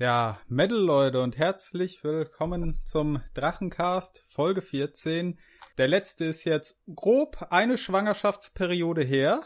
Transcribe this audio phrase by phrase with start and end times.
[0.00, 5.38] Ja, Metal Leute und herzlich willkommen zum Drachencast Folge 14.
[5.76, 9.42] Der letzte ist jetzt grob eine Schwangerschaftsperiode her.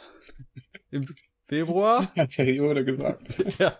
[0.92, 1.12] Im
[1.48, 2.06] Februar.
[2.14, 3.34] Ja, Periode gesagt.
[3.58, 3.76] ja.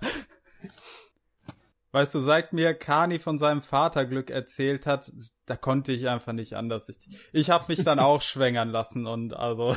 [1.93, 5.13] Weißt du, seit mir Kani von seinem Vaterglück erzählt hat,
[5.47, 6.89] da konnte ich einfach nicht anders.
[6.89, 9.77] Ich, ich habe mich dann auch schwängern lassen und also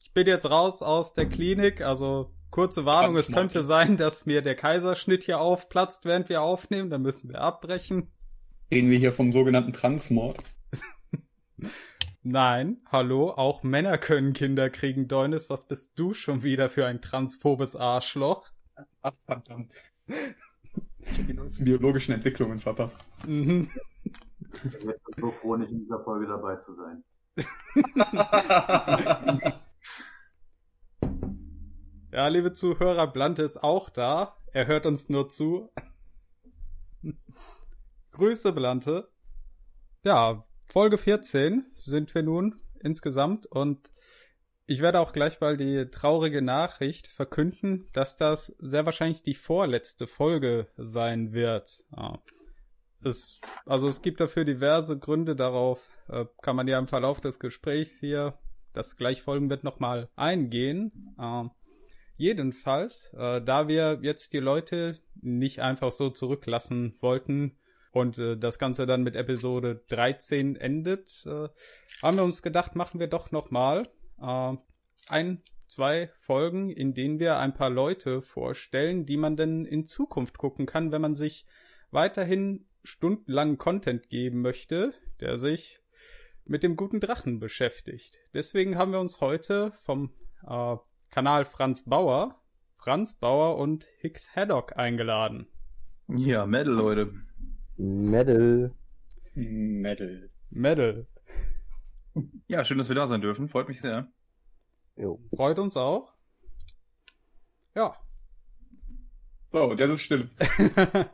[0.00, 4.40] ich bin jetzt raus aus der Klinik, also Kurze Warnung, es könnte sein, dass mir
[4.40, 6.90] der Kaiserschnitt hier aufplatzt, während wir aufnehmen.
[6.90, 8.10] Dann müssen wir abbrechen.
[8.70, 10.38] Reden wir hier vom sogenannten Transmord?
[12.22, 15.50] Nein, hallo, auch Männer können Kinder kriegen, Deunis.
[15.50, 18.48] Was bist du schon wieder für ein transphobes Arschloch?
[19.02, 19.72] Ach, verdammt.
[20.06, 22.96] Ich habe die neuesten biologischen Entwicklungen verpasst.
[23.26, 23.70] Mhm.
[24.64, 27.04] Ich bin so froh, nicht in dieser Folge dabei zu sein.
[32.18, 34.36] Ja, liebe Zuhörer, Blante ist auch da.
[34.52, 35.70] Er hört uns nur zu.
[38.10, 39.08] Grüße, Blante.
[40.02, 43.92] Ja, Folge 14 sind wir nun insgesamt und
[44.66, 50.08] ich werde auch gleich mal die traurige Nachricht verkünden, dass das sehr wahrscheinlich die vorletzte
[50.08, 51.84] Folge sein wird.
[51.96, 52.20] Ja.
[53.00, 57.38] Es, also es gibt dafür diverse Gründe, darauf äh, kann man ja im Verlauf des
[57.38, 58.36] Gesprächs hier,
[58.72, 61.14] das gleich folgen wird, nochmal eingehen.
[61.16, 61.44] Äh,
[62.18, 67.56] Jedenfalls, äh, da wir jetzt die Leute nicht einfach so zurücklassen wollten
[67.92, 71.48] und äh, das Ganze dann mit Episode 13 endet, äh,
[72.02, 73.88] haben wir uns gedacht, machen wir doch nochmal
[74.20, 74.56] äh,
[75.08, 80.38] ein, zwei Folgen, in denen wir ein paar Leute vorstellen, die man denn in Zukunft
[80.38, 81.46] gucken kann, wenn man sich
[81.92, 85.78] weiterhin stundenlangen Content geben möchte, der sich
[86.46, 88.18] mit dem guten Drachen beschäftigt.
[88.34, 90.12] Deswegen haben wir uns heute vom
[90.44, 90.76] äh,
[91.10, 92.40] Kanal Franz Bauer,
[92.76, 95.46] Franz Bauer und Hicks Haddock eingeladen.
[96.08, 97.12] Ja, Metal, Leute.
[97.76, 98.72] Metal.
[99.34, 100.30] Metal.
[100.50, 101.06] Metal.
[102.46, 103.48] Ja, schön, dass wir da sein dürfen.
[103.48, 104.08] Freut mich sehr.
[104.96, 105.20] Jo.
[105.34, 106.12] Freut uns auch.
[107.74, 107.94] Ja.
[109.52, 110.30] So, das ist still.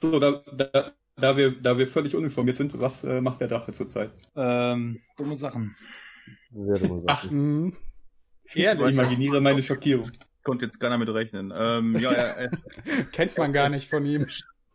[0.00, 3.72] so, da, da, da, wir, da wir völlig uninformiert sind, was äh, macht der Drache
[3.72, 4.12] zurzeit?
[4.36, 5.74] Ähm, dumme Sachen.
[6.52, 7.08] Sehr dumme Sachen.
[7.08, 7.72] Ach, mh.
[8.54, 8.86] Ehrlich?
[8.86, 10.10] Ich imaginiere meine Schockierung.
[10.42, 11.52] Konnte jetzt keiner mit rechnen.
[11.54, 12.50] Ähm, ja, er, er,
[13.12, 14.26] Kennt man gar nicht von ihm.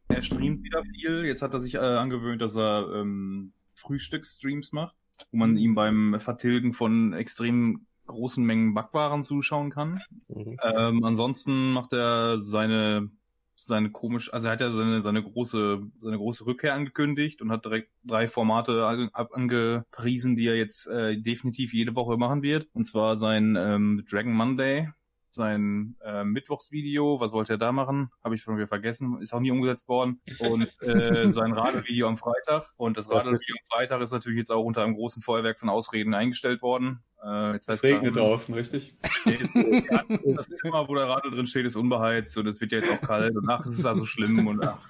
[0.08, 1.26] Er streamt wieder viel.
[1.26, 4.96] Jetzt hat er sich äh, angewöhnt, dass er ähm, Frühstücksstreams macht,
[5.32, 10.02] wo man ihm beim Vertilgen von extrem großen Mengen Backwaren zuschauen kann.
[10.30, 10.58] Mhm.
[10.64, 13.10] Ähm, ansonsten macht er seine
[13.58, 17.66] seine komisch, also er hat ja seine, seine große, seine große Rückkehr angekündigt und hat
[17.66, 22.68] direkt drei Formate angepriesen, die er jetzt äh, definitiv jede Woche machen wird.
[22.74, 24.90] Und zwar sein ähm, Dragon Monday,
[25.38, 28.12] sein äh, Mittwochsvideo, was wollte er da machen?
[28.24, 30.20] Habe ich von mir vergessen, ist auch nie umgesetzt worden.
[30.40, 32.70] Und äh, sein Radelvideo am Freitag.
[32.76, 36.14] Und das Radelvideo am Freitag ist natürlich jetzt auch unter einem großen Feuerwerk von Ausreden
[36.14, 37.00] eingestellt worden.
[37.24, 38.96] Äh, jetzt heißt es regnet dann, draußen, richtig?
[39.24, 43.02] Das Zimmer, wo der Radl drin steht, ist unbeheizt und es wird ja jetzt auch
[43.02, 44.88] kalt und ach, es ist also schlimm und ach.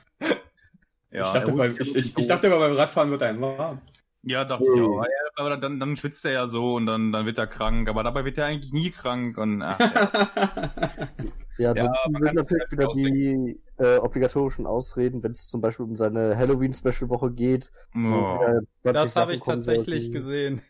[1.12, 3.82] Ja, ich, dachte, beim, ich, ich, ich dachte beim Radfahren wird einem warm.
[4.24, 5.06] Ja, dachte ich auch.
[5.38, 7.88] Aber dann, dann schwitzt er ja so und dann, dann wird er krank.
[7.90, 9.38] Aber dabei wird er eigentlich nie krank.
[9.38, 9.90] Und, ach, ja.
[11.60, 15.96] ja, ansonsten ja, wird natürlich wieder die äh, obligatorischen Ausreden, wenn es zum Beispiel um
[15.96, 17.72] seine Halloween-Special-Woche geht.
[17.96, 18.40] Oh.
[18.82, 20.14] Das habe ich tatsächlich sollten.
[20.14, 20.62] gesehen.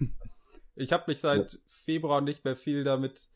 [0.78, 1.58] Ich habe mich seit ja.
[1.86, 3.30] Februar nicht mehr viel damit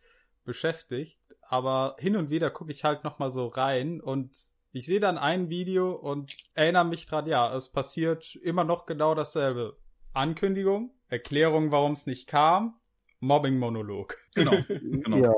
[0.44, 5.00] beschäftigt, aber hin und wieder gucke ich halt noch mal so rein und ich sehe
[5.00, 9.76] dann ein Video und erinnere mich dran, ja, es passiert immer noch genau dasselbe.
[10.12, 12.74] Ankündigung, Erklärung, warum es nicht kam,
[13.20, 14.16] Mobbing-Monolog.
[14.34, 15.16] Genau, genau.
[15.16, 15.32] Ja.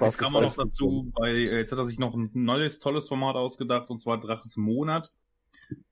[0.00, 3.34] Jetzt kam man noch dazu, bei, jetzt hat er sich noch ein neues, tolles Format
[3.34, 5.12] ausgedacht, und zwar Draches Monat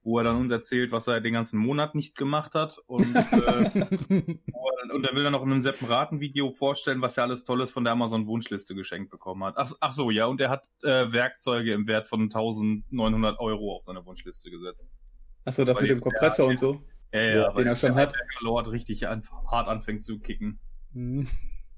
[0.03, 2.79] wo er dann uns erzählt, was er den ganzen Monat nicht gemacht hat.
[2.87, 7.25] Und, äh, er, und er will dann noch in einem separaten Video vorstellen, was er
[7.25, 9.55] alles Tolles von der Amazon-Wunschliste geschenkt bekommen hat.
[9.57, 13.83] Ach, ach so, ja, und er hat äh, Werkzeuge im Wert von 1900 Euro auf
[13.83, 14.89] seine Wunschliste gesetzt.
[15.45, 16.83] Achso, das Weil mit dem Kompressor der, und so.
[17.13, 18.15] Ja, ja, den er schon hat.
[18.41, 20.59] Lord richtig an, hart anfängt zu kicken.
[20.93, 21.27] Mhm.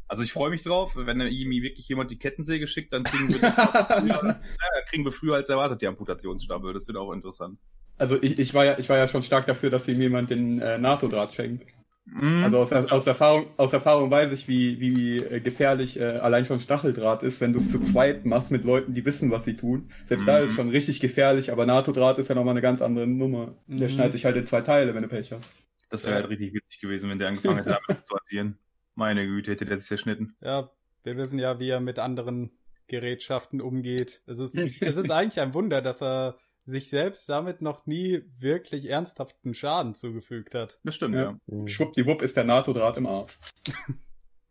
[0.09, 3.39] Also ich freue mich drauf, wenn ihm wirklich jemand die Kettensäge schickt, dann kriegen wir,
[3.41, 4.41] früher, ja,
[4.89, 6.73] kriegen wir früher als erwartet die Amputationsstaffel.
[6.73, 7.59] Das wird auch interessant.
[7.99, 10.61] Also ich, ich war ja, ich war ja schon stark dafür, dass ihm jemand den
[10.61, 11.67] äh, NATO-Draht schenkt.
[12.13, 12.45] Mm.
[12.45, 16.61] Also aus, aus, Erfahrung, aus Erfahrung weiß ich, wie, wie äh, gefährlich äh, allein schon
[16.61, 19.91] Stacheldraht ist, wenn du es zu zweit machst mit Leuten, die wissen, was sie tun.
[20.09, 20.27] Selbst mm.
[20.27, 23.55] da ist es schon richtig gefährlich, aber NATO-Draht ist ja nochmal eine ganz andere Nummer.
[23.67, 23.79] Mm.
[23.79, 23.93] Der mhm.
[23.93, 25.49] schneidet dich halt in zwei Teile, wenn du Pech hast.
[25.91, 28.59] Das wäre halt richtig witzig gewesen, wenn der angefangen hätte, damit zu agieren.
[28.95, 30.37] Meine Güte, hätte der sich zerschnitten.
[30.41, 30.71] Ja,
[31.05, 32.51] wir wissen ja, wie er mit anderen
[32.89, 34.23] Gerätschaften umgeht.
[34.27, 36.39] Es ist, es ist eigentlich ein Wunder, dass er
[36.69, 40.79] sich selbst damit noch nie wirklich ernsthaften Schaden zugefügt hat.
[40.85, 41.39] Das stimmt, ja.
[41.47, 41.67] ja.
[41.67, 43.39] Schwuppdiwupp ist der NATO-Draht im Arsch.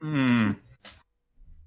[0.01, 0.51] mm.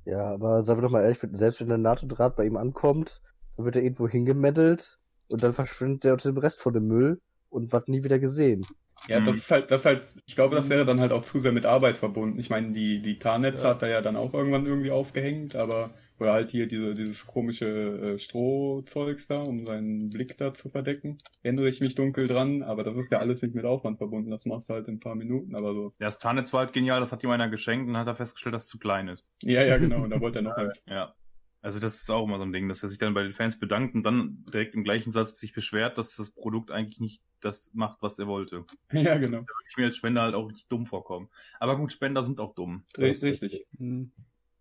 [0.07, 3.21] Ja, aber sagen wir doch mal ehrlich, selbst wenn der NATO-Draht bei ihm ankommt,
[3.57, 4.99] dann wird er irgendwo hingemeddelt
[5.29, 7.21] und dann verschwindet er unter dem Rest von dem Müll
[7.51, 8.67] und wird nie wieder gesehen.
[9.07, 11.39] Ja, das ist halt, das ist halt, ich glaube, das wäre dann halt auch zu
[11.39, 12.39] sehr mit Arbeit verbunden.
[12.39, 13.71] Ich meine, die, die Tarnnetze ja.
[13.71, 17.67] hat er ja dann auch irgendwann irgendwie aufgehängt, aber, oder halt hier diese, dieses komische
[17.67, 21.19] äh, Strohzeugs da, um seinen Blick da zu verdecken.
[21.43, 24.31] Erinnere ich mich dunkel dran, aber das ist ja alles nicht mit Aufwand verbunden.
[24.31, 25.95] Das machst du halt in ein paar Minuten, aber so.
[25.99, 28.55] Ja, das Tarnnetz war halt genial, das hat ihm einer geschenkt und hat er festgestellt,
[28.55, 29.25] dass es zu klein ist.
[29.43, 30.81] Ja, ja, genau, und da wollte er noch halt.
[30.87, 31.15] Ja.
[31.63, 33.59] Also das ist auch immer so ein Ding, dass er sich dann bei den Fans
[33.59, 37.73] bedankt und dann direkt im gleichen Satz sich beschwert, dass das Produkt eigentlich nicht das
[37.75, 38.65] macht, was er wollte.
[38.93, 39.39] Ja, genau.
[39.39, 41.29] Da würde ich mir als Spender halt auch richtig dumm vorkommen.
[41.59, 42.85] Aber gut, Spender sind auch dumm.
[42.97, 43.43] Richtig.
[43.43, 43.67] richtig.
[43.77, 44.11] Hm.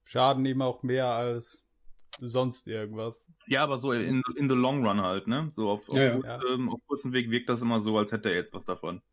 [0.10, 1.64] Schaden ihm auch mehr als
[2.20, 3.28] sonst irgendwas.
[3.46, 5.50] Ja, aber so in, in the long run halt, ne?
[5.52, 6.40] So auf, auf, ja, gut, ja.
[6.52, 9.04] Ähm, auf kurzen Weg wirkt das immer so, als hätte er jetzt was davon.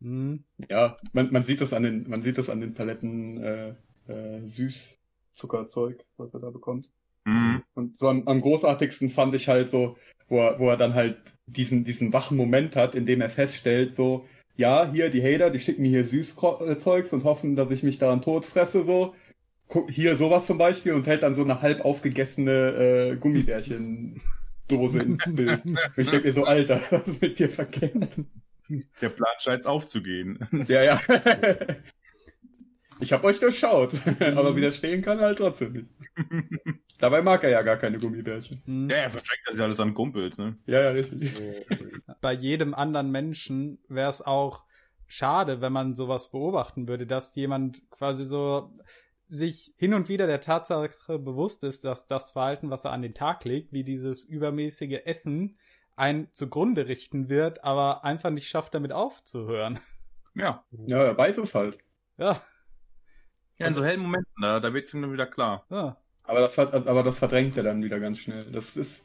[0.00, 0.44] Hm.
[0.68, 3.74] Ja, man, man sieht das an den, man sieht das an den Paletten äh,
[4.06, 6.88] äh, Süßzuckerzeug, was er da bekommt.
[7.24, 7.64] Mhm.
[7.74, 9.96] Und so am, am, großartigsten fand ich halt so,
[10.28, 13.96] wo er, wo er dann halt diesen, diesen wachen Moment hat, in dem er feststellt,
[13.96, 14.24] so,
[14.56, 18.22] ja, hier die Hater, die schicken mir hier Süßzeugs und hoffen, dass ich mich daran
[18.22, 19.16] tot fresse, so.
[19.90, 25.64] Hier sowas zum Beispiel und hält dann so eine halb aufgegessene äh, Gummibärchen-Dose ins Bild.
[25.64, 28.08] Und ich denke mir so, Alter, was ist mit dir verkehrt?
[29.00, 30.38] Der Plan scheint aufzugehen.
[30.68, 31.00] Ja, ja.
[33.00, 35.88] Ich hab euch durchschaut, aber widerstehen kann er halt trotzdem nicht.
[36.98, 38.88] Dabei mag er ja gar keine Gummibärchen.
[38.90, 40.58] Ja, er verschenkt das ja alles an Kumpels, ne?
[40.66, 41.32] Ja, ja, richtig.
[42.20, 44.64] Bei jedem anderen Menschen wäre es auch
[45.06, 48.72] schade, wenn man sowas beobachten würde, dass jemand quasi so
[49.28, 53.14] sich hin und wieder der Tatsache bewusst ist, dass das Verhalten, was er an den
[53.14, 55.58] Tag legt, wie dieses übermäßige Essen,
[55.96, 59.78] ein zugrunde richten wird, aber einfach nicht schafft, damit aufzuhören.
[60.34, 60.64] Ja.
[60.86, 61.78] Ja, er weiß es halt.
[62.16, 62.40] Ja.
[63.58, 65.66] Ja, in so hellen Momenten, da, da wird es ihm dann wieder klar.
[65.68, 65.96] Ja.
[66.22, 68.44] Aber das, aber das verdrängt er dann wieder ganz schnell.
[68.52, 69.02] Das ist,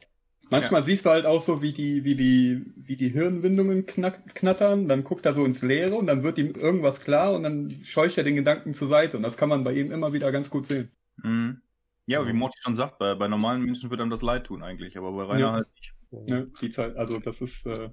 [0.50, 0.86] manchmal ja.
[0.86, 5.04] siehst du halt auch so, wie die, wie die, wie die Hirnwindungen knack, knattern, dann
[5.04, 8.24] guckt er so ins Leere und dann wird ihm irgendwas klar und dann scheucht er
[8.24, 10.90] den Gedanken zur Seite und das kann man bei ihm immer wieder ganz gut sehen.
[11.22, 11.60] Mhm.
[12.06, 14.98] Ja, wie Morty schon sagt, bei, bei normalen Menschen wird einem das leid tun eigentlich,
[14.98, 15.52] aber bei Rainer ja.
[15.52, 15.94] halt nicht.
[16.26, 17.90] Ja, die Zeit, also das ist äh,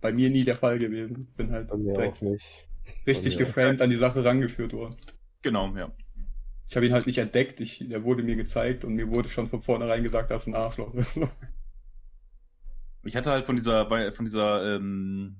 [0.00, 1.32] bei mir nie der Fall gewesen.
[1.36, 1.70] Bin halt
[3.06, 4.96] richtig geframed an die Sache rangeführt worden.
[5.42, 5.92] Genau, ja.
[6.68, 9.48] Ich habe ihn halt nicht entdeckt, ich, er wurde mir gezeigt und mir wurde schon
[9.48, 11.10] von vornherein gesagt, dass ein Arschloch ist.
[13.04, 15.36] ich hatte halt von dieser, von dieser, ähm,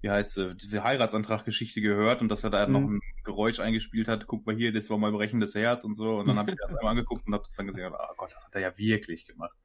[0.00, 2.72] wie heißt sie, diese Heiratsantrag-Geschichte gehört und dass er da mhm.
[2.72, 6.18] noch ein Geräusch eingespielt hat, guck mal hier, das war mal brechendes Herz und so.
[6.18, 8.44] Und dann habe ich das einmal angeguckt und habe das dann gesehen, oh Gott, das
[8.44, 9.56] hat er ja wirklich gemacht.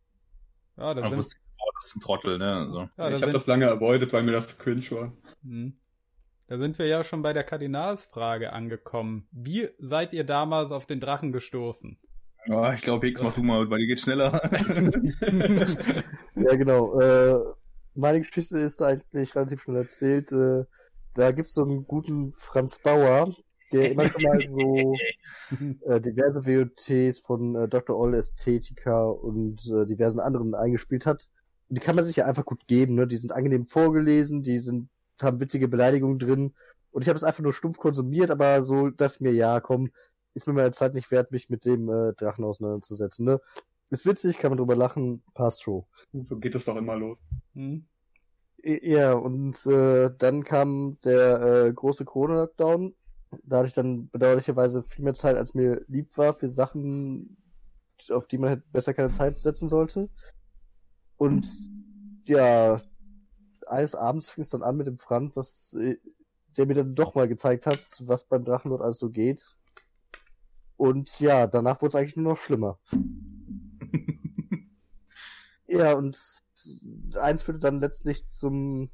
[0.78, 1.18] Ja, das, sind...
[1.18, 2.56] wusste ich, oh, das ist ein Trottel, ne?
[2.56, 2.89] Also.
[2.98, 5.13] Ja, ich habe das lange avoidet, weil mir das zu cringe war.
[5.44, 5.77] Mhm.
[6.48, 9.27] Da sind wir ja schon bei der Kardinalsfrage angekommen.
[9.31, 11.98] Wie seid ihr damals auf den Drachen gestoßen?
[12.48, 14.42] Ja, ich glaube, Hicks, mach du mal, weil die geht schneller.
[16.49, 16.99] ja, genau.
[16.99, 17.39] Äh,
[17.95, 20.31] meine Geschichte ist eigentlich relativ schnell erzählt.
[20.31, 20.65] Äh,
[21.13, 23.33] da es so einen guten Franz Bauer,
[23.73, 24.95] der immer schon mal so
[25.85, 27.97] äh, diverse WOTs von äh, Dr.
[27.97, 31.29] Oll Ästhetica und äh, diversen anderen eingespielt hat.
[31.69, 33.07] Und die kann man sich ja einfach gut geben, ne?
[33.07, 34.89] Die sind angenehm vorgelesen, die sind
[35.21, 36.53] haben witzige Beleidigungen drin.
[36.91, 39.91] Und ich habe es einfach nur stumpf konsumiert, aber so dachte ich mir, ja, komm,
[40.33, 43.25] ist mir meine Zeit nicht wert, mich mit dem äh, Drachen auseinanderzusetzen.
[43.25, 43.39] Ne?
[43.91, 45.83] Ist witzig, kann man drüber lachen, passt schon.
[46.24, 47.17] So geht es doch immer los.
[47.53, 47.86] Hm.
[48.63, 52.95] Ja, und äh, dann kam der äh, große Corona-Lockdown.
[53.43, 57.36] Da hatte ich dann bedauerlicherweise viel mehr Zeit, als mir lieb war, für Sachen,
[58.10, 60.10] auf die man halt besser keine Zeit setzen sollte.
[61.17, 61.50] Und
[62.25, 62.81] ja,
[63.67, 65.98] eines Abends fing es dann an mit dem Franz, dass äh,
[66.57, 69.57] der mir dann doch mal gezeigt hat, was beim Drachenlord alles so geht.
[70.77, 72.79] Und ja, danach wurde es eigentlich nur noch schlimmer.
[75.72, 76.18] Ja, und
[77.16, 78.90] eins führte dann letztlich zum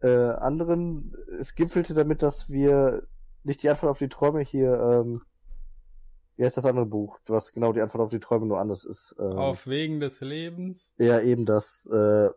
[0.00, 1.14] äh, anderen.
[1.40, 3.06] Es gipfelte damit, dass wir
[3.44, 5.22] nicht die Antwort auf die Träume hier, ähm,
[6.36, 9.14] wie heißt das andere Buch, was genau die Antwort auf die Träume nur anders ist.
[9.18, 10.94] Ähm, auf Wegen des Lebens?
[10.98, 11.86] Ja, eben das.
[11.86, 12.30] Äh,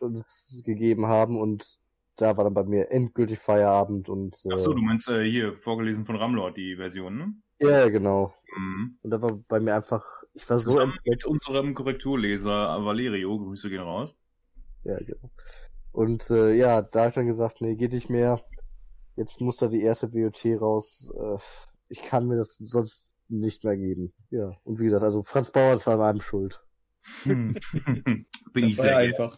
[0.00, 1.78] uns gegeben haben und
[2.16, 4.44] da war dann bei mir endgültig Feierabend und.
[4.44, 7.34] Äh, Ach so, du meinst äh, hier vorgelesen von Ramlord die Version, ne?
[7.60, 8.34] Ja, genau.
[8.56, 8.98] Mhm.
[9.02, 13.80] Und da war bei mir einfach, ich war so mit unserem Korrekturleser Valerio, Grüße gehen
[13.82, 14.14] raus.
[14.84, 15.30] Ja, genau.
[15.92, 18.42] Und äh, ja, da habe ich dann gesagt, nee, geht nicht mehr.
[19.16, 21.12] Jetzt muss da die erste WOT raus.
[21.16, 21.38] Äh,
[21.88, 24.12] ich kann mir das sonst nicht mehr geben.
[24.30, 24.52] Ja.
[24.64, 26.62] Und wie gesagt, also Franz Bauer ist an meinem Schuld.
[27.24, 27.54] Bin
[28.54, 29.36] Das ich sehr einfach.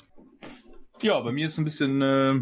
[1.01, 2.35] Ja, bei mir ist es ein bisschen, äh,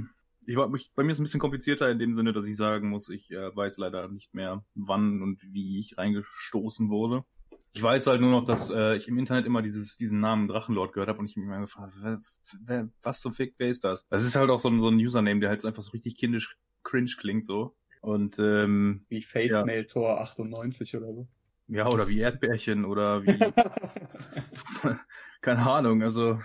[0.46, 2.56] ich war, mich- bei mir ist es ein bisschen komplizierter in dem Sinne, dass ich
[2.56, 7.24] sagen muss, ich äh, weiß leider nicht mehr, wann und wie ich reingestoßen wurde.
[7.72, 10.92] Ich weiß halt nur noch, dass äh, ich im Internet immer dieses, diesen Namen Drachenlord
[10.92, 12.20] gehört habe und ich mich immer gefragt, wer,
[12.64, 14.08] wer, was zum Fick, wer ist das?
[14.08, 16.56] Das ist halt auch so ein, so ein Username, der halt einfach so richtig kindisch
[16.82, 17.76] cringe klingt so.
[18.00, 21.28] Und ähm, Wie Facemail Tor 98 oder so.
[21.68, 23.38] ja, oder wie Erdbärchen oder wie,
[25.40, 26.40] keine Ahnung, also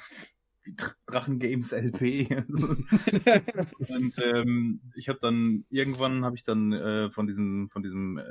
[1.06, 2.28] Drachen Games LP.
[3.88, 8.24] Und ähm, ich habe dann irgendwann habe ich dann äh, von diesem von diesem äh,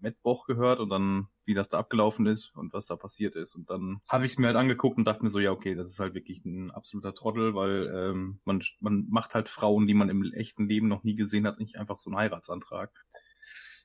[0.00, 3.54] Mittwoch gehört und dann wie das da abgelaufen ist und was da passiert ist.
[3.56, 5.88] Und dann habe ich es mir halt angeguckt und dachte mir so ja okay das
[5.88, 10.10] ist halt wirklich ein absoluter Trottel weil ähm, man man macht halt Frauen die man
[10.10, 12.90] im echten Leben noch nie gesehen hat nicht einfach so einen Heiratsantrag.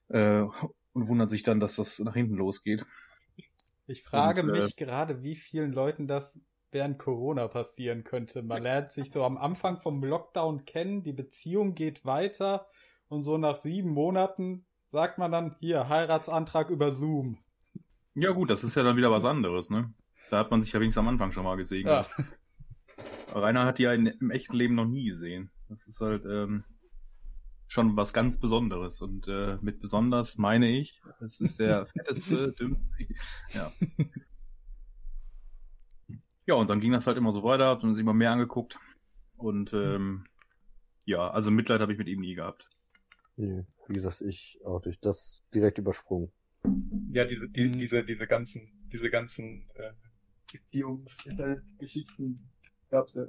[0.10, 0.44] Äh,
[0.92, 2.86] und wundert sich dann dass das nach hinten losgeht.
[3.88, 6.40] Ich frage Und, äh, mich gerade, wie vielen Leuten das
[6.74, 8.42] während Corona passieren könnte.
[8.42, 12.68] Man lernt sich so am Anfang vom Lockdown kennen, die Beziehung geht weiter
[13.10, 17.38] und so nach sieben Monaten sagt man dann, hier, Heiratsantrag über Zoom.
[18.16, 19.92] ja gut das ist ja dann wieder was anderes ne
[20.30, 22.06] da hat man sich ja wenigstens am Anfang schon mal gesehen Ja.
[23.34, 25.50] Rainer hat die ja in, im echten Leben noch nie gesehen.
[25.70, 26.64] Das ist halt ähm,
[27.68, 29.02] schon was ganz Besonderes.
[29.02, 32.84] Und äh, mit besonders meine ich, es ist der fetteste, dümmste.
[33.54, 33.72] Ja.
[36.46, 38.78] Ja, und dann ging das halt immer so weiter, hat man sich immer mehr angeguckt.
[39.38, 40.26] Und ähm,
[41.06, 42.68] ja, also Mitleid habe ich mit ihm nie gehabt.
[43.36, 46.32] Nee, wie gesagt, ich auch durch das direkt übersprungen.
[47.12, 47.74] Ja, diese, die, Mhm.
[47.74, 49.92] diese, diese ganzen, diese ganzen äh,
[50.52, 52.50] Beziehungsgeschichten
[52.90, 53.26] gab's ja.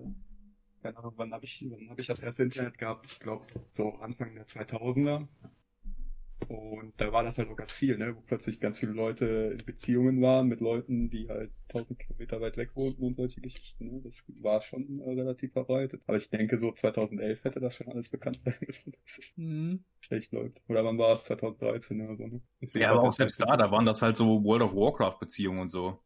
[0.82, 3.06] Keine Ahnung, wann habe ich, wann habe ich das erste Internet gehabt?
[3.10, 5.26] Ich glaube, so Anfang der 2000er.
[6.48, 8.14] Und da war das halt auch ganz viel, ne?
[8.16, 12.56] Wo plötzlich ganz viele Leute in Beziehungen waren mit Leuten, die halt 1000 Kilometer weit
[12.58, 14.00] weg wohnten und solche Geschichten, ne?
[14.04, 16.02] Das war schon äh, relativ verbreitet.
[16.06, 19.84] Aber ich denke, so 2011 hätte das schon alles bekannt sein müssen, dass es Hm.
[20.00, 20.60] schlecht läuft.
[20.68, 21.24] Oder wann war es?
[21.24, 22.40] 2013 oder so, ne?
[22.74, 25.68] Ja, aber auch selbst da, da waren das halt so World of Warcraft Beziehungen und
[25.70, 25.98] so.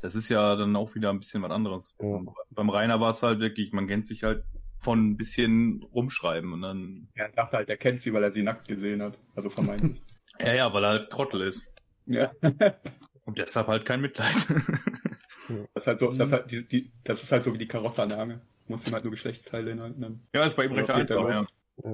[0.00, 1.94] Das ist ja dann auch wieder ein bisschen was anderes.
[2.00, 2.22] Ja.
[2.50, 4.44] Beim Rainer war es halt wirklich, man kennt sich halt
[4.78, 8.42] von ein bisschen rumschreiben und dann, Er dachte halt, er kennt sie, weil er sie
[8.42, 9.18] nackt gesehen hat.
[9.34, 10.00] Also vermeintlich.
[10.40, 11.62] ja, ja, weil er halt Trottel ist.
[12.06, 12.30] ja.
[13.24, 14.34] Und deshalb halt kein Mitleid.
[15.74, 18.02] Das ist halt so, das, halt die, die, das ist halt so wie die Karotte
[18.02, 18.40] an der Angel.
[18.66, 20.26] Du musst ihm halt nur Geschlechtsteile nennen.
[20.34, 21.46] ja, ist bei ihm recht Ja, einfach, ja
[21.84, 21.90] ja.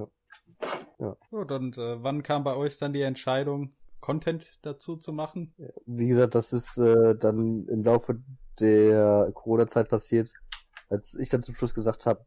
[0.98, 1.16] los.
[1.30, 5.54] Gut, und äh, wann kam bei euch dann die Entscheidung, Content dazu zu machen?
[5.84, 8.22] Wie gesagt, das ist äh, dann im Laufe
[8.58, 10.32] der Corona-Zeit passiert,
[10.88, 12.24] als ich dann zum Schluss gesagt habe,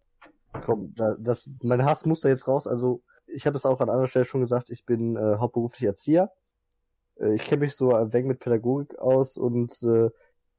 [0.61, 2.67] komm, da, das, mein Hass muss da jetzt raus.
[2.67, 6.31] Also ich habe es auch an anderer Stelle schon gesagt, ich bin äh, hauptberuflich Erzieher.
[7.19, 10.09] Äh, ich kenne mich so ein wenig mit Pädagogik aus und äh,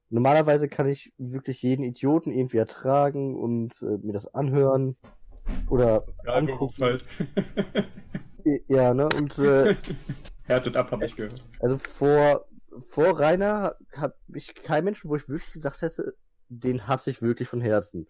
[0.09, 4.97] normalerweise kann ich wirklich jeden Idioten irgendwie ertragen und äh, mir das anhören
[5.69, 6.83] oder Ja, angucken.
[6.83, 7.05] Halt.
[8.69, 9.09] Ja, ne?
[9.17, 9.75] Und äh,
[10.43, 11.43] Härtet ab, habe ich gehört.
[11.59, 12.45] Also vor,
[12.79, 16.15] vor Rainer hat mich kein Mensch, wo ich wirklich gesagt hätte,
[16.47, 18.07] den hasse ich wirklich von Herzen.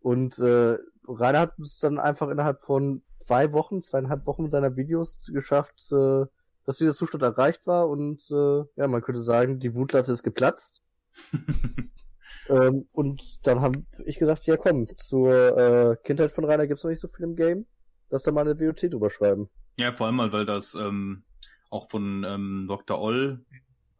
[0.00, 5.30] Und äh, Rainer hat es dann einfach innerhalb von zwei Wochen, zweieinhalb Wochen seiner Videos
[5.32, 6.26] geschafft, äh,
[6.66, 10.82] dass dieser Zustand erreicht war und äh, ja, man könnte sagen, die Wutlatte ist geplatzt.
[12.48, 16.90] ähm, und dann habe ich gesagt, ja komm, zur äh, Kindheit von Rainer gibt's noch
[16.90, 17.66] nicht so viel im Game.
[18.10, 19.48] Lass da mal eine WOT drüber schreiben.
[19.78, 21.22] Ja, vor allem mal, weil das ähm,
[21.70, 23.00] auch von ähm, Dr.
[23.00, 23.44] Oll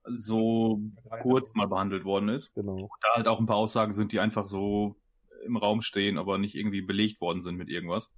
[0.04, 0.80] so
[1.22, 2.52] kurz mal behandelt worden ist.
[2.54, 2.88] Genau.
[3.00, 4.96] Da halt auch ein paar Aussagen sind, die einfach so
[5.44, 8.12] im Raum stehen, aber nicht irgendwie belegt worden sind mit irgendwas.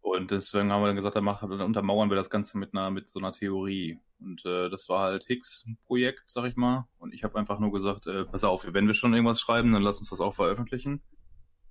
[0.00, 2.90] Und deswegen haben wir dann gesagt, dann, machen, dann untermauern wir das Ganze mit einer
[2.90, 3.98] mit so einer Theorie.
[4.18, 6.88] Und äh, das war halt Hicks Projekt, sag ich mal.
[6.98, 9.82] Und ich habe einfach nur gesagt, äh, pass auf, wenn wir schon irgendwas schreiben, dann
[9.82, 11.02] lass uns das auch veröffentlichen.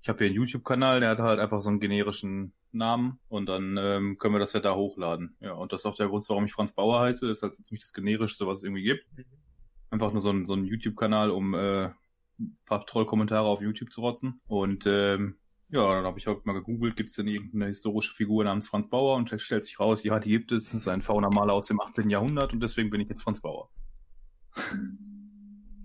[0.03, 3.75] Ich habe hier einen YouTube-Kanal, der hat halt einfach so einen generischen Namen und dann
[3.79, 5.35] ähm, können wir das ja da hochladen.
[5.39, 7.27] Ja, und das ist auch der Grund, warum ich Franz Bauer heiße.
[7.27, 9.03] Das ist halt so ziemlich das generischste, was es irgendwie gibt.
[9.89, 11.89] Einfach nur so ein, so ein YouTube-Kanal, um äh,
[12.39, 14.41] ein paar Trollkommentare auf YouTube zu rotzen.
[14.47, 15.37] Und ähm,
[15.69, 18.87] ja, dann habe ich halt mal gegoogelt, gibt es denn irgendeine historische Figur namens Franz
[18.87, 19.15] Bauer?
[19.15, 20.65] Und stellt sich raus, ja, die gibt es.
[20.65, 22.09] Das ist ein Faunamaler aus dem 18.
[22.09, 23.69] Jahrhundert und deswegen bin ich jetzt Franz Bauer.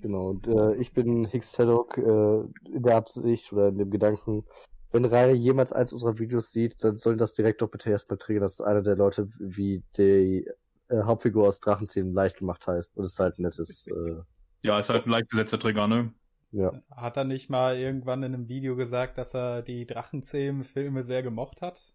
[0.03, 2.41] Genau, und äh, ich bin Hicks Teddock äh,
[2.73, 4.45] in der Absicht oder in dem Gedanken,
[4.93, 8.43] wenn Rainer jemals eins unserer Videos sieht, dann sollen das direkt doch bitte erstmal triggern,
[8.43, 10.49] dass einer der Leute wie die
[10.89, 14.17] äh, Hauptfigur aus Drachenzähmen leicht gemacht heißt und es halt ein nettes, äh,
[14.63, 16.13] Ja, ist halt ein leicht gesetzter Trigger, ne?
[16.53, 16.83] Ja.
[16.91, 21.63] Hat er nicht mal irgendwann in einem Video gesagt, dass er die Drachenzähmen-Filme sehr gemocht
[21.63, 21.95] hat?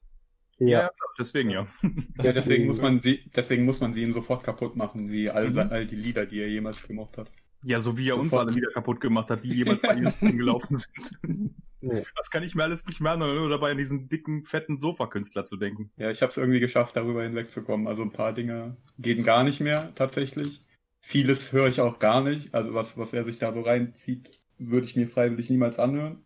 [0.58, 1.68] Ja, ja deswegen ja.
[2.22, 5.50] Ja, deswegen muss man sie, deswegen muss man sie ihm sofort kaputt machen, wie all,
[5.50, 5.60] Mhm.
[5.60, 7.32] all die Lieder, die er jemals gemocht hat.
[7.64, 8.48] Ja, so wie er uns Sofort.
[8.50, 11.52] alle wieder kaputt gemacht hat, die jemals bei ihm gelaufen sind.
[11.82, 12.02] Nee.
[12.16, 15.58] Das kann ich mir alles nicht mehr nur dabei an diesen dicken, fetten Sofakünstler zu
[15.58, 15.92] denken.
[15.98, 17.88] Ja, ich habe es irgendwie geschafft, darüber hinwegzukommen.
[17.88, 20.64] Also ein paar Dinge gehen gar nicht mehr tatsächlich.
[21.02, 22.54] Vieles höre ich auch gar nicht.
[22.54, 26.24] Also was, was er sich da so reinzieht, würde ich mir freiwillig niemals anhören.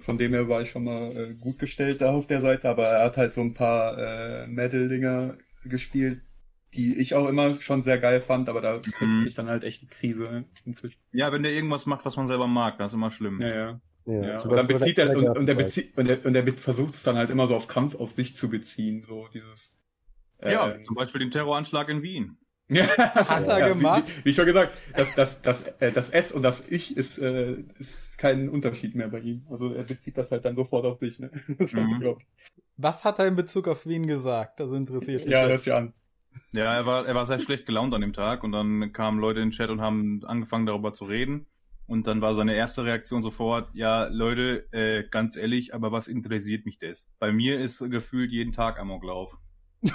[0.00, 2.86] Von dem her war ich schon mal äh, gut gestellt da auf der Seite, aber
[2.86, 6.20] er hat halt so ein paar äh, Metal-Dinger gespielt,
[6.74, 9.20] die ich auch immer schon sehr geil fand, aber da kriegt Mhm.
[9.22, 10.98] sich dann halt echt die Krise inzwischen.
[11.12, 13.40] Ja, wenn der irgendwas macht, was man selber mag, das ist immer schlimm.
[13.40, 13.80] Ja, ja.
[14.06, 15.66] Ja, Ja, zum und dann bezieht er, der und, und, der Kinderarbeit.
[15.66, 18.12] bezieht, und, der, und der be- versucht es dann halt immer so auf Kampf auf
[18.12, 19.70] sich zu beziehen, so dieses.
[20.42, 22.36] Ja, ähm, zum Beispiel den Terroranschlag in Wien.
[22.70, 24.04] Hat er gemacht?
[24.06, 27.18] Wie, wie ich schon gesagt, das, das, das, äh, das S und das Ich ist,
[27.18, 29.46] äh, ist kein Unterschied mehr bei ihm.
[29.50, 31.18] Also er bezieht das halt dann sofort auf sich.
[31.18, 31.30] Ne?
[31.58, 32.16] Mhm.
[32.76, 34.58] Was hat er in Bezug auf Wien gesagt?
[34.58, 35.30] Das interessiert mich.
[35.30, 35.50] ja, jetzt.
[35.50, 35.92] hört sich an.
[36.52, 39.40] Ja, er war, er war sehr schlecht gelaunt an dem Tag und dann kamen Leute
[39.40, 41.46] in den Chat und haben angefangen darüber zu reden.
[41.86, 46.64] Und dann war seine erste Reaktion sofort, ja, Leute, äh, ganz ehrlich, aber was interessiert
[46.64, 47.12] mich das?
[47.18, 49.36] Bei mir ist gefühlt jeden Tag Amoklauf.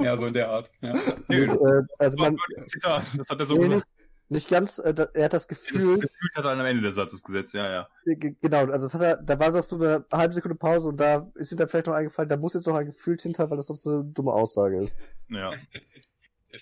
[0.04, 0.70] Ja, so in der Art.
[0.80, 0.92] Ja.
[0.92, 3.86] Und, äh, also man, Zitat, das hat er so nee, gesagt.
[4.28, 6.02] nicht, ganz, äh, er hat das Das Gefühl,
[6.34, 7.88] hat er am Ende des Satzes gesetzt, ja, ja.
[8.06, 10.96] Ge- Genau, also das hat er, da war doch so eine halbe Sekunde Pause und
[10.98, 13.56] da ist ihm dann vielleicht noch eingefallen, da muss jetzt noch ein Gefühl hinter, weil
[13.56, 15.02] das sonst eine dumme Aussage ist.
[15.28, 15.52] Ja.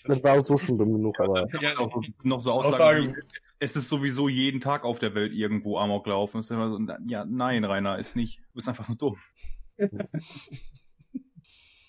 [0.04, 1.46] Das war auch so schon dumm genug, aber.
[1.62, 5.32] Ja, Auch noch so Aussagen, Aussage- wie, es, ist sowieso jeden Tag auf der Welt
[5.32, 5.78] irgendwo
[6.40, 8.38] ist immer so, ja, nein, Rainer, ist nicht.
[8.38, 9.16] Du bist einfach nur dumm.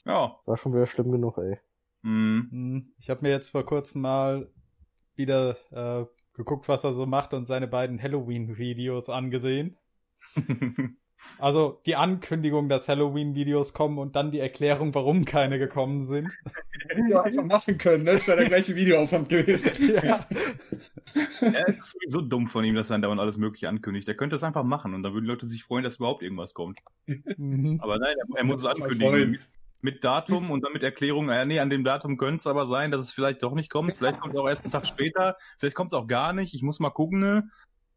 [0.06, 0.40] ja.
[0.46, 1.58] War schon wieder schlimm genug, ey.
[2.02, 2.48] Mhm.
[2.52, 4.52] Hm, Ich habe mir jetzt vor kurzem mal
[5.16, 9.78] wieder äh, geguckt, was er so macht und seine beiden Halloween-Videos angesehen.
[11.38, 16.34] Also die Ankündigung, dass Halloween-Videos kommen und dann die Erklärung, warum keine gekommen sind.
[16.88, 18.12] Hätte ich auch einfach machen können, ne?
[18.14, 19.96] Das wäre der gleiche Videoaufwand gewesen.
[19.96, 20.26] ja.
[21.42, 24.08] ja, es ist sowieso dumm von ihm, dass er dauernd alles Mögliche ankündigt.
[24.08, 26.80] Er könnte es einfach machen und dann würden Leute sich freuen, dass überhaupt irgendwas kommt.
[27.06, 27.80] Mhm.
[27.82, 29.40] Aber nein, er, er muss es ankündigen.
[29.82, 32.92] Mit, Datum und dann mit Erklärung, äh, nee, an dem Datum könnte es aber sein,
[32.92, 33.96] dass es vielleicht doch nicht kommt.
[33.96, 35.38] Vielleicht kommt es auch erst einen Tag später.
[35.58, 36.54] Vielleicht kommt es auch gar nicht.
[36.54, 37.50] Ich muss mal gucken, ne?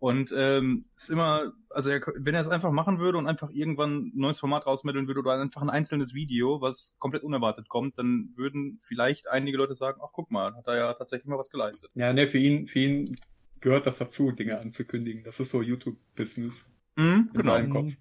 [0.02, 4.06] Und ähm, ist immer, also er, wenn er es einfach machen würde und einfach irgendwann
[4.06, 8.30] ein neues Format rausmitteln würde oder einfach ein einzelnes Video, was komplett unerwartet kommt, dann
[8.34, 11.88] würden vielleicht einige Leute sagen, ach guck mal, hat er ja tatsächlich mal was geleistet.
[11.94, 13.16] Ja, ne, für ihn, für ihn
[13.60, 15.22] gehört das dazu, Dinge anzukündigen.
[15.22, 16.52] Das ist so YouTube-Business
[16.96, 17.52] Mhm, genau.
[17.52, 17.92] seinem Kopf.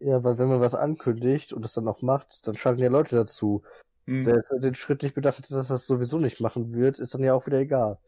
[0.00, 3.14] Ja, weil wenn man was ankündigt und das dann auch macht, dann schalten ja Leute
[3.16, 3.62] dazu.
[4.06, 4.24] Hm.
[4.24, 7.22] Der den Schritt nicht bedacht hat, dass er das sowieso nicht machen wird, ist dann
[7.22, 7.98] ja auch wieder egal.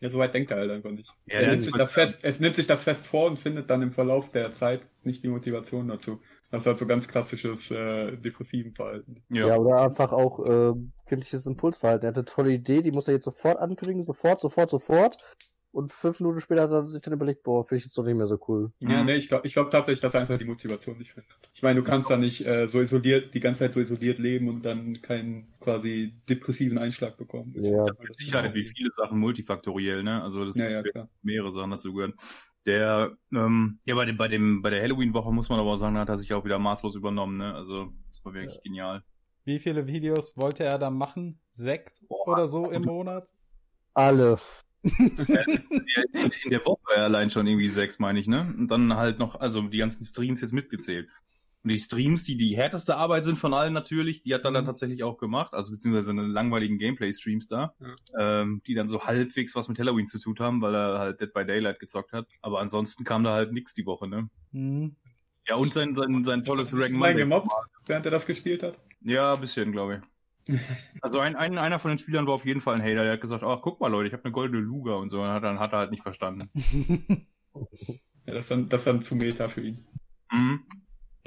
[0.00, 1.08] Ja, soweit denkt er halt einfach nicht.
[1.26, 3.80] Ja, er, nimmt sich das fest, er nimmt sich das fest vor und findet dann
[3.80, 6.20] im Verlauf der Zeit nicht die Motivation dazu.
[6.50, 9.22] Das ist halt so ganz klassisches äh, depressiven Verhalten.
[9.30, 9.56] Ja, Ja.
[9.56, 10.74] oder einfach auch äh,
[11.06, 12.04] kindliches Impulsverhalten.
[12.04, 15.16] Er hat eine tolle Idee, die muss er jetzt sofort ankündigen, sofort, sofort, sofort.
[15.76, 18.16] Und fünf Minuten später hat er sich dann überlegt, boah, finde ich jetzt doch nicht
[18.16, 18.72] mehr so cool.
[18.80, 19.06] Ja, Mhm.
[19.06, 21.30] ne, ich glaube ich glaub tatsächlich, dass er einfach die Motivation nicht findet.
[21.52, 24.48] Ich meine, du kannst da nicht äh, so isoliert, die ganze Zeit so isoliert leben
[24.48, 27.52] und dann keinen quasi depressiven Einschlag bekommen.
[27.62, 30.22] Ja, Das ist mit Sicherheit wie viele Sachen multifaktoriell, ne?
[30.22, 30.82] Also das Ja, ja,
[31.20, 32.14] mehrere Sachen dazu gehören.
[32.64, 35.98] Der, ähm, ja, bei dem, bei dem, bei der Halloween-Woche muss man aber auch sagen,
[35.98, 37.54] hat er sich auch wieder maßlos übernommen, ne?
[37.54, 39.02] Also, das war wirklich genial.
[39.44, 41.38] Wie viele Videos wollte er da machen?
[41.52, 42.28] Sechs Boah.
[42.28, 43.24] oder so im Monat?
[43.94, 44.38] alle.
[44.86, 48.54] In, der Woche allein schon irgendwie sechs, meine ich, ne?
[48.56, 51.08] Und dann halt noch, also die ganzen Streams jetzt mitgezählt.
[51.64, 54.62] Und die Streams, die die härteste Arbeit sind von allen natürlich, die hat er dann
[54.64, 54.68] Mhm.
[54.68, 57.74] tatsächlich auch gemacht, also beziehungsweise eine langweiligen Gameplay-Streams da,
[58.16, 61.32] ähm, die dann so halbwegs was mit Halloween zu tun haben, weil er halt Dead
[61.32, 62.28] by Daylight gezockt hat.
[62.40, 64.28] Aber ansonsten kam da halt nix die Woche, ne?
[64.52, 64.94] Hm.
[65.48, 67.22] Ja, und sein, sein, sein tolles Dragon Monday.
[67.22, 67.48] gemobbt,
[67.86, 68.78] während er das gespielt hat.
[69.02, 70.00] Ja, ein bisschen, glaube ich.
[71.02, 73.20] Also ein, ein, einer von den Spielern war auf jeden Fall ein Hater, der hat
[73.20, 75.58] gesagt, ach guck mal Leute, ich habe eine goldene Luga und so, und hat, dann
[75.58, 76.50] hat er halt nicht verstanden.
[78.26, 79.86] Ja, das dann, das dann zu Meta für ihn.
[80.32, 80.64] Mhm.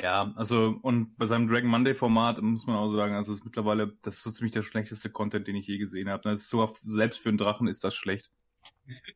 [0.01, 3.97] Ja, also und bei seinem Dragon Monday Format muss man auch sagen, also ist mittlerweile,
[4.01, 6.23] das ist so ziemlich der schlechteste Content, den ich je gesehen habe.
[6.23, 8.31] Das ist so, selbst für einen Drachen ist das schlecht.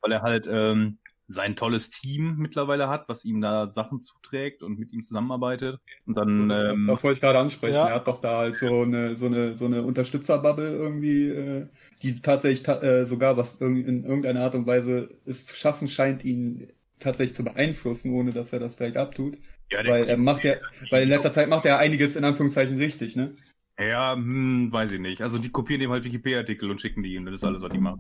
[0.02, 4.78] Weil er halt ähm, sein tolles Team mittlerweile hat, was ihm da Sachen zuträgt und
[4.78, 5.80] mit ihm zusammenarbeitet.
[6.06, 7.76] Und dann, ähm, das wollte ich gerade ansprechen.
[7.76, 7.88] ja.
[7.88, 11.68] Er hat doch da halt so eine, so eine, so eine Unterstützerbubble irgendwie, äh,
[12.02, 15.88] die tatsächlich ta äh, sogar was irg in irgendeiner Art und Weise es zu schaffen
[15.88, 16.68] scheint, ihn
[17.00, 19.38] tatsächlich zu beeinflussen, ohne dass er das direkt abtut.
[19.72, 20.56] ja, Weil er macht ja,
[20.90, 23.36] weil in letzter Zeit macht er einiges in Anführungszeichen richtig, ne?
[23.80, 25.22] ja, hm, weiß ich nicht.
[25.22, 27.80] Also die kopieren ihm halt Wikipedia-Artikel und schicken die ihm, das ist alles, was die
[27.80, 28.00] machen.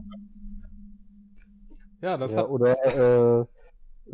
[2.03, 2.49] Ja, das Ja, hat.
[2.49, 3.45] oder äh,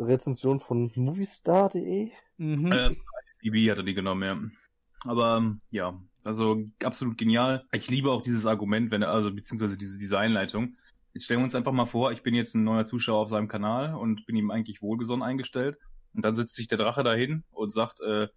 [0.00, 2.12] Rezension von moviestar.de.
[2.36, 2.70] Mhm.
[2.70, 2.94] Äh,
[3.42, 5.10] IB hat er die genommen, ja.
[5.10, 7.64] Aber ähm, ja, also absolut genial.
[7.72, 10.76] Ich liebe auch dieses Argument, wenn er, also beziehungsweise diese, diese Einleitung.
[11.14, 13.48] Jetzt stellen wir uns einfach mal vor, ich bin jetzt ein neuer Zuschauer auf seinem
[13.48, 15.76] Kanal und bin ihm eigentlich wohlgesonnen eingestellt.
[16.14, 18.28] Und dann setzt sich der Drache dahin und sagt, äh,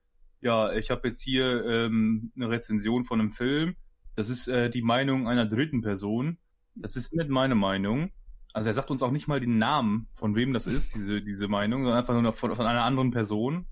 [0.41, 3.75] ja, ich habe jetzt hier ähm, eine Rezension von einem Film.
[4.15, 6.39] Das ist äh, die Meinung einer dritten Person.
[6.73, 8.09] Das ist nicht meine Meinung.
[8.53, 11.47] Also er sagt uns auch nicht mal den Namen, von wem das ist, diese, diese
[11.47, 13.65] Meinung, sondern einfach nur von, von einer anderen Person.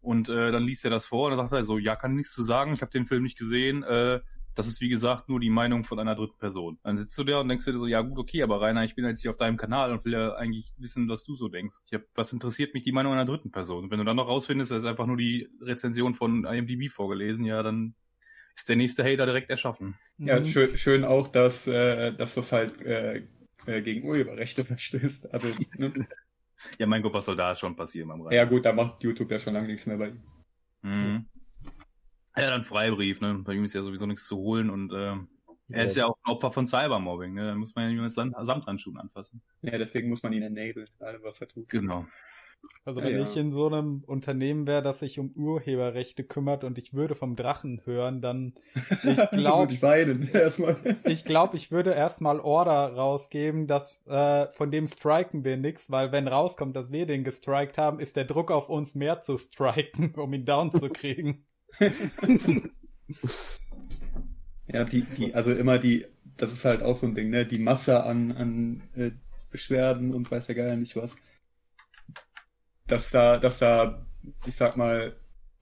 [0.00, 2.32] Und äh, dann liest er das vor und dann sagt er so, ja, kann nichts
[2.32, 3.82] zu sagen, ich habe den Film nicht gesehen.
[3.84, 4.20] Äh,
[4.54, 6.78] das ist wie gesagt nur die Meinung von einer dritten Person.
[6.82, 9.04] Dann sitzt du da und denkst dir so, ja gut, okay, aber Rainer, ich bin
[9.04, 11.76] jetzt hier auf deinem Kanal und will ja eigentlich wissen, was du so denkst.
[11.86, 13.84] Ich hab, was interessiert mich die Meinung einer dritten Person?
[13.84, 17.44] Und wenn du dann noch rausfindest, das ist einfach nur die Rezension von IMDb vorgelesen,
[17.44, 17.94] ja, dann
[18.54, 19.94] ist der nächste Hater direkt erschaffen.
[20.18, 20.46] Ja, mhm.
[20.46, 23.22] schön, schön auch, dass, äh, dass das halt äh,
[23.66, 25.32] äh gegen Urheberrechte verstößt.
[25.32, 25.92] Also, ne?
[26.78, 28.36] ja, mein Gott, was soll da schon passieren beim Rainer?
[28.36, 30.22] Ja gut, da macht YouTube ja schon lange nichts mehr bei ihm.
[30.82, 31.26] Mhm.
[32.36, 33.34] Ja, dann Freibrief, ne?
[33.44, 35.16] Bei ihm ist ja sowieso nichts zu holen und äh,
[35.68, 37.46] er ist ja auch ein Opfer von Cybermobbing, ne?
[37.46, 39.42] Da muss man ja nicht mit Samthandschuhen anfassen.
[39.62, 41.68] Ja, deswegen muss man ihn enablen, allem was er tut.
[41.68, 42.06] Genau.
[42.84, 46.78] Also wenn ja, ich in so einem Unternehmen wäre, das sich um Urheberrechte kümmert und
[46.78, 48.54] ich würde vom Drachen hören, dann
[49.04, 49.72] ich glaube
[51.04, 56.10] ich glaube, ich würde erstmal Order rausgeben, dass äh, von dem striken wir nix, weil
[56.10, 60.14] wenn rauskommt, dass wir den gestrikt haben, ist der Druck auf uns mehr zu striken,
[60.16, 61.44] um ihn down zu kriegen.
[64.66, 67.46] ja, die, die, also immer die, das ist halt auch so ein Ding, ne?
[67.46, 69.12] Die Masse an, an äh,
[69.52, 71.14] Beschwerden und weiß ja gar nicht was.
[72.86, 74.06] Dass da, dass da,
[74.46, 75.16] ich sag mal,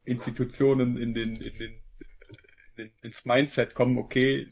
[0.05, 4.49] Institutionen in den, in den, in den ins Mindset kommen, okay,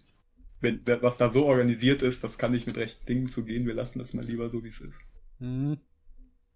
[0.61, 3.99] wenn, was da so organisiert ist, das kann nicht mit rechten Dingen zugehen, wir lassen
[3.99, 4.99] das mal lieber so, wie es ist.
[5.39, 5.79] Mhm.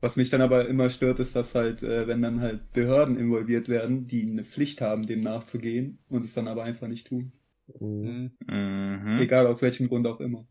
[0.01, 3.68] Was mich dann aber immer stört, ist, dass halt, äh, wenn dann halt Behörden involviert
[3.68, 7.33] werden, die eine Pflicht haben, dem nachzugehen und es dann aber einfach nicht tun.
[7.79, 8.33] Mhm.
[8.46, 9.18] mhm.
[9.20, 10.44] Egal aus welchem Grund auch immer.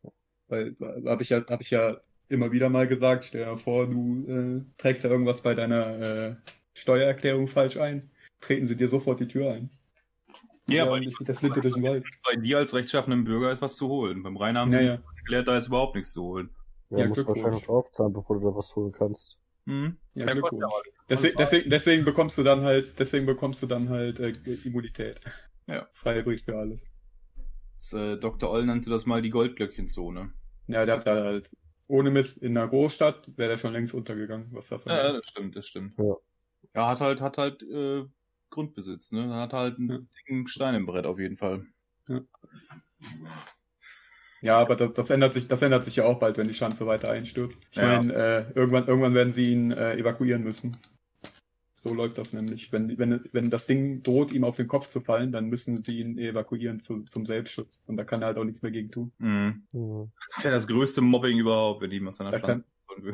[0.48, 2.00] Weil habe ich ja, habe ich ja
[2.32, 6.36] immer wieder mal gesagt, stell dir vor, du äh, trägst ja irgendwas bei deiner äh,
[6.74, 9.70] Steuererklärung falsch ein, treten sie dir sofort die Tür ein.
[10.68, 12.06] Ja, weil ich, das durch den Wald.
[12.24, 14.24] bei dir als rechtschaffenem Bürger ist was zu holen.
[14.24, 15.00] Beim Rhein haben ja, sie ja.
[15.18, 16.50] erklärt, da ist überhaupt nichts zu holen.
[16.90, 19.38] Ja, ja musst wahrscheinlich draufzahlen, bevor du da was holen kannst.
[19.66, 19.98] Mhm.
[20.14, 20.42] Ja, ja
[21.10, 25.20] deswegen, deswegen, deswegen, bekommst du dann halt, deswegen bekommst du dann halt äh, Immunität.
[25.68, 25.88] Ja.
[25.94, 26.86] Freie Brief für alles.
[27.78, 28.50] Das, äh, Dr.
[28.50, 30.32] Oll nannte das mal die Goldglöckchenzone.
[30.68, 31.50] Ja, der hat da halt,
[31.92, 35.26] ohne Mist, in einer Großstadt wäre der schon längst untergegangen, was das Ja, ja das
[35.28, 35.94] stimmt, das stimmt.
[35.98, 36.16] Ja.
[36.74, 38.06] Ja, hat halt, hat halt äh,
[38.50, 39.34] Grundbesitz, ne?
[39.34, 39.98] Hat halt einen ja.
[39.98, 41.66] dicken Stein im Brett auf jeden Fall.
[42.08, 42.22] Ja.
[44.42, 46.88] Ja, aber das, das, ändert sich, das ändert sich ja auch bald, wenn die Schanze
[46.88, 47.58] weiter einstürzt.
[47.70, 48.00] Ich ja.
[48.00, 50.76] meine, äh, irgendwann, irgendwann werden sie ihn äh, evakuieren müssen.
[51.84, 52.72] So läuft das nämlich.
[52.72, 56.00] Wenn, wenn, wenn das Ding droht, ihm auf den Kopf zu fallen, dann müssen sie
[56.00, 57.82] ihn evakuieren zu, zum Selbstschutz.
[57.88, 59.12] Und da kann er halt auch nichts mehr gegen tun.
[59.18, 59.64] Mhm.
[59.74, 60.12] Mhm.
[60.36, 62.66] Das wäre das größte Mobbing überhaupt, wenn ihm aus seiner Schanze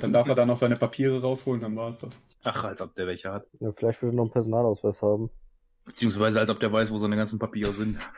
[0.01, 2.19] Dann darf er dann noch seine Papiere rausholen, dann war es das.
[2.43, 3.47] Ach, als ob der welche hat.
[3.59, 5.29] Ja, vielleicht würde er noch einen Personalausweis haben.
[5.85, 7.97] Beziehungsweise als ob der weiß, wo seine ganzen Papiere sind.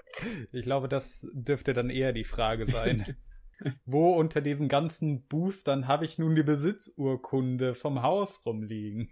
[0.52, 3.06] Ich glaube, das dürfte dann eher die Frage sein.
[3.86, 9.10] wo unter diesen ganzen Boostern habe ich nun die Besitzurkunde vom Haus rumliegen?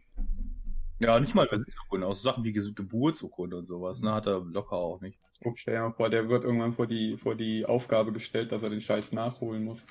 [0.99, 4.75] Ja, nicht mal Besitzurkunde, auch so Sachen wie Geburtsurkunde und sowas, ne, hat er locker
[4.75, 5.19] auch nicht.
[5.43, 8.63] Oh, stell dir mal vor, der wird irgendwann vor die, vor die Aufgabe gestellt, dass
[8.63, 9.85] er den Scheiß nachholen muss.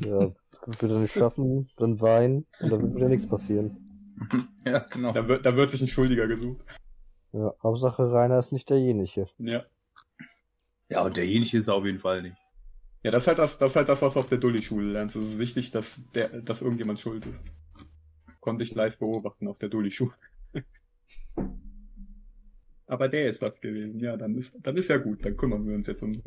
[0.00, 0.32] Ja,
[0.66, 3.76] wird er nicht schaffen, dann weinen und dann wird ja nichts passieren.
[4.64, 5.12] ja, genau.
[5.12, 6.64] Da wird, da wird sich ein Schuldiger gesucht.
[7.32, 9.28] Ja, Hauptsache Rainer ist nicht derjenige.
[9.38, 9.64] Ja.
[10.88, 12.36] Ja, und derjenige ist er auf jeden Fall nicht.
[13.02, 15.16] Ja, das ist halt das, das ist halt das, was du auf der Dulli-Schule lernst.
[15.16, 15.84] Es ist wichtig, dass
[16.14, 17.38] der, dass irgendjemand schuld ist.
[18.44, 20.12] Konnte ich live beobachten auf der Dulli-Schule.
[22.86, 23.98] Aber der ist das gewesen.
[24.00, 25.24] Ja, dann ist, dann ist ja gut.
[25.24, 26.20] Dann kümmern wir uns jetzt um.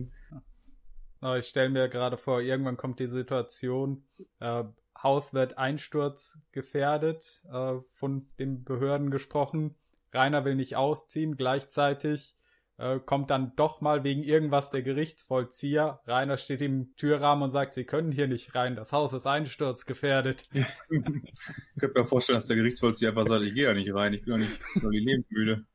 [1.19, 4.03] Aber ich stelle mir gerade vor, irgendwann kommt die Situation,
[4.39, 4.63] äh,
[4.97, 9.75] Haus wird Einsturz gefährdet, äh, von den Behörden gesprochen.
[10.11, 12.35] Rainer will nicht ausziehen, gleichzeitig
[12.77, 15.99] äh, kommt dann doch mal wegen irgendwas der Gerichtsvollzieher.
[16.05, 20.47] Rainer steht im Türrahmen und sagt, sie können hier nicht rein, das Haus ist einsturzgefährdet.
[20.53, 20.67] Ja.
[20.89, 24.23] ich könnte mir vorstellen, dass der Gerichtsvollzieher einfach sagt, ich gehe ja nicht rein, ich
[24.23, 25.65] bin ja nicht nur die lebensmüde.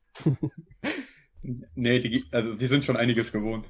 [1.74, 3.66] nee, die, also die sind schon einiges gewohnt.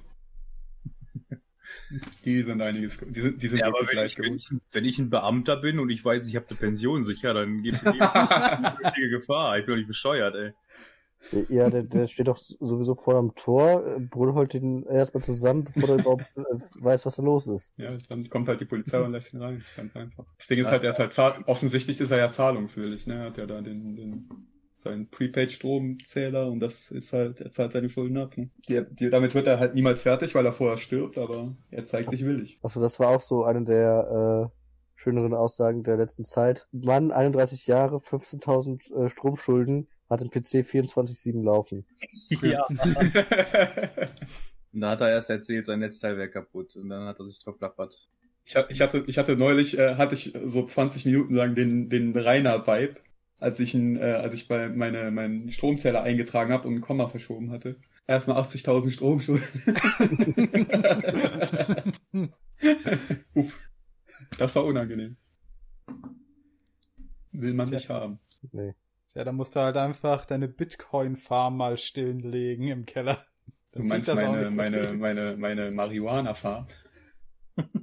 [2.25, 4.99] Die sind einiges, die sind, die sind ja, aber wenn ich, wenn, ich, wenn ich
[4.99, 8.79] ein Beamter bin und ich weiß, ich habe eine Pension sicher, dann geht mir eine
[8.85, 9.59] richtige Gefahr.
[9.59, 10.53] Ich bin doch nicht bescheuert, ey.
[11.49, 15.91] Ja, der, der steht doch sowieso vor dem Tor, Bruder holt ihn erstmal zusammen, bevor
[15.91, 16.43] er überhaupt äh,
[16.81, 17.73] weiß, was da los ist.
[17.77, 20.25] Ja, dann kommt halt die Polizei und lässt ihn rein, ganz einfach.
[20.39, 23.25] Das Ding ist halt, er ist halt zahl offensichtlich ist er ja zahlungswillig, ne, er
[23.27, 24.29] hat ja da den, den
[24.83, 28.37] seinen Prepaid-Stromzähler und das ist halt, er zahlt seine Schulden ab.
[28.37, 28.51] Ne?
[28.69, 32.11] Die, die, damit wird er halt niemals fertig, weil er vorher stirbt, aber er zeigt
[32.11, 32.59] sich willig.
[32.63, 36.67] Also das war auch so eine der äh, schöneren Aussagen der letzten Zeit.
[36.73, 41.85] Mann, 31 Jahre, 15.000 äh, Stromschulden, hat den PC 24-7 laufen.
[42.42, 42.66] Ja.
[44.72, 47.40] Und da hat er erst erzählt, sein Netzteil wäre kaputt und dann hat er sich
[47.42, 48.07] verplappert.
[48.44, 51.90] Ich, hab- ich, hatte, ich hatte neulich, äh, hatte ich so 20 Minuten lang den,
[51.90, 52.94] den Rainer-Vibe,
[53.38, 57.09] als ich, ihn, äh, als ich bei meine, meinen Stromzähler eingetragen habe und ein Komma
[57.09, 57.77] verschoben hatte.
[58.07, 59.46] Erstmal 80.000 Stromschulden.
[63.35, 63.59] Uff.
[64.38, 65.16] Das war unangenehm.
[67.33, 67.77] Will man Tja.
[67.79, 68.18] nicht haben.
[68.53, 68.72] Nee.
[69.14, 73.18] Ja, da musst du halt einfach deine Bitcoin-Farm mal stilllegen im Keller.
[73.72, 76.66] Du Dann meinst das auch meine, so meine, meine, meine Marihuana-Farm?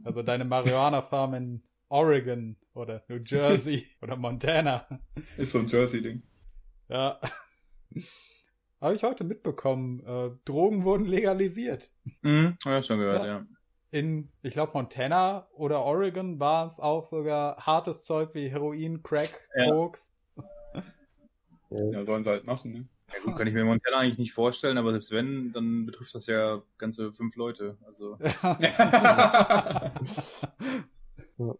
[0.03, 4.87] Also deine Marihuana-Farm in Oregon oder New Jersey oder Montana.
[5.37, 6.23] Ist so ein Jersey-Ding.
[6.87, 7.19] Ja.
[8.81, 9.99] Habe ich heute mitbekommen.
[10.03, 11.91] Äh, Drogen wurden legalisiert.
[12.21, 13.45] Mhm, ja, schon gehört, ja.
[13.91, 19.47] In, ich glaube, Montana oder Oregon war es auch sogar hartes Zeug wie Heroin, Crack,
[19.55, 19.69] Ja.
[19.69, 20.11] Koks.
[21.71, 22.87] Ja, sollen sie halt machen, ne?
[23.13, 23.19] ja.
[23.23, 26.61] Gut, kann ich mir Montana eigentlich nicht vorstellen, aber selbst wenn, dann betrifft das ja
[26.77, 27.77] ganze fünf Leute.
[27.85, 28.17] Also,
[31.39, 31.55] Ja,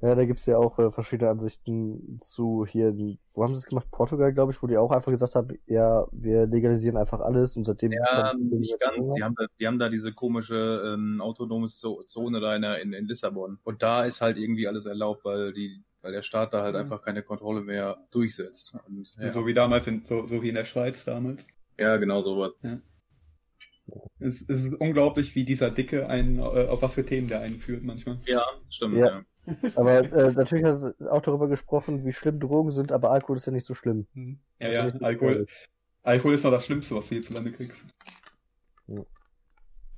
[0.00, 2.94] da gibt's ja auch äh, verschiedene Ansichten zu hier,
[3.34, 3.86] wo haben sie es gemacht?
[3.90, 7.64] Portugal, glaube ich, wo die auch einfach gesagt haben, ja, wir legalisieren einfach alles und
[7.66, 7.92] seitdem...
[7.92, 9.12] ja, nicht ganz.
[9.14, 12.92] Die haben, da, die haben da diese komische ähm, autonome Zo- Zone da in, in,
[12.94, 13.58] in Lissabon.
[13.62, 16.80] Und da ist halt irgendwie alles erlaubt, weil die, weil der Staat da halt Mhm.
[16.80, 18.76] einfach keine Kontrolle mehr durchsetzt.
[18.86, 21.44] Und, ja, So wie damals, in, so, so wie in der Schweiz damals.
[21.78, 22.52] ja, genau so was.
[24.20, 27.82] Es, es ist unglaublich, wie dieser Dicke einen, äh, auf was für Themen der einführt
[27.82, 28.20] manchmal.
[28.26, 28.96] Ja, stimmt.
[28.96, 29.06] Ja.
[29.06, 29.22] Ja.
[29.74, 33.46] Aber äh, natürlich hast du auch darüber gesprochen, wie schlimm Drogen sind, aber Alkohol ist
[33.46, 34.06] ja nicht so schlimm.
[34.14, 34.38] Hm.
[34.58, 35.46] Ja, Also ja, nicht Alkohol.
[36.02, 37.74] Alkohol ist noch das Schlimmste, was du hierzulande kriegst.
[38.88, 39.02] Ja.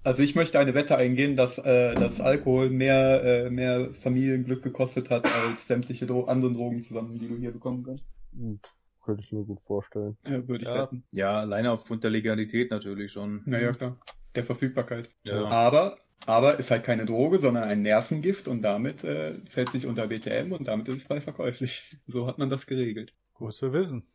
[0.05, 5.11] Also ich möchte eine Wette eingehen, dass, äh, dass Alkohol mehr, äh, mehr Familienglück gekostet
[5.11, 8.05] hat als sämtliche Dro anderen Drogen zusammen, die du hier bekommen kannst.
[8.35, 8.59] Hm,
[9.05, 10.17] Könnte ich mir gut vorstellen.
[10.25, 10.83] Äh, würde ich Ja.
[10.83, 11.05] wetten.
[11.13, 13.43] ja, alleine aufgrund der Legalität natürlich schon.
[13.47, 13.97] Naja, klar.
[14.35, 15.09] Der Verfügbarkeit.
[15.25, 15.45] Ja.
[15.45, 20.07] Aber, aber ist halt keine Droge, sondern ein Nervengift und damit äh, fällt sich unter
[20.09, 21.97] BTM und damit ist es frei verkäuflich.
[22.07, 23.13] So hat man das geregelt.
[23.35, 24.07] Gut zu wissen.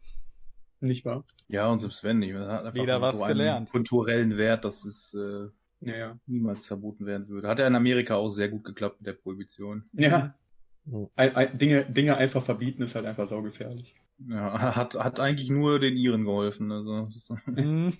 [0.79, 1.25] Nicht wahr?
[1.47, 2.37] Ja, und selbst wenn nicht.
[2.37, 3.71] Das hat einfach Wieder was so einen gelernt.
[3.71, 5.47] kulturellen Wert, dass es äh,
[5.79, 6.19] Naja.
[6.27, 7.47] niemals verboten werden würde.
[7.47, 9.83] Hat ja in Amerika auch sehr gut geklappt mit der Prohibition.
[9.93, 10.35] Ja.
[10.85, 11.07] Mhm.
[11.15, 13.95] Ein, ein, Dinge, Dinge einfach verbieten ist halt einfach saugefährlich.
[14.29, 16.71] Ja, hat, hat eigentlich nur den Iren geholfen.
[16.71, 17.93] Also, das- Hm.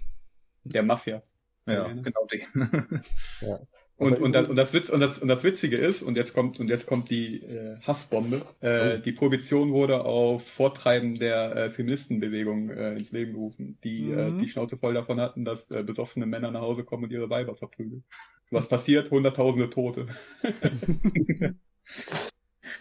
[0.64, 1.24] Der Mafia.
[1.66, 1.94] ja, Ja.
[1.94, 3.02] genau den.
[4.00, 6.60] Und, und, das, und, das Witz, und, das, und das Witzige ist, und jetzt kommt,
[6.60, 12.70] und jetzt kommt die äh, Hassbombe, äh, die Prohibition wurde auf Vortreiben der äh, Feministenbewegung
[12.70, 14.40] äh, ins Leben gerufen, die äh, Mhm.
[14.40, 17.56] die Schnauze voll davon hatten, dass äh, besoffene Männer nach Hause kommen und ihre Weiber
[17.56, 18.04] verprügeln.
[18.52, 19.12] Was passiert?
[19.12, 20.08] Hunderttausende Tote.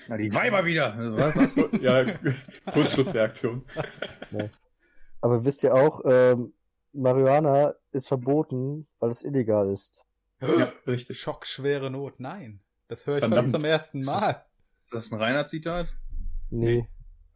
[0.08, 0.94] Na, die Weiber wieder.
[1.16, 1.56] Was, was?
[1.80, 2.04] ja,
[2.72, 3.64] Kurzschlussreaktion.
[5.20, 6.52] Aber wisst ihr auch, ähm,
[6.92, 10.05] Marihuana ist verboten, weil es illegal ist.
[10.40, 11.20] Ja, richtig.
[11.20, 12.20] Schockschwere Not.
[12.20, 12.60] Nein.
[12.88, 13.48] Das höre ich Verdammt.
[13.48, 14.44] heute zum ersten Mal.
[14.84, 15.88] Ist das ein reiner Zitat?
[16.50, 16.86] Nee.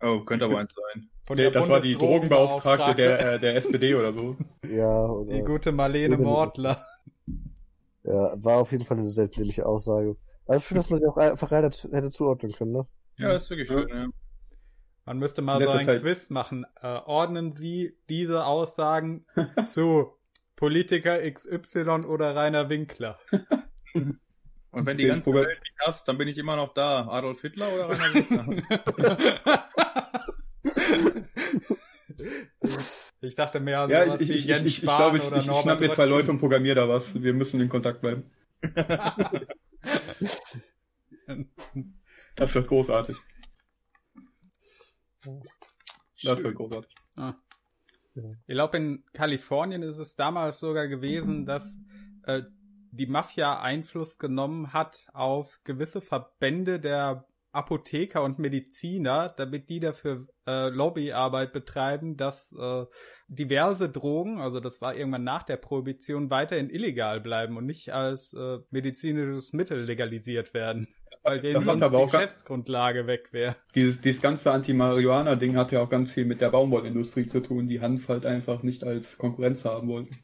[0.01, 1.11] Oh, könnte aber eins sein.
[1.27, 4.37] Von Nee, der das war die Drogenbeauftragte der, Bundesdrogenbeauftragte, äh, der SPD oder so.
[4.69, 6.81] Ja, oder, Die gute Marlene Mortler.
[8.05, 10.17] ja, war auf jeden Fall eine dämliche Aussage.
[10.47, 12.87] Also schön, dass man sie auch einfach rein hätte zuordnen können, ne?
[13.17, 14.09] Ja, das ist wirklich schön, ja.
[15.05, 16.03] Man müsste mal so ein Zeit.
[16.03, 16.65] Quiz machen.
[16.81, 19.27] Äh, ordnen Sie diese Aussagen
[19.69, 20.13] zu
[20.61, 23.19] Politiker XY oder Rainer Winkler?
[23.93, 27.09] Und wenn die Ich ganze probier- Welt mich hasst, dann bin ich immer noch da.
[27.09, 29.67] Adolf Hitler oder Rainer Winkler?
[33.23, 35.17] ich dachte mehr an Ja, sowas ich, wie ich, ich, Jens ich, ich Spahn glaube,
[35.19, 36.05] ich, oder ich, ich Norbert schnapp mir zwei.
[36.05, 37.13] Leute und programmiere da was.
[37.21, 38.31] Wir müssen in Kontakt bleiben.
[42.37, 43.17] Das wird großartig.
[46.25, 46.93] Das wird großartig.
[48.15, 51.79] Ich glaube, in Kalifornien ist es damals sogar gewesen, dass
[52.25, 52.43] äh,
[52.93, 60.29] die Mafia Einfluss genommen hat auf gewisse Verbände der Apotheker und Mediziner, damit die dafür
[60.47, 62.85] äh, Lobbyarbeit betreiben, dass äh,
[63.27, 68.35] diverse Drogen, also das war irgendwann nach der Prohibition, weiterhin illegal bleiben und nicht als
[68.35, 70.89] äh, medizinisches Mittel legalisiert werden,
[71.23, 73.57] weil denen sonst aber die Geschäftsgrundlage weg wäre.
[73.75, 77.81] Dieses, dieses ganze Anti-Marihuana-Ding hat ja auch ganz viel mit der Baumwollindustrie zu tun, die
[77.81, 80.19] Hanf halt einfach nicht als Konkurrenz haben wollten.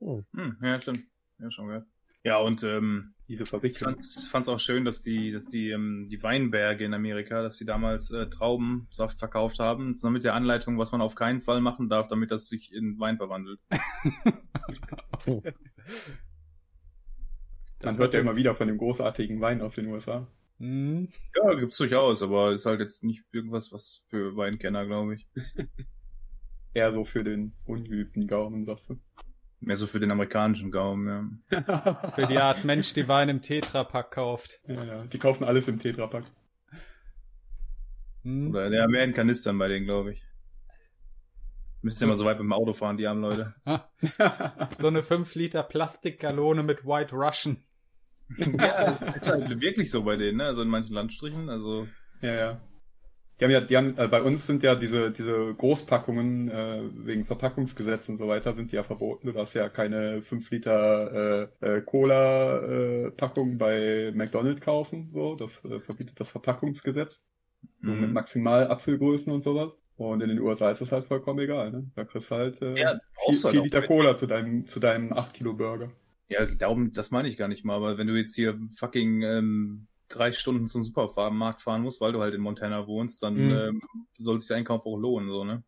[0.00, 1.04] Hm, ja, stimmt.
[1.38, 1.86] Ja, schon gehört.
[2.24, 6.22] Ja, und ähm, Diese ich fand's, fand's auch schön, dass die, dass die, ähm, die
[6.22, 10.92] Weinberge in Amerika, dass die damals äh, Traubensaft verkauft haben, zusammen mit der Anleitung, was
[10.92, 13.60] man auf keinen Fall machen darf, damit das sich in Wein verwandelt.
[17.82, 20.26] Man hört ja immer wieder von dem großartigen Wein aus den USA.
[20.58, 21.08] Hm.
[21.34, 25.28] Ja, gibt's durchaus, aber ist halt jetzt nicht irgendwas, was für Weinkenner, glaube ich.
[26.74, 28.98] Eher so für den ungeübten Gaumen, sagst du.
[29.60, 32.12] Mehr so für den amerikanischen Gaumen, ja.
[32.14, 34.60] Für die Art Mensch, die Wein im Tetrapack kauft.
[34.68, 36.24] ja, ja, die kaufen alles im Tetrapack.
[38.22, 38.50] Hm.
[38.50, 40.22] Oder der mehr in Kanistern bei denen, glaube ich.
[41.80, 43.54] Müsst ihr mal so weit mit dem Auto fahren, die armen Leute.
[44.80, 47.64] So eine 5 Liter Plastikgalone mit White Russian.
[48.36, 50.44] ja, ist halt wirklich so bei denen, ne?
[50.44, 51.86] Also in manchen Landstrichen, also.
[52.20, 52.60] Ja, ja.
[53.40, 57.24] Die haben ja, die haben, äh, bei uns sind ja diese, diese Großpackungen äh, wegen
[57.24, 59.28] Verpackungsgesetz und so weiter sind die ja verboten.
[59.28, 65.10] Du darfst ja keine 5 Liter äh, äh, Cola-Packung bei McDonald's kaufen.
[65.12, 67.20] So, das äh, verbietet das Verpackungsgesetz.
[67.84, 68.12] So mit Mhm.
[68.12, 69.72] Maximalabfüllgrößen und sowas.
[69.96, 71.90] Und in den USA ist das halt vollkommen egal, ne?
[71.96, 73.00] Da kriegst du halt äh, Ja,
[73.44, 73.88] halt Liter mit.
[73.88, 75.92] Cola zu deinem, zu deinem 8 Kilo Burger.
[76.28, 79.86] Ja, darum, das meine ich gar nicht mal, aber wenn du jetzt hier fucking ähm,
[80.08, 83.50] drei Stunden zum Supermarkt fahren musst, weil du halt in Montana wohnst, dann Mhm.
[83.52, 83.82] ähm,
[84.14, 85.62] soll sich der Einkauf auch lohnen, so, ne?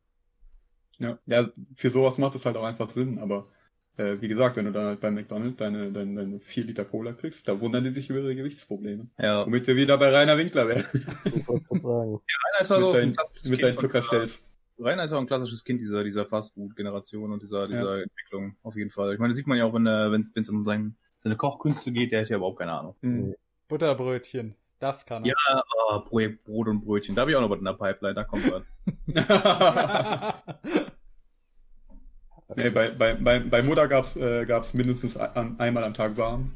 [0.98, 3.48] Ja, ja, für sowas macht es halt auch einfach Sinn, aber
[3.96, 7.12] äh, wie gesagt, wenn du dann halt bei McDonald's deine, deine, deine 4 Liter Cola
[7.12, 9.08] kriegst, da wundern die sich über ihre Gewichtsprobleme.
[9.18, 9.46] Ja.
[9.46, 10.84] Womit wir wieder bei Rainer Winkler wären.
[11.24, 12.10] Ich wollte sagen.
[12.12, 14.38] Rainer ist also mit ein deinen, klassisches mit deinen Zuckerstelz.
[14.80, 18.90] Rainer ist auch ein klassisches Kind dieser, dieser Fastfood-Generation und dieser, dieser Entwicklung, auf jeden
[18.90, 19.12] Fall.
[19.12, 22.12] Ich meine, das sieht man ja auch, wenn wenn es um sein, seine Kochkünste geht,
[22.12, 22.96] der hat ja überhaupt keine Ahnung.
[23.02, 23.34] Mhm.
[23.68, 24.54] Butterbrötchen.
[24.78, 25.28] Das kann er.
[25.28, 27.14] Ja, oh, Brot, Brot und Brötchen.
[27.14, 28.64] Da habe ich auch noch was in der Pipeline, da kommt was.
[32.56, 36.54] nee, bei, bei, bei, bei Mutter gab's, äh, gab's mindestens ein, einmal am Tag warm.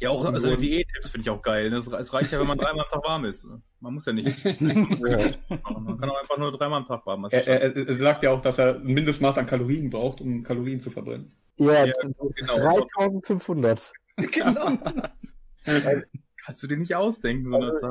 [0.00, 1.70] Ja, auch also Diät-Tipps finde ich auch geil.
[1.70, 1.76] ne?
[1.76, 3.48] Es, es reicht ja, wenn man dreimal am Tag warm ist.
[3.80, 4.28] Man muss ja nicht.
[4.60, 5.84] machen.
[5.84, 7.24] Man kann auch einfach nur dreimal am Tag warm.
[7.24, 10.80] Er, er, er sagt ja auch, dass er ein Mindestmaß an Kalorien braucht, um Kalorien
[10.80, 11.32] zu verbrennen.
[11.56, 11.92] Ja, Ja,
[12.36, 12.56] genau.
[12.56, 13.92] 3500.
[14.16, 14.78] genau.
[16.44, 17.82] Kannst du dir nicht ausdenken, sondern das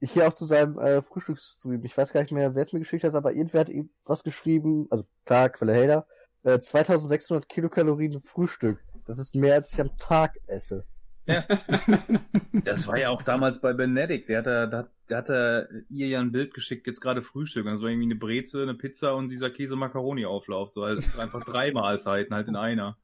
[0.00, 1.82] Ich hier auch zu seinem äh, Frühstücksstream.
[1.84, 4.22] Ich weiß gar nicht mehr, wer es mir geschickt hat, aber irgendwer hat ihm was
[4.22, 4.86] geschrieben.
[4.90, 6.06] Also klar, Quelle Hader.
[6.44, 8.84] Äh, 2600 Kilokalorien Frühstück.
[9.06, 10.84] Das ist mehr, als ich am Tag esse.
[12.64, 14.28] Das war ja auch damals bei Benedikt.
[14.28, 17.64] Der hat, da- da- der hat da ihr ja ein Bild geschickt, jetzt gerade Frühstück.
[17.66, 20.70] Und das war irgendwie eine Breze, eine Pizza und dieser Käse-Macaroni-Auflauf.
[20.70, 22.96] So halt einfach drei Mahlzeiten halt in einer.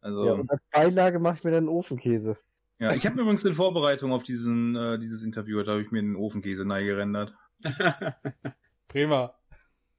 [0.00, 2.36] Also, Ja, ja, und als Beilage mache ich mir dann Ofenkäse.
[2.78, 6.00] ich habe mir übrigens in Vorbereitung auf diesen, äh, dieses Interview, da habe ich mir
[6.00, 7.32] einen Ofenkäse neu gerendert.
[8.88, 9.34] Prima.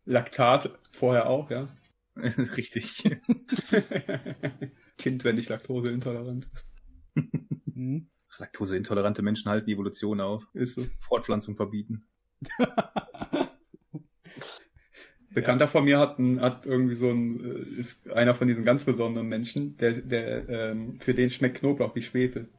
[0.06, 1.68] Laktat vorher auch, ja.
[2.16, 3.04] Richtig.
[4.98, 6.48] kind, wenn nicht laktoseintolerant.
[7.74, 8.08] Hm.
[8.40, 10.48] Laktoseintolerante Menschen halten die Evolution auf.
[10.54, 10.84] Ist so.
[11.02, 12.08] Fortpflanzung verbieten.
[15.30, 18.86] Bekannter von mir hat, ein, hat irgendwie so ein, äh, ist einer von diesen ganz
[18.86, 22.50] besonderen Menschen, der, der, ähm, für den schmeckt Knoblauch wie Schwefel.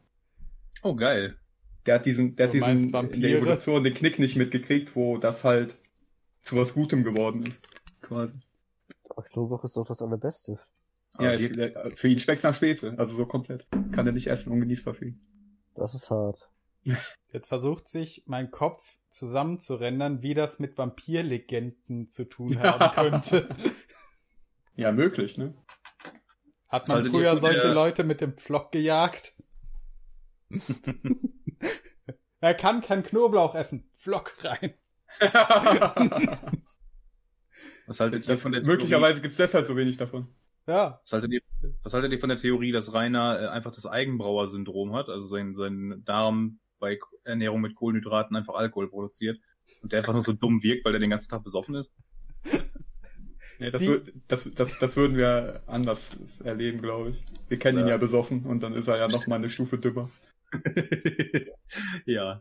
[0.82, 1.36] Oh, geil.
[1.86, 3.38] Der hat diesen, der hat Du diesen, in der?
[3.38, 5.74] Evolution den Knick nicht mitgekriegt, wo das halt
[6.44, 7.58] zu was Gutem geworden ist.
[8.02, 8.38] Quasi.
[9.08, 10.60] Aber Knoblauch ist doch das Allerbeste.
[11.20, 11.50] Ja, ich,
[11.98, 13.66] für ihn schmeckt's nach Schwefel, also so komplett.
[13.92, 15.20] Kann er nicht essen, ungenießbar für ihn.
[15.74, 16.48] Das ist hart.
[17.32, 23.48] Jetzt versucht sich mein Kopf zusammenzurendern, wie das mit Vampirlegenden zu tun haben könnte.
[24.74, 25.54] Ja, möglich, ne?
[26.68, 29.34] Hat man Solltet ihr früher solche der- Leute mit dem Pflock gejagt?
[32.40, 33.90] er kann kein Knoblauch essen.
[33.98, 34.74] Pflock rein.
[37.88, 40.28] Was haltet ihr von der Möglicherweise gibt's deshalb so wenig davon.
[40.68, 41.00] Ja.
[41.02, 41.40] Was haltet, ihr,
[41.82, 45.54] was haltet ihr von der Theorie, dass Rainer äh, einfach das Eigenbrauer-Syndrom hat, also sein,
[45.54, 49.40] sein Darm bei Ernährung mit Kohlenhydraten einfach Alkohol produziert
[49.82, 51.92] und der einfach nur so dumm wirkt, weil er den ganzen Tag besoffen ist?
[53.60, 56.10] Nee, das, Die- das, das, das würden wir anders
[56.44, 57.24] erleben, glaube ich.
[57.48, 57.94] Wir kennen ihn Ja.
[57.94, 60.10] ja besoffen und dann ist er ja noch mal eine Stufe dümmer.
[62.06, 62.40] ja.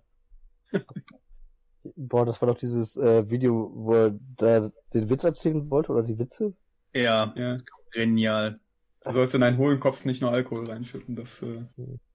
[1.96, 6.04] Boah, das war doch dieses äh, Video, wo er da den Witz erzählen wollte, oder
[6.04, 6.54] die Witze?
[6.93, 7.58] Ja, Ja.
[7.91, 8.56] genial.
[9.04, 11.15] Du sollst in einen hohlen Kopf nicht nur Alkohol reinschütten.
[11.15, 11.63] Das äh,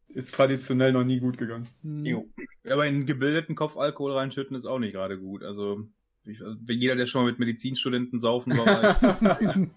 [0.09, 1.69] ist traditionell noch nie gut gegangen.
[1.83, 2.29] Jo.
[2.69, 5.43] Aber in einen gebildeten Kopf Alkohol reinschütten ist auch nicht gerade gut.
[5.43, 5.87] Also,
[6.25, 9.69] ich, also jeder, der schon mal mit Medizinstudenten saufen war, weiß,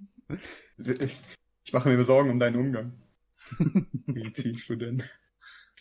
[1.64, 2.94] ich mache mir Sorgen um deinen Umgang.
[4.08, 5.04] Medizinstudent.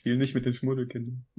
[0.05, 1.25] Spiel nicht mit den Schmuddelkindern.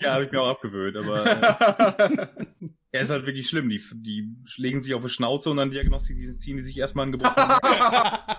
[0.00, 2.26] ja, habe ich mir auch abgewöhnt, aber äh,
[2.90, 3.68] Er ist halt wirklich schlimm.
[3.68, 7.60] Die, die legen sich auf die Schnauze und dann diagnostizieren die sich erstmal einen gebrochenen.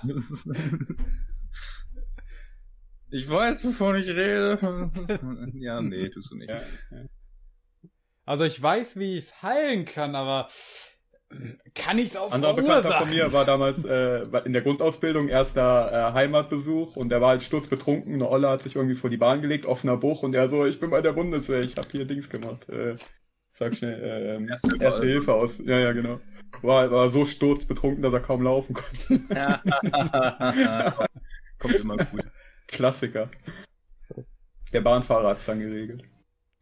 [3.10, 4.60] ich weiß, wovon ich rede.
[5.54, 6.50] ja, nee, tust du nicht.
[6.50, 6.58] Ja,
[6.92, 7.06] ja.
[8.26, 10.50] Also ich weiß, wie ich es heilen kann, aber
[11.76, 15.92] kann ich es auch Anderer Bekannter von mir war damals äh, in der Grundausbildung erster
[15.92, 18.14] äh, Heimatbesuch und der war halt sturzbetrunken.
[18.14, 20.80] Eine Olle hat sich irgendwie vor die Bahn gelegt, offener Buch und er so, ich
[20.80, 22.68] bin bei der Bundeswehr, ich habe hier Dings gemacht.
[22.70, 22.96] Äh,
[23.58, 25.58] sag schnell, äh, erste, Hilfe, erste Hilfe aus.
[25.60, 26.20] Ja, ja, genau.
[26.62, 29.28] War, war so sturzbetrunken, dass er kaum laufen konnte.
[31.60, 32.22] Kommt immer gut.
[32.68, 33.30] Klassiker.
[34.72, 36.04] Der Bahnfahrer hat's dann geregelt.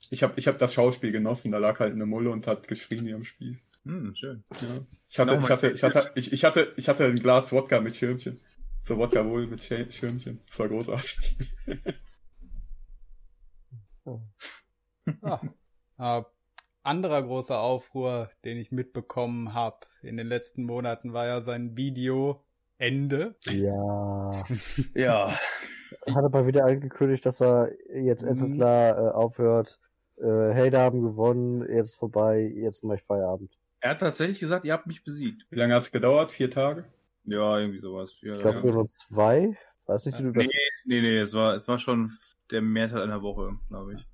[0.09, 3.05] Ich habe ich hab das Schauspiel genossen, da lag halt eine Mulle und hat geschrien
[3.05, 3.59] wie am Spiel.
[3.85, 4.43] Hm, schön.
[4.61, 4.85] Ja.
[5.09, 7.95] Ich hatte, ich hatte, ich hatte, ich, ich hatte, ich hatte ein Glas Wodka mit
[7.95, 8.39] Schirmchen.
[8.87, 10.41] So Wodka wohl mit Schirmchen.
[10.47, 11.37] Das war großartig.
[15.21, 15.41] ah.
[15.97, 16.25] Ah,
[16.81, 22.43] anderer großer Aufruhr, den ich mitbekommen habe in den letzten Monaten, war ja sein Video
[22.79, 23.35] Ende.
[23.45, 24.43] Ja.
[24.95, 25.27] ja.
[26.07, 28.55] Hat aber wieder angekündigt, dass er jetzt endlich mhm.
[28.55, 29.79] klar äh, aufhört.
[30.17, 33.55] Äh, Helder haben gewonnen, jetzt vorbei, jetzt mache ich Feierabend.
[33.81, 35.45] Er hat tatsächlich gesagt, ihr habt mich besiegt.
[35.49, 36.31] Wie lange hat es gedauert?
[36.31, 36.85] Vier Tage?
[37.25, 38.15] Ja, irgendwie sowas.
[38.21, 39.57] Ja, ich glaube nur noch zwei.
[39.87, 40.45] Weiß nicht, wie du das.
[40.45, 40.51] Nee,
[40.85, 42.11] nee, nee, es war, es war schon
[42.51, 44.05] der Mehrteil einer Woche, glaube ich.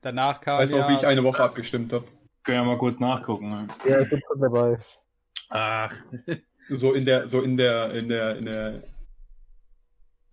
[0.00, 0.60] Danach kam.
[0.60, 2.06] Weißt du, ja, wie ich eine Woche abgestimmt habe?
[2.44, 3.66] Können wir mal kurz nachgucken.
[3.88, 4.78] Ja, ich bin schon dabei.
[5.48, 5.92] Ach.
[6.68, 8.82] so in der, so in der, in der, in der,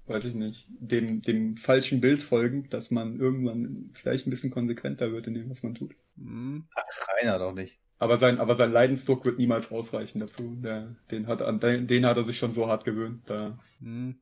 [0.05, 5.11] weiß ich nicht, dem, dem falschen Bild folgen, dass man irgendwann vielleicht ein bisschen konsequenter
[5.11, 5.95] wird in dem, was man tut.
[6.17, 6.67] Hm.
[6.75, 7.79] Ach, Rainer doch nicht.
[8.03, 10.57] Aber sein, aber sein Leidensdruck wird niemals ausreichen dazu.
[10.61, 13.21] Der, den hat, an den, den hat er sich schon so hart gewöhnt.
[13.27, 14.19] Da, hm.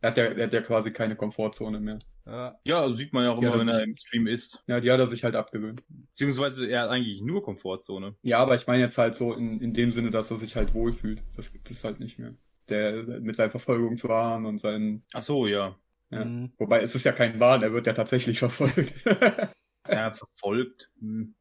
[0.00, 2.00] er, hat ja, er hat ja quasi keine Komfortzone mehr.
[2.64, 4.62] Ja, also sieht man ja auch immer, wenn er im Stream ist.
[4.66, 5.82] Ja, die hat er sich halt abgewöhnt.
[5.88, 8.16] Beziehungsweise er hat eigentlich nur Komfortzone.
[8.22, 10.74] Ja, aber ich meine jetzt halt so in, in dem Sinne, dass er sich halt
[10.74, 11.22] wohlfühlt.
[11.36, 12.34] Das gibt es halt nicht mehr.
[12.68, 15.04] Der mit seiner Verfolgung zu Wahn und seinen.
[15.12, 15.76] Ach so, ja.
[16.10, 16.24] ja.
[16.24, 16.52] Mhm.
[16.58, 19.04] Wobei es ist ja kein Wahn, er wird ja tatsächlich verfolgt.
[19.88, 20.90] ja, verfolgt.
[21.00, 21.34] Hm.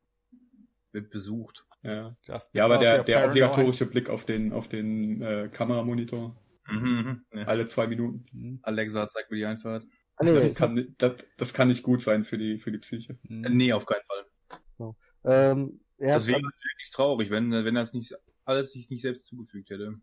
[0.91, 1.65] Wird besucht.
[1.83, 2.15] Ja,
[2.53, 6.35] ja aber der, der obligatorische Blick auf den, auf den äh, Kameramonitor.
[6.67, 7.45] Mhm, mhm, ja.
[7.45, 8.25] Alle zwei Minuten.
[8.31, 8.59] Mhm.
[8.63, 9.85] Alexa, zeig mir die Einfahrt.
[10.17, 13.17] Ah, nee, das, kann, das, das, kann nicht gut sein für die, für die Psyche.
[13.23, 13.41] Mhm.
[13.51, 14.25] Nee, auf keinen Fall.
[14.77, 14.95] So.
[15.23, 18.13] Ähm, das wäre wirklich traurig, wenn, wenn er es nicht,
[18.45, 19.93] alles sich nicht selbst zugefügt hätte.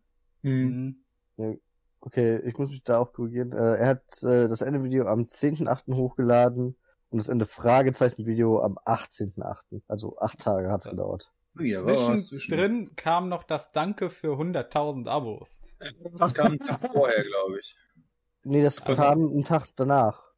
[0.43, 1.03] Mhm.
[1.37, 1.55] Ja,
[2.01, 3.53] okay, ich muss mich da auch korrigieren.
[3.53, 5.95] Äh, er hat äh, das Ende-Video am 10.8.
[5.95, 6.77] hochgeladen
[7.11, 9.83] und das Ende Fragezeichen-Video am 18.8.
[9.89, 11.33] Also acht Tage hat es gedauert.
[11.59, 11.79] Ja,
[12.17, 15.63] Zwischendrin kam noch das Danke für 100.000 Abos.
[16.19, 17.77] Das kam einen Tag vorher, glaube ich.
[18.45, 20.33] Nee, das also, kam einen Tag danach.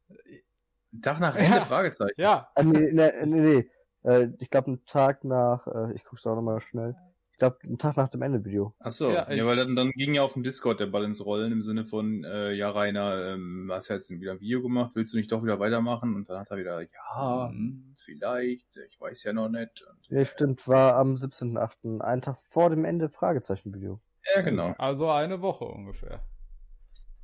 [0.93, 1.57] Ein Tag nach Ende?
[1.57, 1.65] Ja.
[1.65, 2.13] Fragezeichen.
[2.17, 2.51] Ja.
[2.55, 4.09] Äh, nee, nee, nee, nee.
[4.09, 6.95] Äh, ich glaube, einen Tag nach, äh, ich guck's auch nochmal schnell.
[7.39, 8.75] Ich glaube, einen Tag nach dem Ende-Video.
[8.79, 11.23] Ach so, ja, ja weil dann, dann ging ja auf dem Discord der Ball ins
[11.23, 14.91] Rollen im Sinne von, äh, ja, Rainer, ähm, hast du jetzt wieder ein Video gemacht,
[14.95, 16.17] willst du nicht doch wieder weitermachen?
[16.17, 17.93] Und dann hat er wieder, ja, mhm.
[17.95, 19.85] vielleicht, ich weiß ja noch nicht.
[19.89, 24.01] Und, ja, stimmt, war am 17.8., einen Tag vor dem Ende Fragezeichen-Video.
[24.35, 24.75] Ja, genau.
[24.77, 26.19] Also eine Woche ungefähr.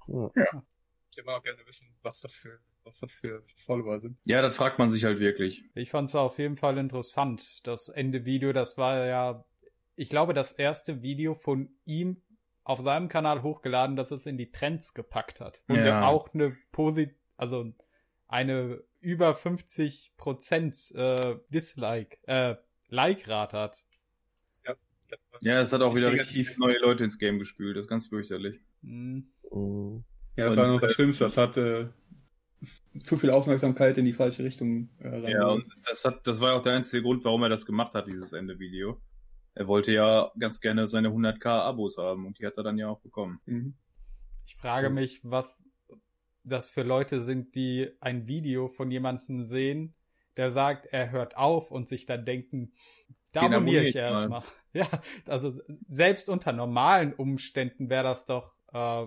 [0.08, 0.32] Ja.
[0.34, 0.64] ja
[1.16, 4.18] ich immer gerne wissen, was das für, was das für Follower sind.
[4.26, 5.64] Ja, das fragt man sich halt wirklich.
[5.74, 7.66] Ich fand es auf jeden Fall interessant.
[7.66, 9.46] Das Ende-Video, das war ja,
[9.96, 12.22] ich glaube, das erste Video von ihm
[12.64, 15.64] auf seinem Kanal hochgeladen, dass es in die Trends gepackt hat.
[15.68, 16.08] Und ja.
[16.08, 17.72] auch eine Posit, also
[18.28, 22.56] eine über 50 Prozent äh, Dislike, äh,
[22.90, 23.86] Like-Rate hat.
[24.66, 24.76] Ja.
[25.42, 27.78] Ja, es hat auch wieder richtig neue Leute ins Game gespült.
[27.78, 28.60] Das ist ganz fürchterlich.
[28.82, 29.28] Mhm.
[29.44, 30.02] Oh.
[30.36, 31.26] Ja, das und, war noch das Schlimmste.
[31.26, 31.94] Das hatte
[33.04, 35.32] zu viel Aufmerksamkeit in die falsche Richtung äh.
[35.32, 38.08] Ja, und das hat, das war auch der einzige Grund, warum er das gemacht hat,
[38.08, 39.00] dieses Ende-Video.
[39.56, 42.90] Er wollte ja ganz gerne seine 100k Abos haben und die hat er dann ja
[42.90, 43.40] auch bekommen.
[43.46, 43.74] Mhm.
[44.46, 45.64] Ich frage mich, was
[46.44, 49.96] das für Leute sind, die ein Video von jemandem sehen,
[50.38, 52.74] der sagt, er hört auf und sich dann denken,
[53.32, 54.44] da abonniere ich erstmal.
[54.74, 54.90] Ja,
[55.26, 59.06] also selbst unter normalen Umständen wäre das doch äh,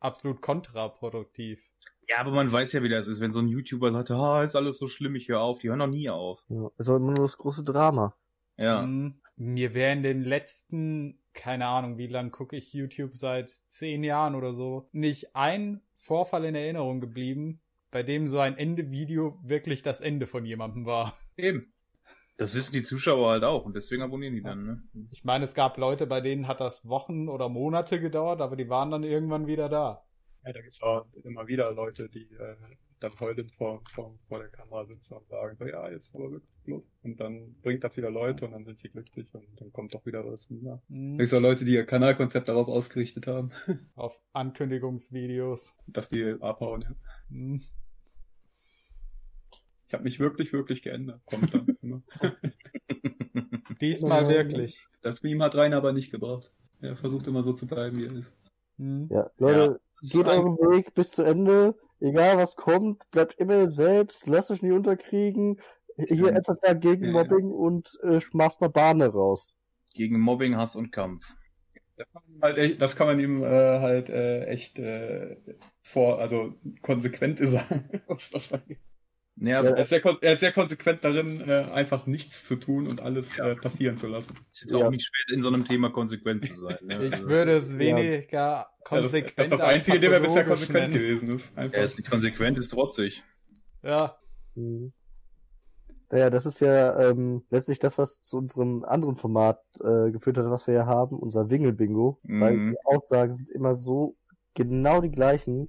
[0.00, 1.62] absolut kontraproduktiv.
[2.08, 4.56] Ja, aber man weiß ja, wie das ist, wenn so ein YouTuber sagt, ah, ist
[4.56, 6.44] alles so schlimm, ich höre auf, die hören noch nie auf.
[6.48, 8.16] Ja, ist immer nur das große Drama.
[8.56, 8.80] Ja.
[8.82, 14.02] Um, mir wäre in den letzten, keine Ahnung, wie lang gucke ich YouTube seit zehn
[14.02, 17.60] Jahren oder so, nicht ein Vorfall in Erinnerung geblieben,
[17.90, 21.16] bei dem so ein Ende-Video wirklich das Ende von jemandem war.
[21.36, 21.62] Eben.
[22.38, 24.82] Das wissen die Zuschauer halt auch und deswegen abonnieren die dann, ne?
[25.10, 28.68] Ich meine, es gab Leute, bei denen hat das Wochen oder Monate gedauert, aber die
[28.68, 30.04] waren dann irgendwann wieder da.
[30.44, 32.56] Ja, da gibt's auch immer wieder Leute, die, äh,
[33.00, 36.50] dann heulend vor, vor, vor der Kamera sitzen und sagen, so, ja, jetzt aber wirklich
[36.64, 36.84] Schluss.
[37.02, 40.04] Und dann bringt das wieder Leute und dann sind die glücklich und dann kommt doch
[40.06, 40.48] wieder was.
[40.48, 40.80] Ja.
[40.88, 41.18] Mhm.
[41.18, 43.50] Gibt so Leute, die ihr Kanalkonzept darauf ausgerichtet haben,
[43.94, 45.76] Auf Ankündigungsvideos.
[45.86, 46.82] dass die abhauen.
[46.82, 46.90] Ja.
[47.28, 47.62] Mhm.
[49.88, 51.20] Ich habe mich wirklich, wirklich geändert.
[51.26, 52.02] Kommt dann immer.
[53.80, 54.28] Diesmal Ja.
[54.28, 54.84] wirklich.
[55.02, 56.50] Das Meme hat Rainer aber nicht gebracht.
[56.80, 58.32] Er versucht immer so zu bleiben, wie er ist.
[58.78, 59.08] Mhm.
[59.10, 61.74] Ja, Leute, geht euren Weg bis zu Ende.
[62.00, 65.60] Egal was kommt, bleibt immer selbst, lasst euch nie unterkriegen.
[65.96, 66.36] Hier Ja.
[66.36, 67.12] etwas gegen Ja, ja.
[67.12, 69.54] Mobbing und äh, schmeißt mal Bahne raus.
[69.94, 71.34] Gegen Mobbing, Hass und Kampf.
[71.96, 73.46] Das kann man, halt echt, das kann man ihm äh,
[73.80, 75.36] halt äh, echt äh,
[75.82, 78.02] vor, also konsequent sagen.
[78.06, 78.78] was das angeht.
[79.38, 79.70] Ja, Ja.
[79.70, 83.36] er, ist sehr, er ist sehr konsequent darin, äh, einfach nichts zu tun und alles
[83.38, 84.32] äh, passieren zu lassen.
[84.50, 84.86] ist jetzt Ja.
[84.86, 86.78] auch nicht schwer, in so einem Thema konsequent zu sein.
[86.82, 86.98] Ne?
[87.06, 90.20] Ich Also, würde es weniger Ja, das, das ist konsequent das als Einzige, dem er
[90.20, 90.94] bisher konsequent nennen.
[90.94, 91.44] gewesen ist.
[91.58, 91.76] Einfach.
[91.78, 93.22] Er ist nicht konsequent, ist trotzig.
[93.82, 94.16] Ja,
[94.54, 94.92] Mhm.
[96.08, 100.48] Naja, das ist ja ähm, letztlich das, was zu unserem anderen Format äh, geführt hat,
[100.48, 102.20] was wir ja haben, unser Wingel-Bingo.
[102.22, 102.70] Weil Mhm.
[102.70, 104.16] die Aussagen sind immer so
[104.54, 105.68] genau die gleichen.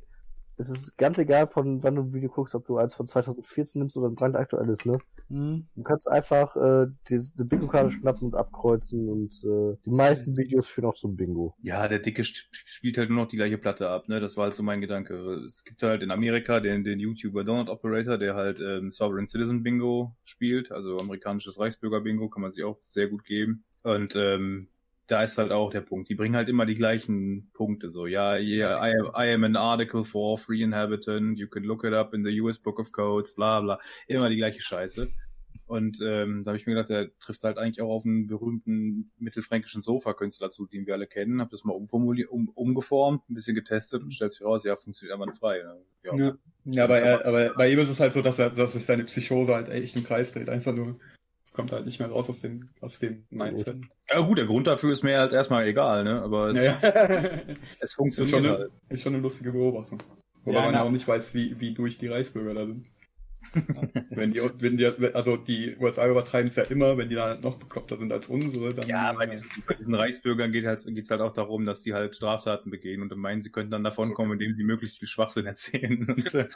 [0.58, 3.80] Es ist ganz egal, von wann du ein Video guckst, ob du eins von 2014
[3.80, 4.97] nimmst oder ein brandaktuelles, ne?
[5.30, 5.68] mhm.
[5.76, 10.68] Du kannst einfach äh, die, die Bingo-Karte schnappen und abkreuzen und äh, die meisten Videos
[10.68, 11.55] führen auch zum Bingo.
[11.62, 14.20] Ja, der Dicke spielt halt nur noch die gleiche Platte ab, ne?
[14.20, 15.43] Das war halt so mein Gedanke.
[15.45, 19.64] Es gibt halt in Amerika den, den YouTuber Donut Operator, der halt ähm, Sovereign Citizen
[19.64, 23.64] Bingo spielt, also amerikanisches Reichsbürger Bingo, kann man sich auch sehr gut geben.
[23.84, 24.68] Und ähm,
[25.08, 26.10] da ist halt auch der Punkt.
[26.10, 28.05] Die bringen halt immer die gleichen Punkte so.
[28.05, 31.93] Ja, yeah, I, am, I am an article for free inhabitant, you can look it
[31.93, 33.80] up in the US Book of Codes, bla bla.
[34.08, 35.10] Immer die gleiche Scheiße.
[35.66, 39.12] Und ähm, da habe ich mir gedacht, der trifft halt eigentlich auch auf einen berühmten
[39.18, 41.41] mittelfränkischen Sofa-Künstler zu, den wir alle kennen.
[41.41, 45.16] Hab das mal umformuliert, um, umgeformt, ein bisschen getestet und stellt sich raus, ja, funktioniert
[45.16, 45.64] einwandfrei.
[45.64, 45.78] Ne?
[46.03, 46.16] Ja.
[46.16, 48.86] Ja, ja aber, er, aber bei ihm ist es halt so, dass er, dass sich
[48.86, 50.47] seine Psychose halt echt im Kreis dreht.
[50.47, 50.99] Einfach nur
[51.58, 53.78] kommt halt nicht mehr raus aus dem, aus dem Mindset.
[54.10, 56.22] ja gut, der Grund dafür ist mir als erstmal egal, ne?
[56.22, 56.78] Aber es, Ja,
[57.80, 58.60] es ist, funktioniert schon halt.
[58.62, 60.01] eine, ist schon eine lustige Beobachtung.
[60.45, 62.86] Wobei Ja, man ja auch nicht weiß, wie, wie durch die Reichsbürger da sind.
[64.09, 67.57] wenn die, wenn die, also die USA übertreiben es ja immer, wenn die da noch
[67.57, 68.87] bekloppter sind als unsere, dann.
[68.87, 71.93] Ja, bei äh, diesen, bei diesen Reichsbürgern geht halt, geht's halt auch darum, dass die
[71.93, 75.45] halt Straftaten begehen und dann meinen, sie könnten dann davonkommen, indem sie möglichst viel Schwachsinn
[75.45, 76.07] erzählen.
[76.17, 76.47] Und, äh,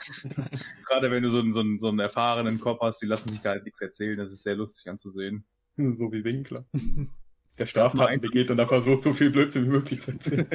[0.88, 3.42] gerade wenn du so einen, so, einen, so einen erfahrenen Kopf hast, die lassen sich
[3.42, 5.46] da halt nichts erzählen, das ist sehr lustig anzusehen.
[5.78, 6.66] So wie Winkler.
[7.62, 10.48] Der Straftaten begeht und dann versucht, so viel Blödsinn wie möglich zu erzählen.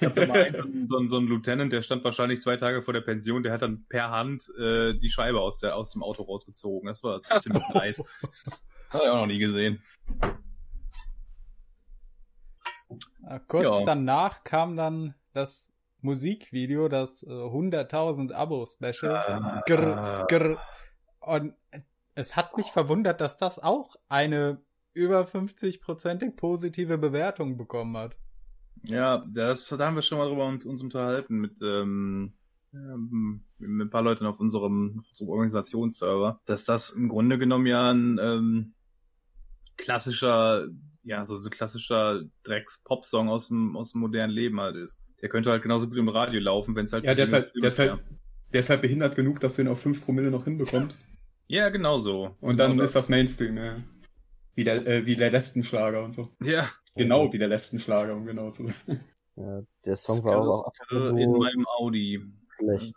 [0.00, 2.82] Ich hab da mal einen, so, einen- so einen Lieutenant, der stand wahrscheinlich zwei Tage
[2.82, 6.04] vor der Pension, der hat dann per Hand äh, die Scheibe aus, der, aus dem
[6.04, 6.86] Auto rausgezogen.
[6.86, 7.98] Das war ziemlich nice.
[8.90, 9.80] Hat ich auch noch nie gesehen.
[13.28, 13.86] Äh, Kurz Ja.
[13.86, 15.70] danach kam dann das
[16.00, 19.16] Musikvideo, das äh, 100.000 Abo-Special.
[19.16, 19.60] Ah.
[19.62, 20.58] Skrr, skrr.
[21.20, 21.54] Und
[22.14, 24.60] es hat mich verwundert, dass das auch eine
[24.92, 28.18] über 50-prozentig positive Bewertung bekommen hat.
[28.84, 32.32] Ja, das, da haben wir schon mal drüber uns, uns unterhalten mit, ähm,
[32.72, 37.66] ähm, mit ein paar Leuten auf unserem, auf unserem Organisationsserver, dass das im Grunde genommen
[37.66, 38.74] ja ein ähm,
[39.76, 40.68] klassischer,
[41.02, 45.00] ja, so ein klassischer Drecks-Pop-Song aus dem, aus dem modernen Leben halt ist.
[45.22, 47.52] Der könnte halt genauso gut im Radio laufen, wenn es halt Ja, der ist halt,
[47.56, 47.98] der ist halt,
[48.52, 50.98] der ist halt behindert genug, dass du ihn auf 5 Promille noch hinbekommst.
[51.48, 52.36] Ja, genau so.
[52.40, 53.82] Und dann genau ist das Mainstream, ja.
[54.58, 56.34] Wie der, äh, wie der Lesbenschlager und so.
[56.42, 59.04] Ja, Genau wie der Lesbenschlager, um genau zu sein.
[59.36, 62.20] Ja, der Song war auch in meinem Audi.
[62.56, 62.92] schlecht.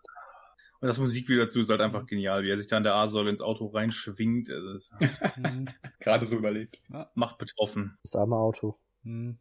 [0.80, 3.30] Und das Musikvideo dazu ist halt einfach genial, wie er sich da an der A-Säule
[3.30, 4.50] ins Auto reinschwingt.
[4.50, 4.90] Also das
[5.36, 6.82] Hm, Gerade so überlebt.
[7.14, 7.96] macht betroffen.
[8.02, 8.80] Das arme Auto.
[9.04, 9.38] hm.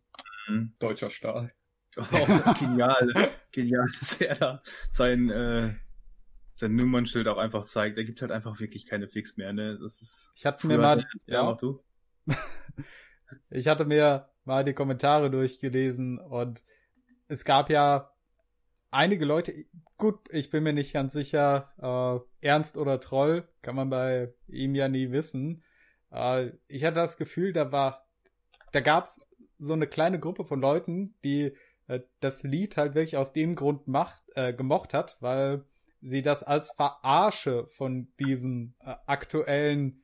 [0.46, 0.74] Mhm.
[0.78, 1.54] Deutscher Stahl.
[1.96, 2.06] Auch
[2.60, 3.14] genial,
[3.50, 5.74] genial, dass er da sein, äh,
[6.52, 7.96] sein Nummernschild auch einfach zeigt.
[7.96, 9.78] Er gibt halt einfach wirklich keine Fix mehr, ne?
[9.80, 10.30] Das ist.
[10.36, 11.82] Ich hatte mir mal, ja, ja, mach du.
[13.50, 16.64] Ich hatte mir mal die Kommentare durchgelesen und
[17.28, 18.12] es gab ja
[18.90, 19.52] einige Leute,
[19.96, 24.74] gut, ich bin mir nicht ganz sicher, äh, ernst oder Troll, kann man bei ihm
[24.74, 25.62] ja nie wissen.
[26.10, 28.08] Äh, ich hatte das Gefühl, da war,
[28.72, 29.18] da gab's
[29.58, 31.54] so eine kleine Gruppe von Leuten, die
[31.86, 35.64] äh, das Lied halt wirklich aus dem Grund macht, äh, gemocht hat, weil
[36.00, 40.02] sie das als Verarsche von diesem äh, aktuellen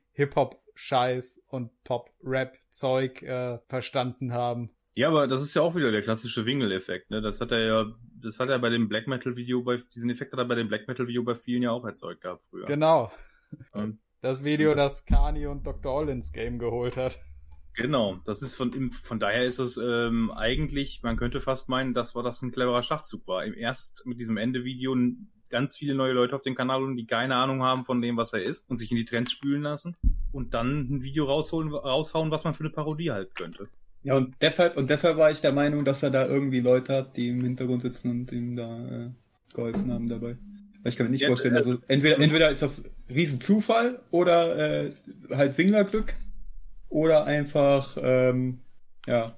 [0.77, 4.69] Hip-Hop-Scheiß und Pop-Rap-Zeug äh, verstanden haben.
[4.95, 7.21] Ja, aber das ist ja auch wieder der klassische Wingle-Effekt, ne?
[7.21, 7.85] Das hat er ja,
[8.21, 10.87] das hat er bei dem Black Metal-Video bei, diesen Effekt hat er bei dem Black
[10.87, 12.65] Metal-Video bei vielen ja auch erzeugt gehabt früher.
[12.65, 13.11] Genau.
[13.73, 15.99] Und Das Video, das Kani und Dr.
[15.99, 17.19] All ins Game geholt hat.
[17.75, 22.15] Genau, das ist von, von daher ist es ähm, eigentlich, man könnte fast meinen, dass
[22.15, 23.45] war das ein cleverer Schachzug war.
[23.45, 24.95] Im erst mit diesem Endevideo
[25.49, 28.33] ganz viele neue Leute auf dem Kanal und die keine Ahnung haben von dem, was
[28.33, 29.95] er ist und sich in die Trends spülen lassen
[30.31, 33.67] und dann ein Video rausholen, raushauen, was man für eine Parodie halt könnte.
[34.03, 37.17] Ja, und deshalb, und deshalb war ich der Meinung, dass er da irgendwie Leute hat,
[37.17, 39.09] die im Hintergrund sitzen und ihm da äh,
[39.53, 40.37] geholfen haben dabei.
[40.83, 44.85] Weil ich kann mir nicht Ja, vorstellen, also- also entweder, entweder ist das Riesenzufall oder
[44.85, 44.93] äh,
[45.31, 46.13] halt Winglerglück
[46.89, 48.59] oder einfach, ähm,
[49.07, 49.37] ja,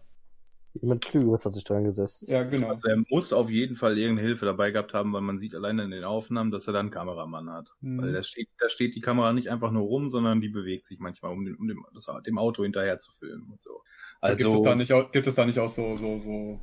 [0.73, 2.27] Jemand Klügeres hat sich dran gesetzt.
[2.27, 2.69] ja, genau.
[2.69, 5.83] Also er muss auf jeden Fall irgendeine Hilfe dabei gehabt haben, weil man sieht alleine
[5.83, 7.73] in den Aufnahmen, dass er da einen Kameramann hat.
[7.81, 8.01] Mhm.
[8.01, 10.99] Weil da steht, da steht die Kamera nicht einfach nur rum, sondern die bewegt sich
[10.99, 13.81] manchmal, um, dem, um dem, das, dem Auto hinterher zu filmen und so.
[14.21, 16.59] Also, gibt, es da nicht auch, gibt es da nicht auch so, so, so.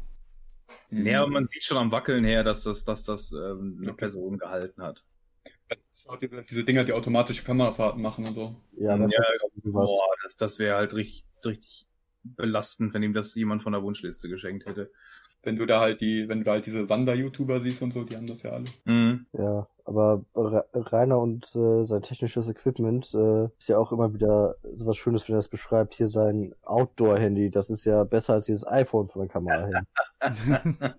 [0.91, 3.97] ja, man sieht schon am Wackeln her, dass das, dass das ähm, eine Okay.
[3.97, 5.03] Person gehalten hat.
[6.23, 8.55] Diese, diese Dinger, die automatische Kamerafahrten machen und so.
[8.79, 9.25] Ja, das Ja.
[9.65, 11.89] Boah, das wäre halt richtig, richtig
[12.35, 14.91] belastend, wenn ihm das jemand von der Wunschliste geschenkt hätte.
[15.43, 18.17] Wenn du da halt die, wenn du da halt diese Wander-YouTuber siehst und so, die
[18.17, 18.65] haben das ja alle.
[18.85, 19.27] Mhm.
[19.33, 24.57] Ja, aber Ra- Rainer und äh, sein technisches Equipment äh, ist ja auch immer wieder
[24.75, 25.95] sowas Schönes, wenn er das beschreibt.
[25.95, 29.87] Hier sein Outdoor-Handy, das ist ja besser als dieses iPhone von der Kamera her.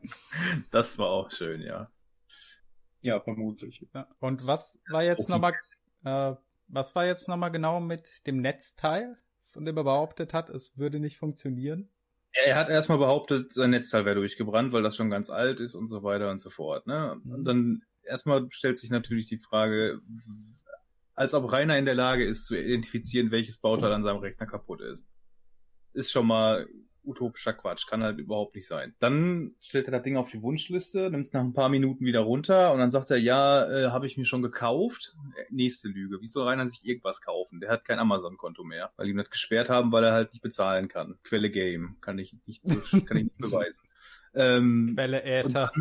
[0.71, 1.84] das war auch schön, ja.
[3.01, 3.86] Ja, vermutlich.
[3.93, 5.53] Ja, und was war jetzt nochmal,
[6.05, 6.36] äh,
[6.69, 9.17] was war jetzt nochmal genau mit dem Netzteil,
[9.58, 11.89] von dem er behauptet hat, es würde nicht funktionieren?
[12.45, 15.88] Er hat erstmal behauptet, sein Netzteil wäre durchgebrannt, weil das schon ganz alt ist und
[15.88, 16.86] so weiter und so fort.
[16.86, 17.20] Ne?
[17.26, 19.99] Und dann erstmal stellt sich natürlich die Frage,
[21.16, 24.82] als ob Rainer in der Lage ist zu identifizieren, welches Bauteil an seinem Rechner kaputt
[24.82, 25.08] ist.
[25.93, 26.68] Ist schon mal
[27.08, 28.93] utopischer Quatsch, kann halt überhaupt nicht sein.
[28.99, 32.20] Dann stellt er das Ding auf die Wunschliste, nimmt es nach ein paar Minuten wieder
[32.20, 35.16] runter und dann sagt er, ja, äh, habe ich mir schon gekauft.
[35.36, 36.22] Äh, nächste Lüge.
[36.22, 37.60] Wie soll Rainer sich irgendwas kaufen?
[37.60, 40.88] Der hat kein Amazon-Konto mehr, weil ihm das gesperrt haben, weil er halt nicht bezahlen
[40.88, 41.18] kann.
[41.24, 42.62] Quelle Game, kann ich nicht,
[43.08, 43.84] kann ich nicht beweisen.
[44.36, 45.72] Ähm, Quelle Äther.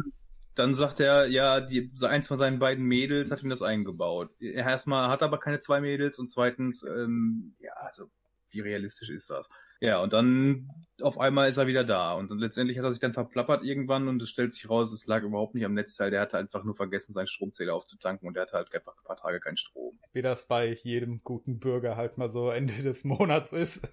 [0.55, 4.31] dann sagt er, ja, die, eins von seinen beiden Mädels hat ihm das eingebaut.
[4.41, 8.11] Er erstmal hat aber keine zwei Mädels und zweitens, ähm, ja, also
[8.57, 9.49] wie realistisch ist das?
[9.81, 10.71] Ja, und dann
[11.03, 14.09] auf einmal ist er wieder da und dann letztendlich hat er sich dann verplappert irgendwann
[14.09, 16.75] und es stellt sich raus, es lag überhaupt nicht am Netzteil, der hatte einfach nur
[16.75, 19.99] vergessen, seinen Stromzähler aufzutanken und der hatte halt einfach ein paar Tage keinen Strom.
[20.13, 23.87] Wie das bei jedem guten Bürger halt mal so Ende des Monats ist.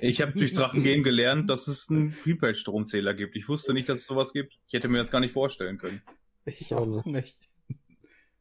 [0.00, 3.34] Ich habe durch Drachengame gelernt, dass es einen Prepaid-Stromzähler gibt.
[3.34, 4.56] Ich wusste nicht, dass es sowas gibt.
[4.68, 6.00] Ich hätte mir das gar nicht vorstellen können.
[6.44, 7.36] Ich auch nicht.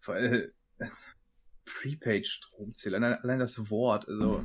[0.05, 0.88] Weil äh,
[1.66, 4.43] Prepaid-Stromzähler, allein, allein das Wort, also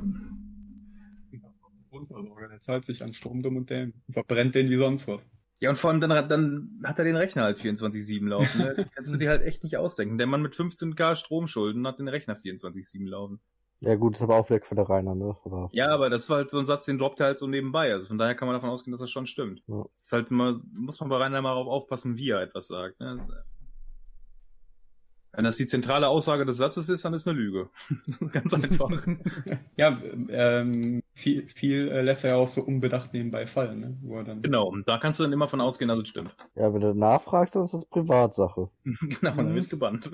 [2.07, 3.95] Grundversorger, der zahlt sich an Strom dumm und dämlich.
[4.07, 5.21] Und verbrennt den wie sonst was.
[5.61, 8.59] Ja, und vor allem dann, dann hat er den Rechner halt 24-7 laufen.
[8.59, 8.89] Ne?
[8.95, 10.17] Kannst du dir halt echt nicht ausdenken.
[10.17, 13.41] Der Mann mit 15k Stromschulden hat den Rechner 24-7 laufen.
[13.81, 15.37] Ja gut, ist aber auch weg von der Rainer, ne?
[15.45, 17.93] Aber Ja, aber das war halt so ein Satz, den droppt er halt so nebenbei.
[17.93, 19.63] Also von daher kann man davon ausgehen, dass das schon stimmt.
[19.67, 19.83] Ja.
[19.93, 22.99] Das ist halt immer, muss man bei Rainer mal darauf aufpassen, wie er etwas sagt.
[22.99, 23.19] Ne?
[25.33, 27.69] Wenn das die zentrale Aussage des Satzes ist, dann ist eine Lüge.
[28.31, 28.89] Ganz einfach.
[29.77, 33.97] Ja, ähm, viel, viel äh, lässt er ja auch so unbedacht nebenbei fallen, ne?
[34.01, 36.35] Wo er dann genau, und da kannst du dann immer von ausgehen, dass es stimmt.
[36.55, 38.69] ja, wenn du nachfragst, dann ist das Privatsache.
[38.83, 40.07] genau, und du bist gebannt.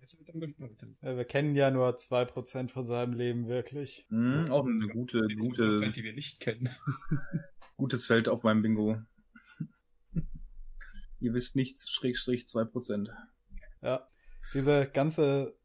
[0.00, 0.82] Ist dann gespannt.
[1.00, 4.06] Äh, Wir kennen ja nur 2% von seinem Leben wirklich.
[4.10, 6.70] Mhm, auch eine gute, gute, Prozent, die wir nicht kennen.
[7.76, 8.98] gutes Feld auf meinem Bingo.
[11.20, 13.08] Ihr wisst nichts, Schrägstrich 2%.
[13.82, 14.08] Ja.
[14.52, 15.56] Diese ganze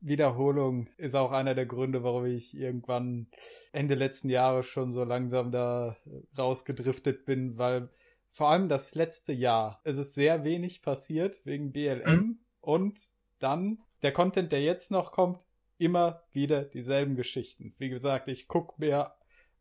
[0.00, 3.28] Wiederholung ist auch einer der Gründe, warum ich irgendwann
[3.72, 5.96] Ende letzten Jahres schon so langsam da
[6.36, 7.88] rausgedriftet bin, weil
[8.30, 13.08] vor allem das letzte Jahr es ist sehr wenig passiert wegen BLM und
[13.38, 15.38] dann der Content, der jetzt noch kommt,
[15.78, 17.74] immer wieder dieselben Geschichten.
[17.78, 19.14] Wie gesagt, ich guck mir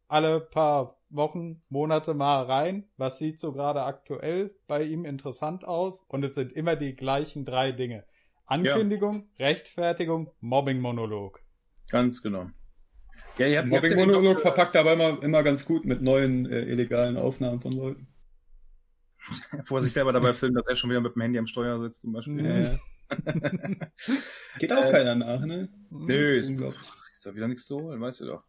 [0.07, 6.03] alle paar Wochen, Monate mal rein, was sieht so gerade aktuell bei ihm interessant aus
[6.07, 8.05] und es sind immer die gleichen drei Dinge.
[8.45, 11.41] Ankündigung, Rechtfertigung, Mobbing-Monolog.
[11.89, 12.49] Ganz genau.
[13.37, 17.17] Ja, ihr habt, ja Mobbing-Monolog verpackt aber immer, immer ganz gut mit neuen äh, illegalen
[17.17, 18.07] Aufnahmen von Leuten.
[19.67, 21.79] wo er sich selber dabei filmt, dass er schon wieder mit dem Handy am Steuer
[21.79, 22.45] sitzt zum Beispiel.
[22.45, 22.79] Ja, ja.
[24.59, 25.69] Geht auch Äh, keiner nach, ne?
[25.89, 28.43] Nö, ist, ist da wieder nichts zu holen, weißt du doch.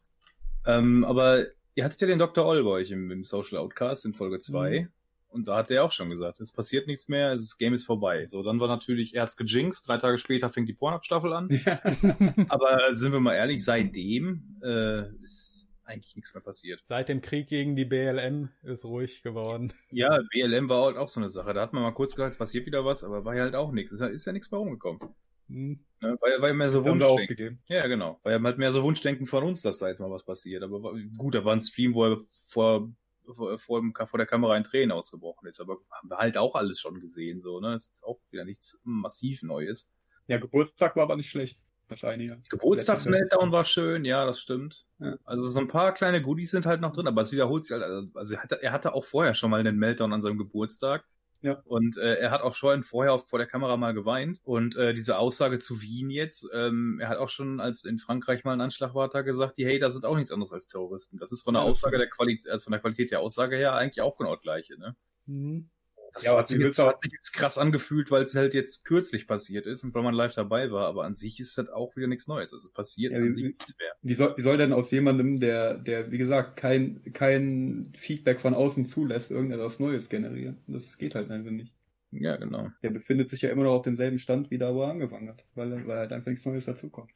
[0.66, 2.44] Ähm, aber ihr hattet ja den Dr.
[2.44, 4.80] Oll bei euch im, im Social Outcast in Folge 2.
[4.80, 4.88] Mhm.
[5.28, 8.28] Und da hat er auch schon gesagt, es passiert nichts mehr, das Game ist vorbei.
[8.28, 11.48] So, dann war natürlich, er hat's gejinxt, drei Tage später fängt die Pornhub-Staffel an.
[11.66, 11.80] Ja.
[12.48, 16.84] Aber sind wir mal ehrlich, seitdem äh, ist eigentlich nichts mehr passiert.
[16.88, 19.72] Seit dem Krieg gegen die BLM ist ruhig geworden.
[19.90, 21.52] Ja, BLM war halt auch so eine Sache.
[21.52, 23.72] Da hat man mal kurz gesagt, es passiert wieder was, aber war ja halt auch
[23.72, 23.90] nichts.
[23.90, 25.00] Ist ja, ist ja nichts mehr rumgekommen.
[25.48, 25.84] Hm.
[26.00, 26.18] Ne?
[26.20, 27.62] War ja mehr so Wunschdenken.
[27.68, 28.20] Ja, genau.
[28.24, 30.62] Ja halt mehr so Wunschdenken von uns, dass da jetzt mal was passiert.
[30.62, 32.18] Aber gut, da war ein Stream, wo er
[32.48, 32.90] vor
[33.32, 35.60] vor, vor, dem, vor der Kamera in Tränen ausgebrochen ist.
[35.60, 37.72] Aber haben wir halt auch alles schon gesehen, so, ne?
[37.72, 39.90] Das ist auch wieder nichts massiv Neues.
[40.26, 41.58] Ja, Geburtstag war aber nicht schlecht.
[41.88, 42.32] Wahrscheinlich.
[42.48, 44.86] Geburtstags-Meltdown war schön, ja, das stimmt.
[44.98, 45.16] Ja.
[45.24, 48.08] Also so ein paar kleine Goodies sind halt noch drin, aber es wiederholt sich halt.
[48.14, 51.04] Also er hatte, er hatte auch vorher schon mal einen Meltdown an seinem Geburtstag.
[51.44, 51.60] Ja.
[51.66, 54.40] Und äh, er hat auch schon vorher vor der Kamera mal geweint.
[54.44, 58.44] Und äh, diese Aussage zu Wien jetzt, ähm, er hat auch schon, als in Frankreich
[58.44, 61.18] mal ein Anschlag war, da gesagt, die Hater sind auch nichts anderes als Terroristen.
[61.18, 64.00] Das ist von der Aussage der Qualität, also von der Qualität der Aussage her eigentlich
[64.00, 64.94] auch genau das gleiche, ne?
[65.26, 65.68] Mhm.
[66.14, 69.26] Das ja, hat, sich jetzt, hat sich jetzt krass angefühlt, weil es halt jetzt kürzlich
[69.26, 72.06] passiert ist und weil man live dabei war, aber an sich ist das auch wieder
[72.06, 72.52] nichts Neues.
[72.52, 73.92] Also es passiert ja, an sich nichts mehr.
[74.02, 78.54] Wie soll, wie soll denn aus jemandem, der, der, wie gesagt, kein, kein Feedback von
[78.54, 80.58] außen zulässt, irgendetwas Neues generieren?
[80.68, 81.74] Das geht halt einfach nicht.
[82.12, 82.70] Ja, genau.
[82.84, 85.44] Der befindet sich ja immer noch auf demselben Stand, wie da, wo er angefangen hat,
[85.56, 87.10] weil, weil halt einfach nichts Neues dazukommt.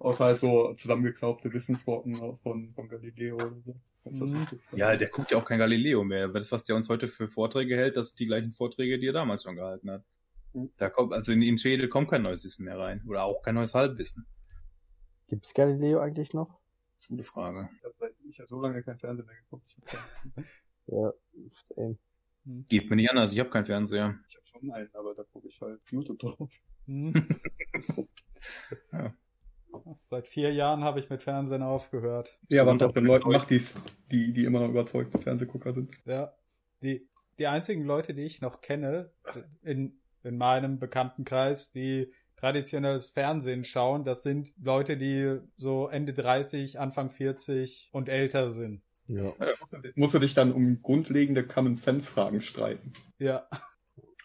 [0.00, 3.74] Außer halt so zusammengeklaubte Wissensworten von, von Galileo oder so.
[4.10, 4.46] Mhm.
[4.72, 6.28] Ja, der guckt ja auch kein Galileo mehr.
[6.28, 9.12] Das, was der uns heute für Vorträge hält, das sind die gleichen Vorträge, die er
[9.12, 10.04] damals schon gehalten hat.
[10.52, 10.70] Mhm.
[10.76, 13.02] Da kommt, also in den Schädel kommt kein neues Wissen mehr rein.
[13.06, 14.26] Oder auch kein neues Halbwissen.
[15.28, 16.58] Gibt's Galileo eigentlich noch?
[17.08, 17.68] Gute Frage.
[18.28, 19.76] Ich habe so lange kein Fernseher mehr geguckt.
[20.86, 21.12] ja,
[21.76, 21.96] ey.
[22.44, 22.64] Hm.
[22.68, 24.18] Geht mir nicht anders, ich habe keinen Fernseher.
[24.28, 26.50] Ich habe schon einen, aber da gucke ich halt YouTube drauf.
[28.92, 29.14] ja.
[30.10, 32.38] Seit vier Jahren habe ich mit Fernsehen aufgehört.
[32.48, 33.64] Ja, was auch den Leuten macht, die,
[34.10, 35.94] die, die immer noch überzeugte Fernsehgucker sind.
[36.04, 36.32] Ja.
[36.82, 37.08] Die,
[37.38, 39.12] die einzigen Leute, die ich noch kenne,
[39.62, 46.78] in, in meinem Bekanntenkreis, die traditionelles Fernsehen schauen, das sind Leute, die so Ende 30,
[46.78, 48.82] Anfang 40 und älter sind.
[49.06, 49.24] Ja.
[49.24, 49.54] ja
[49.96, 52.92] musst, du, dich dann um grundlegende Common Sense Fragen streiten.
[53.18, 53.48] Ja.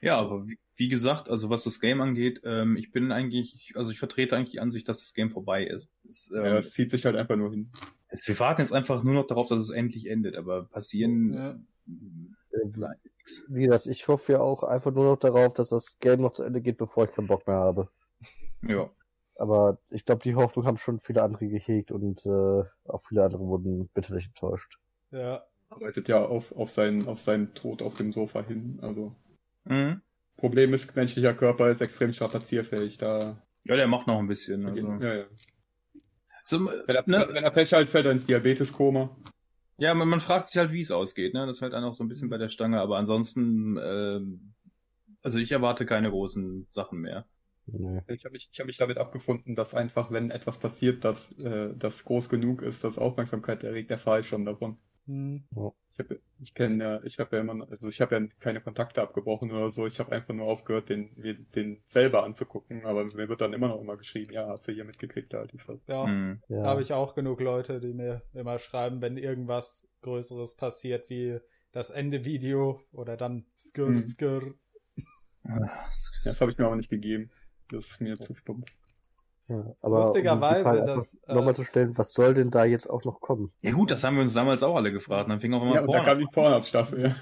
[0.01, 3.91] Ja, aber wie, wie gesagt, also was das Game angeht, ähm, ich bin eigentlich, also
[3.91, 5.89] ich vertrete eigentlich die Ansicht, dass das Game vorbei ist.
[6.09, 7.71] Es, ähm, ja, es zieht sich halt einfach nur hin.
[8.07, 11.33] Es, wir warten jetzt einfach nur noch darauf, dass es endlich endet, aber passieren.
[11.33, 11.59] Ja.
[12.51, 12.95] Äh,
[13.49, 16.43] wie gesagt, ich hoffe ja auch einfach nur noch darauf, dass das Game noch zu
[16.43, 17.89] Ende geht, bevor ich keinen Bock mehr habe.
[18.67, 18.89] Ja.
[19.35, 23.45] Aber ich glaube, die Hoffnung haben schon viele andere gehegt und äh, auch viele andere
[23.45, 24.77] wurden bitterlich enttäuscht.
[25.11, 25.43] Ja.
[25.69, 29.15] Arbeitet ja auf, auf, seinen, auf seinen Tod auf dem Sofa hin, also.
[29.65, 30.01] Mhm.
[30.43, 32.97] Problem ist, menschlicher Körper ist extrem strapazierfähig.
[32.97, 34.65] Da ja, der macht noch ein bisschen.
[34.65, 34.91] Also.
[35.01, 35.25] Ja, ja.
[36.43, 37.27] So, wenn, er, ne?
[37.31, 39.15] wenn er Pech halt fällt er ins Diabeteskoma.
[39.77, 41.33] Ja, man, man fragt sich halt, wie es ausgeht.
[41.33, 41.45] Ne?
[41.47, 42.81] Das ist halt auch so ein bisschen bei der Stange.
[42.81, 44.19] Aber ansonsten, äh,
[45.21, 47.25] also ich erwarte keine großen Sachen mehr.
[47.65, 48.01] Nee.
[48.07, 52.03] Ich habe mich, hab mich damit abgefunden, dass einfach, wenn etwas passiert, das, äh, das
[52.03, 54.75] groß genug ist, dass Aufmerksamkeit erregt, der Fall schon davon.
[55.05, 55.45] Hm.
[55.55, 55.71] Ja.
[55.93, 59.01] Ich habe ich kenne ja, ich habe ja immer, also ich habe ja keine Kontakte
[59.01, 59.85] abgebrochen oder so.
[59.85, 61.11] Ich habe einfach nur aufgehört, den,
[61.55, 62.85] den selber anzugucken.
[62.85, 65.59] Aber mir wird dann immer noch immer geschrieben, ja, hast du hier mitgekriegt, halt die
[65.59, 65.79] Fall.
[65.87, 66.41] Ja, mhm.
[66.49, 66.63] ja.
[66.63, 71.39] habe ich auch genug Leute, die mir immer schreiben, wenn irgendwas Größeres passiert, wie
[71.71, 74.01] das Ende Video oder dann skr mhm.
[74.01, 74.53] skr.
[76.23, 77.31] Das habe ich mir aber nicht gegeben.
[77.69, 78.67] Das ist mir zu stumpf.
[79.49, 83.51] Ja, aber Lustigerweise, um nochmal zu stellen, was soll denn da jetzt auch noch kommen?
[83.61, 85.29] Ja gut, das haben wir uns damals auch alle gefragt.
[85.29, 85.97] Dann fing auch immer ja, Porn.
[85.97, 87.15] Da kam die Pornhub-Staffel,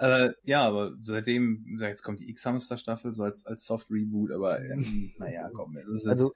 [0.00, 0.26] ja.
[0.26, 5.48] Äh, ja, aber seitdem, jetzt kommt die X-Hamster-Staffel so als, als Soft-Reboot, aber ähm, naja,
[5.54, 5.76] komm.
[5.76, 6.32] Es ist also,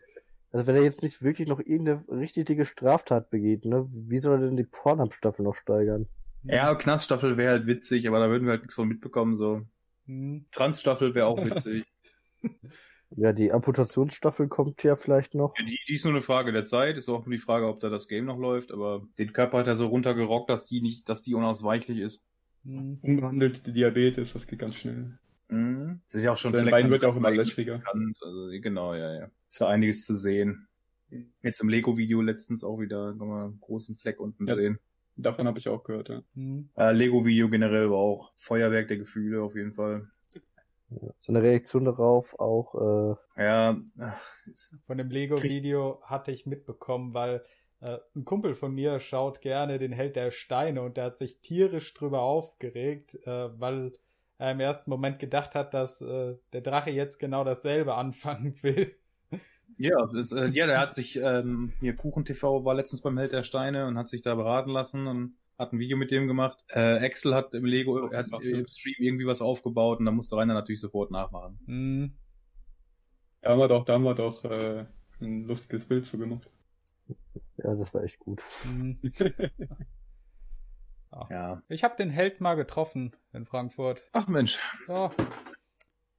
[0.53, 4.41] also wenn er jetzt nicht wirklich noch irgendeine richtig dicke Straftat begeht, ne, wie soll
[4.41, 6.07] er denn die Pornhub-Staffel noch steigern?
[6.45, 9.63] Ja, Knaststaffel wäre halt witzig, aber da würden wir halt nichts von mitbekommen, so.
[10.07, 10.47] Hm.
[10.53, 11.85] Trans-Staffel wäre auch witzig.
[13.17, 15.55] Ja, die Amputationsstaffel kommt ja vielleicht noch.
[15.59, 17.81] Ja, die, die, ist nur eine Frage der Zeit, ist auch nur die Frage, ob
[17.81, 21.09] da das Game noch läuft, aber den Körper hat er so runtergerockt, dass die nicht,
[21.09, 22.23] dass die unausweichlich ist.
[22.63, 22.99] Mhm.
[23.03, 25.19] Unbehandelte Diabetes, das geht ganz schnell.
[25.49, 26.01] Mhm.
[26.07, 27.83] Das ist ja auch schon Sein Bein wird auch immer löchriger.
[27.85, 29.31] Also, genau, ja, ja.
[29.49, 30.69] Ist ja einiges zu sehen.
[31.43, 34.79] Jetzt im Lego-Video letztens auch wieder nochmal einen großen Fleck unten ja, sehen.
[35.17, 36.23] Davon habe ich auch gehört, ja.
[36.37, 36.69] Mhm.
[36.77, 40.03] Äh, Lego-Video generell war auch Feuerwerk der Gefühle auf jeden Fall.
[41.19, 43.17] So eine Reaktion darauf auch.
[43.37, 43.79] Äh, ja.
[44.87, 47.45] Von dem Lego-Video hatte ich mitbekommen, weil
[47.81, 51.41] äh, ein Kumpel von mir schaut gerne den Held der Steine und der hat sich
[51.41, 53.93] tierisch drüber aufgeregt, äh, weil
[54.39, 58.95] er im ersten Moment gedacht hat, dass äh, der Drache jetzt genau dasselbe anfangen will.
[59.79, 63.33] Ja, das, äh, ja, der hat sich ähm, hier Kuchen TV war letztens beim Held
[63.33, 66.65] der Steine und hat sich da beraten lassen und hat ein Video mit dem gemacht.
[66.69, 70.37] Äh, Axel hat im Lego, er hat im Stream irgendwie was aufgebaut und da musste
[70.37, 71.61] Rainer natürlich sofort nachmachen.
[71.67, 72.17] Mhm.
[73.43, 74.87] Da haben wir doch, da haben wir doch äh,
[75.21, 76.51] ein lustiges Bild zu gemacht.
[77.59, 78.43] Ja, das war echt gut.
[78.65, 78.99] Mhm.
[81.31, 81.63] ja.
[81.69, 84.03] Ich habe den Held mal getroffen in Frankfurt.
[84.13, 84.61] Ach Mensch.
[84.89, 85.11] Ja.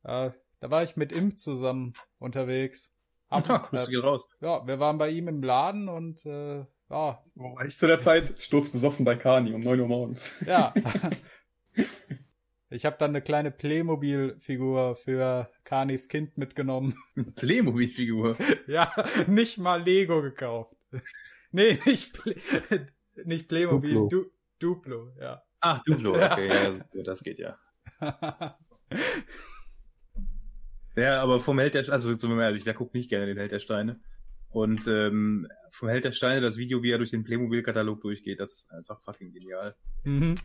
[0.04, 2.94] Äh, da war ich mit ihm zusammen unterwegs.
[3.30, 4.28] Ab, ja, äh, raus.
[4.42, 8.42] Ja, wir waren bei ihm im Laden und äh, Ja, Wobei ich zu der Zeit
[8.42, 10.22] sturzbesoffen bei Kani um 9 Uhr morgens.
[10.46, 10.74] ja.
[12.74, 16.96] Ich habe dann eine kleine Playmobil-Figur für Kanis Kind mitgenommen.
[17.36, 18.38] Playmobil-Figur.
[18.68, 18.90] Ja,
[19.28, 20.76] nicht mal Lego gekauft.
[21.54, 22.36] Nee, nicht, Play
[23.26, 24.08] nicht Playmobil, Duplo.
[24.08, 25.44] du Duplo, ja.
[25.60, 26.32] Ach, Duplo, Ja.
[26.32, 27.58] okay, ja, so, das geht ja.
[30.96, 33.60] Ja, aber vom Held der also mal ehrlich, wer guckt nicht gerne den Held der
[33.60, 34.00] Steine?
[34.52, 38.52] Und ähm, vom Held der Steine, das Video, wie er durch den Playmobil-Katalog durchgeht, das
[38.52, 39.76] ist einfach fucking genial.
[40.04, 40.36] mhm.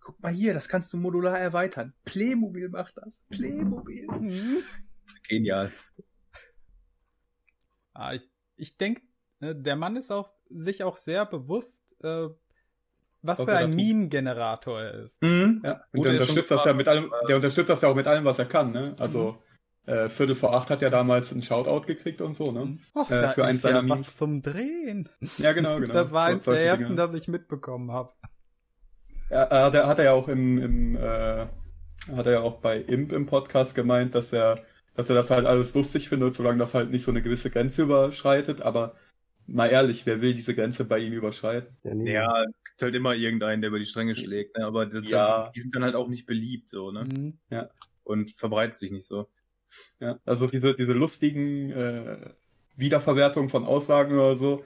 [0.00, 1.92] Guck mal hier, das kannst du modular erweitern.
[2.04, 3.22] Playmobil macht das.
[3.28, 4.06] Playmobil.
[4.06, 4.62] Mhm.
[5.28, 5.70] Genial.
[7.92, 9.02] Ah, ich ich denke,
[9.40, 12.28] der Mann ist auch sich auch sehr bewusst, äh,
[13.22, 15.22] was Ob für ein Meme-Generator er ist.
[15.22, 15.60] Mhm.
[15.64, 17.94] Ja, und Gut, der er unterstützt das ja mit allem, der unterstützt das ja auch
[17.94, 18.94] mit allem, was er kann, ne?
[18.98, 19.42] Also
[19.88, 22.78] äh, Viertel vor acht hat ja damals einen Shoutout gekriegt und so, ne?
[22.94, 24.16] Ach, Äh, da für eins ist ja seiner was Memes.
[24.16, 25.08] zum Drehen.
[25.38, 25.94] Ja, genau, genau.
[25.94, 26.96] Das war So- eins der ersten, Dinge.
[26.96, 28.12] das ich mitbekommen habe.
[29.30, 31.46] Ja, er hat, er hat er ja auch im, im äh,
[32.16, 34.62] hat er ja auch bei Imp im Podcast gemeint, dass er,
[34.94, 37.82] dass er das halt alles lustig findet, solange das halt nicht so eine gewisse Grenze
[37.82, 38.94] überschreitet, aber
[39.46, 41.76] mal ehrlich, wer will diese Grenze bei ihm überschreiten?
[41.82, 42.10] Ja, nie.
[42.10, 44.64] Ja, gibt halt immer irgendeinen, der über die Stränge schlägt, ne?
[44.64, 45.50] aber das, Ja.
[45.54, 47.04] die sind dann halt auch nicht beliebt, so, ne?
[47.04, 47.38] Mhm.
[48.04, 49.28] Und verbreitet sich nicht so.
[50.00, 52.30] Ja, also diese, diese lustigen äh,
[52.76, 54.64] Wiederverwertungen von Aussagen oder so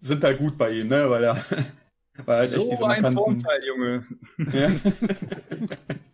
[0.00, 1.10] sind halt gut bei ihm, ne?
[1.10, 1.36] Weil er,
[2.24, 4.04] weil er halt echt so diese ein markanten, Vorteil, Junge.
[4.52, 4.70] Ja.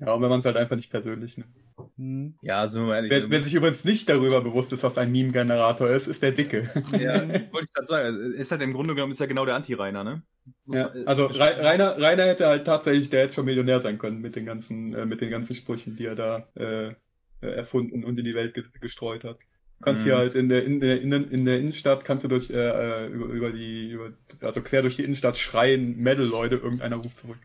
[0.00, 1.50] ja, und wenn man es halt einfach nicht persönlich nimmt.
[1.96, 2.34] Mhm.
[2.42, 3.10] Ja, sind wir mal ehrlich.
[3.10, 6.70] Wer, wer sich übrigens nicht darüber bewusst ist, was ein Meme-Generator ist, ist der Dicke.
[6.92, 7.20] ja,
[7.52, 8.16] wollte ich gerade sagen.
[8.34, 10.22] Ist halt im Grunde genommen ist ja genau der Anti-Rainer, ne?
[10.66, 14.20] Muss- Ja, äh, also Rainer, Rainer hätte halt tatsächlich, der hätte schon Millionär sein können
[14.20, 16.94] mit den ganzen, äh, mit den ganzen Sprüchen, die er da äh, äh,
[17.40, 19.38] erfunden und in die Welt ge gestreut hat.
[19.78, 20.06] Du kannst Mhm.
[20.06, 22.54] hier halt in der, in der, in, der- in der Innenstadt kannst du durch, äh,
[22.54, 27.18] äh, über, über die, über, also quer durch die Innenstadt schreien, Metal Leute, irgendeiner ruft
[27.18, 27.38] zurück.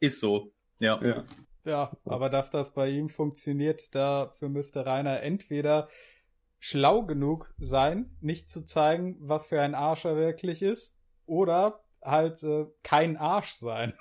[0.00, 0.52] Ist so.
[0.80, 1.00] Ja.
[1.04, 1.24] Ja.
[1.64, 5.88] Ja, aber dass das bei ihm funktioniert, dafür müsste Rainer entweder
[6.58, 10.96] schlau genug sein, nicht zu zeigen, was für ein Arsch er wirklich ist,
[11.26, 13.92] oder halt äh, kein Arsch sein.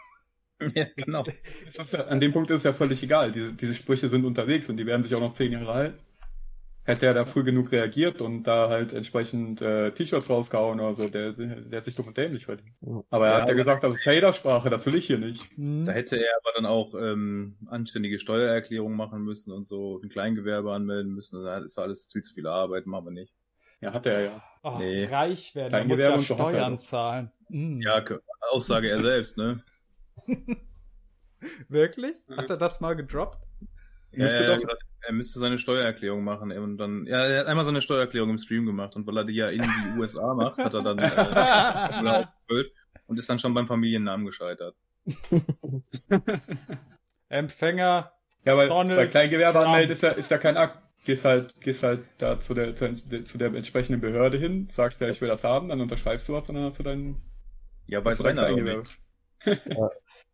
[0.75, 1.23] ja, genau.
[1.91, 3.31] Ja, an dem Punkt ist es ja völlig egal.
[3.31, 5.99] Diese, diese Sprüche sind unterwegs und die werden sich auch noch zehn Jahre halten.
[6.83, 11.07] Hätte er da früh genug reagiert und da halt entsprechend äh, T-Shirts rausgehauen oder so,
[11.07, 12.75] der, der, hat sich dumm und dämlich verdient.
[12.81, 13.03] Ja.
[13.11, 15.43] Aber er Ja, hat ja gesagt, das ist Hatersprache, das will ich hier nicht.
[15.55, 15.85] Hm?
[15.85, 20.73] Da hätte er aber dann auch ähm, anständige Steuererklärungen machen müssen und so ein Kleingewerbe
[20.73, 21.43] anmelden müssen.
[21.43, 23.33] Da ist alles viel zu viel Arbeit, machen wir nicht.
[23.81, 24.43] Ja, hat er ja.
[24.63, 25.05] Oh, Nee.
[25.05, 27.31] Reich werden, er muss ja er Steuern zahlen.
[27.49, 27.81] Hm.
[27.81, 28.03] Ja,
[28.51, 29.63] Aussage er selbst, ne?
[31.69, 32.15] Wirklich?
[32.35, 33.39] Hat er das mal gedroppt?
[34.11, 37.81] Ja, doch- gesagt, er müsste seine Steuererklärung machen und dann, ja, er hat einmal seine
[37.81, 40.83] Steuererklärung im Stream gemacht und weil er die ja in die USA macht, hat er
[40.83, 42.63] dann äh,
[43.07, 44.75] und ist dann schon beim Familiennamen gescheitert.
[47.29, 48.11] Empfänger.
[48.45, 49.67] Ja, weil Donald bei Kleingewerbe Trump.
[49.67, 50.79] anmelden ist ja, ist ja kein Akt.
[51.05, 55.07] Gehst halt, gehst halt da zu der, zu, zu der entsprechenden Behörde hin, sagst ja,
[55.07, 57.21] ich will das haben, dann unterschreibst du was und dann hast du dein,
[57.87, 58.83] Ja, weiß Rainer auch Kleingewerbe.
[59.45, 59.61] Nicht.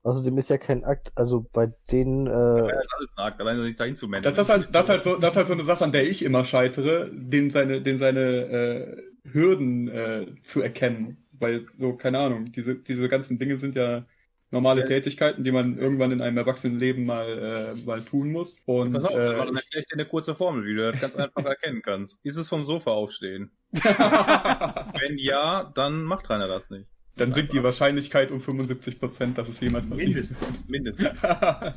[0.05, 3.95] Außerdem ist ja kein Akt, also bei denen, äh, ist alles nackt, alleine sich dahin
[3.95, 4.23] zu melden.
[4.23, 5.91] Das, das, ist halt, das, ist halt so, das ist halt so eine Sache, an
[5.91, 11.25] der ich immer scheitere, den seine, den seine äh, Hürden äh, zu erkennen.
[11.31, 14.05] Weil so, keine Ahnung, diese, diese ganzen Dinge sind ja
[14.51, 14.87] normale Ja.
[14.87, 18.55] Tätigkeiten, die man irgendwann in einem Erwachsenenleben mal, äh, mal tun muss.
[18.65, 21.15] Und Pass auf, äh, dann erkläre ich dir eine kurze Formel, wie du das ganz
[21.15, 22.23] einfach erkennen kannst.
[22.23, 23.51] Ist es vom Sofa aufstehen?
[23.71, 26.87] Wenn ja, dann macht Rainer das nicht.
[27.15, 30.07] Dann sinkt die Wahrscheinlichkeit um 75 Prozent, dass es jemand passiert.
[30.09, 31.09] Mindestens, mindestens.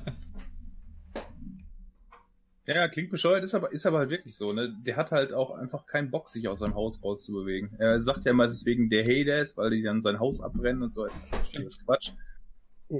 [2.68, 4.76] Ja, klingt bescheuert, ist aber, ist aber halt wirklich so, ne?
[4.84, 7.74] Der hat halt auch einfach keinen Bock, sich aus seinem Haus rauszubewegen.
[7.78, 10.82] Er sagt ja immer, es ist wegen der Haters, weil die dann sein Haus abbrennen
[10.82, 11.06] und so.
[11.06, 11.18] Das
[11.54, 12.12] ist Quatsch.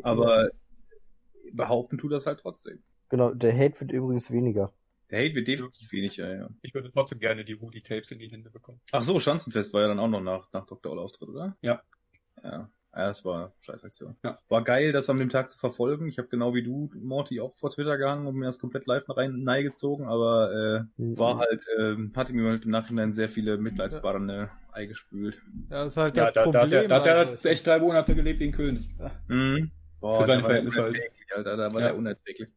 [0.03, 0.49] Aber
[1.53, 2.79] behaupten tut das halt trotzdem.
[3.11, 4.73] genau, der Hate wird übrigens weniger.
[5.11, 6.49] Der Hate wird definitiv weniger, ja.
[6.63, 8.81] ich würde trotzdem gerne die Rudy Tapes in die Hände bekommen.
[8.93, 10.93] Ach so, Schanzenfest war ja dann auch noch nach, nach Dr.
[10.93, 11.57] Oll-Auftritt, oder?
[11.61, 11.83] Ja.
[12.43, 12.71] Ja.
[12.97, 14.17] Ja, das war scheiß Aktion.
[14.25, 14.39] Ja.
[14.49, 16.09] War geil, das an dem Tag zu verfolgen.
[16.09, 19.05] Ich habe genau wie du, Morty, auch vor Twitter gehangen und mir das komplett live
[19.15, 20.53] rein neigezogen, aber
[20.97, 21.19] äh, Mhm.
[21.19, 25.41] war halt, äh, hatte mir halt im Nachhinein sehr viele Mitleidsbarren Ei gespült.
[25.69, 26.89] Das ist halt Ja, das da, da, Problem.
[26.89, 28.89] da, da hat bei er echt drei Monate gelebt wie ein König.
[29.29, 29.71] Mhm.
[30.01, 30.89] Boah, Für seine der war Verhältnisse halt.
[30.97, 31.87] unerträglich, Alter, da war Ja.
[31.89, 32.49] der unerträglich.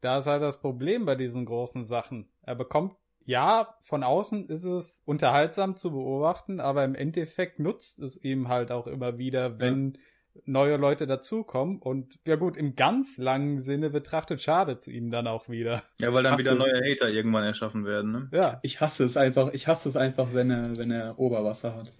[0.00, 2.28] Da ist halt das Problem bei diesen großen Sachen.
[2.42, 2.94] Er bekommt,
[3.26, 8.70] ja, von außen ist es unterhaltsam zu beobachten, aber im Endeffekt nutzt es ihm halt
[8.70, 9.98] auch immer wieder, wenn
[10.46, 15.28] neue Leute dazukommen und ja gut, im ganz langen Sinne betrachtet schadet es ihm dann
[15.28, 15.82] auch wieder.
[16.00, 18.28] Ja, weil dann Ach, wieder das- neue Hater irgendwann erschaffen werden, ne?
[18.32, 18.58] Ja.
[18.62, 21.92] Ich hasse es einfach, ich hasse es einfach, wenn er, wenn er Oberwasser hat.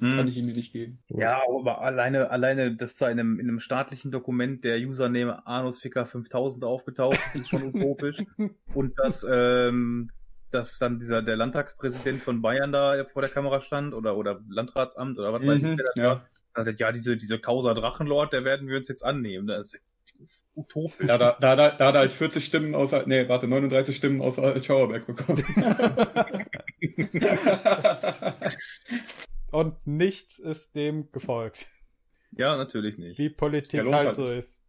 [0.00, 0.28] Kann Hm.
[0.28, 0.98] ich ihm nicht geben.
[1.08, 6.06] Ja, aber alleine, alleine, dass da in einem, in einem staatlichen Dokument der Username Anusficker
[6.06, 8.22] 5000 aufgetaucht ist, ist schon utopisch.
[8.74, 10.10] Und dass, ähm,
[10.50, 15.18] dass dann dieser, der Landtagspräsident von Bayern da vor der Kamera stand oder, oder Landratsamt
[15.18, 16.04] oder was weiß ich, Mhm, wer das ja.
[16.04, 16.28] war.
[16.54, 19.46] Also, ja, diese, diese Causa Drachenlord, der werden wir uns jetzt annehmen.
[19.46, 19.80] Das ist
[20.54, 21.06] utopisch.
[21.06, 24.20] Ja, da, da, da, da hat er halt 40 Stimmen aus, nee, warte, 39 Stimmen
[24.20, 25.44] aus Schauerberg bekommen.
[29.50, 31.66] Und nichts ist dem gefolgt.
[32.32, 33.18] Ja, natürlich nicht.
[33.18, 34.62] Wie Politik Ja, halt so ist.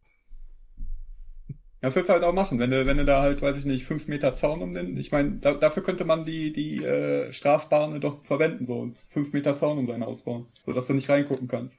[1.80, 3.86] Das würdest du halt auch machen, wenn du, wenn du da halt, weiß ich nicht,
[3.86, 8.00] fünf Meter Zaun um den, ich meine, da, dafür könnte man die, die äh, Strafbahnen
[8.00, 11.48] doch verwenden, so, und fünf Meter Zaun um sein Haus bauen, sodass du nicht reingucken
[11.48, 11.74] kannst.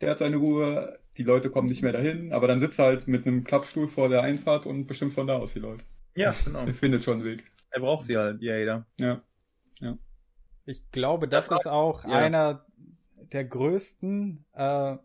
[0.00, 3.08] Der hat seine Ruhe, die Leute kommen nicht mehr dahin, aber dann sitzt er halt
[3.08, 5.82] mit einem Klappstuhl vor der Einfahrt und bestimmt von da aus die Leute.
[6.14, 6.60] Ja, genau.
[6.66, 7.44] Er findet schon einen Weg.
[7.70, 8.86] Er braucht sie halt, ja, jeder.
[8.98, 9.22] Ja.
[10.70, 12.10] Ich glaube, das Das ist auch ja.
[12.10, 12.64] einer
[13.32, 14.96] der größten äh,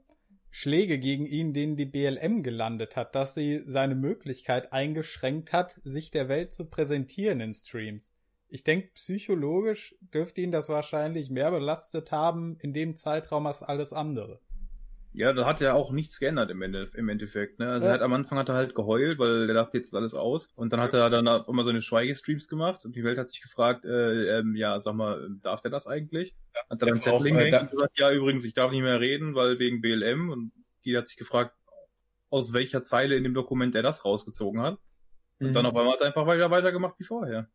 [0.58, 6.12] Schläge gegen ihn, den die BLM gelandet hat, dass sie seine Möglichkeit eingeschränkt hat, sich
[6.12, 8.16] der Welt zu präsentieren in Streams.
[8.48, 13.92] Ich denke, psychologisch dürfte ihn das wahrscheinlich mehr belastet haben in dem Zeitraum als alles
[13.92, 14.40] andere.
[15.18, 17.60] Ja, da hat er auch nichts geändert im, Ende, im Endeffekt.
[17.60, 17.70] Ne?
[17.70, 17.92] Also Ja.
[17.94, 20.52] er hat, am Anfang hat er halt geheult, weil er dachte, jetzt ist alles aus.
[20.56, 23.30] Und dann hat er dann auf immer so eine Schweigestreams gemacht und die Welt hat
[23.30, 26.36] sich gefragt, äh, ähm, ja, sag mal, darf der das eigentlich?
[26.70, 28.82] Hat er dann Ja, Zettel auch, äh, da- und gesagt, ja, übrigens, ich darf nicht
[28.82, 30.30] mehr reden, weil wegen BLM.
[30.30, 30.52] Und
[30.84, 31.56] die hat sich gefragt,
[32.30, 34.78] aus welcher Zeile in dem Dokument er das rausgezogen hat.
[35.40, 35.54] Und Mhm.
[35.54, 37.48] dann auf einmal hat er einfach weiter weitergemacht wie vorher.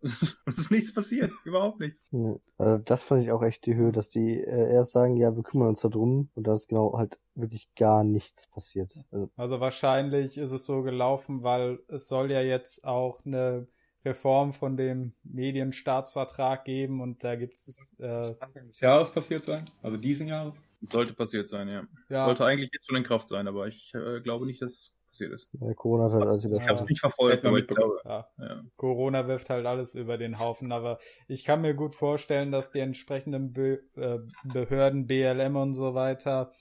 [0.00, 0.10] Hm?
[0.46, 2.06] es ist nichts passiert, überhaupt nichts.
[2.10, 2.36] Ja.
[2.56, 5.42] Also das fand ich auch echt die Höhe, dass die äh, erst sagen, ja, wir
[5.42, 8.92] kümmern uns darum und da ist genau halt wirklich gar nichts passiert.
[9.10, 13.68] Also, Also wahrscheinlich ist es so gelaufen, weil es soll ja jetzt auch eine
[14.04, 19.96] Reform von dem Medienstaatsvertrag geben und da gibt's äh, Anfang des Jahres passiert sein, also
[19.96, 20.54] diesen Jahres.
[20.82, 21.82] Sollte passiert sein, ja.
[22.08, 24.94] ja, Sollte eigentlich jetzt schon in Kraft sein, aber ich äh, glaube nicht, dass es
[25.08, 25.50] passiert ist.
[25.60, 28.28] ja, Corona hat halt alles wieder Ich habe es nicht verfolgt, aber ich glaube, ja.
[28.38, 28.62] ja.
[28.76, 32.80] Corona wirft halt alles über den Haufen, aber ich kann mir gut vorstellen, dass die
[32.80, 36.52] entsprechenden Be äh, Behörden, BLM und so weiter,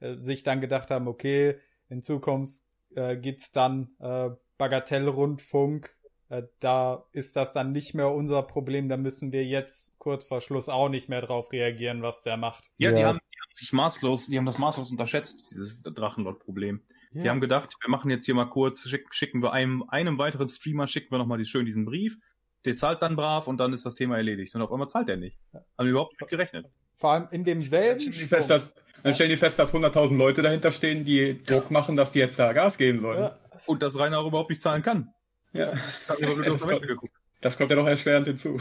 [0.00, 1.56] äh, sich dann gedacht haben, okay,
[1.88, 2.62] in Zukunft
[2.94, 5.94] äh, gibt's dann äh, Bagatellrundfunk,
[6.28, 10.40] äh, da ist das dann nicht mehr unser Problem, da müssen wir jetzt kurz vor
[10.40, 12.70] Schluss auch nicht mehr drauf reagieren, was der macht.
[12.78, 13.08] Ja, Die, Ja.
[13.08, 16.82] haben, die haben sich maßlos, die haben das maßlos unterschätzt, dieses Drachenlord-Problem.
[17.22, 20.48] Die haben gedacht, wir machen jetzt hier mal kurz, schick, schicken wir einem, einem weiteren
[20.48, 22.18] Streamer, schicken wir nochmal schön diesen Brief,
[22.64, 24.54] der zahlt dann brav und dann ist das Thema erledigt.
[24.54, 25.38] Und auf einmal zahlt er nicht.
[25.52, 26.66] Haben die überhaupt nicht gerechnet.
[26.96, 28.70] Vor allem in demselben Dann stellen die fest, dass,
[29.02, 32.38] dann stellen die fest, dass 100.000 Leute dahinter stehen, die Druck machen, dass die jetzt
[32.38, 33.20] da Gas geben sollen.
[33.20, 33.36] Ja,
[33.66, 35.12] Und dass Rainer auch überhaupt nicht zahlen kann.
[35.52, 35.74] Ja.
[36.08, 37.10] Das auf kommt-.
[37.40, 38.60] Das kommt ja doch erschwerend hinzu.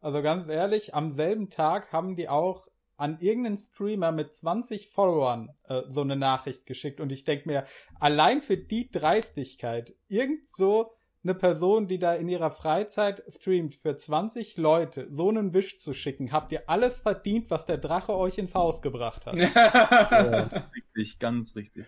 [0.00, 2.66] Also ganz ehrlich, am selben Tag haben die auch
[3.00, 7.64] an irgendeinen Streamer mit 20 Followern äh, so eine Nachricht geschickt und ich denk mir,
[7.98, 10.92] allein für die Dreistigkeit, irgend so
[11.22, 15.92] eine Person, die da in ihrer Freizeit streamt, für 20 Leute so einen Wisch zu
[15.92, 19.34] schicken, habt ihr alles verdient, was der Drache euch ins Haus gebracht hat.
[19.36, 21.86] ja, Richtig, ganz richtig.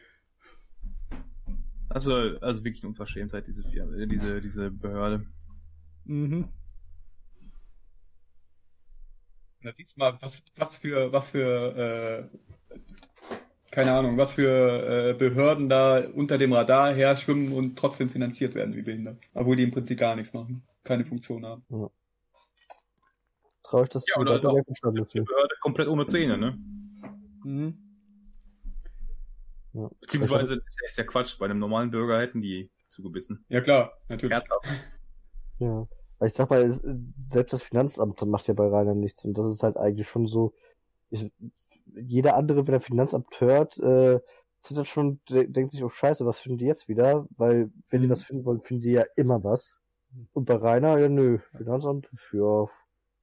[1.89, 5.27] Also, also wirklich eine Unverschämtheit, diese Firma, äh, diese, diese Behörde.
[6.05, 6.49] Mhm.
[9.63, 12.79] Da siehst du mal, was, was für, was für, äh,
[13.71, 18.55] keine Ahnung, was für äh, Behörden da unter dem Radar her schwimmen und trotzdem finanziert
[18.55, 19.19] werden wie behindert.
[19.35, 20.63] Obwohl die im Prinzip gar nichts machen.
[20.85, 21.65] Keine Funktion haben.
[23.63, 25.21] traurig, dass Ja, die oder verstanden Die.
[25.21, 26.59] Behörde komplett ohne Zähne, ne?
[27.45, 27.79] Mhm.
[29.75, 29.89] Ja.
[30.01, 33.45] Beziehungsweise ist ja- ist ja Quatsch, bei einem normalen Bürger hätten die zugebissen.
[33.49, 34.35] Ja klar, natürlich.
[34.35, 34.67] Herzhaft.
[35.61, 35.87] Ja.
[36.25, 36.71] Ich sag mal,
[37.19, 39.25] selbst das Finanzamt macht ja bei Rainer nichts.
[39.25, 40.55] Und das ist halt eigentlich schon so.
[41.11, 41.31] Ich,
[41.95, 44.21] jeder andere, wenn er Finanzamt hört, äh,
[44.71, 47.27] dann schon, de denkt sich, oh scheiße, was finden die jetzt wieder?
[47.37, 48.13] Weil, wenn die Mhm.
[48.13, 49.79] was finden wollen, finden die ja immer was.
[50.33, 52.67] Und bei Rainer, ja nö, Finanzamt, ja,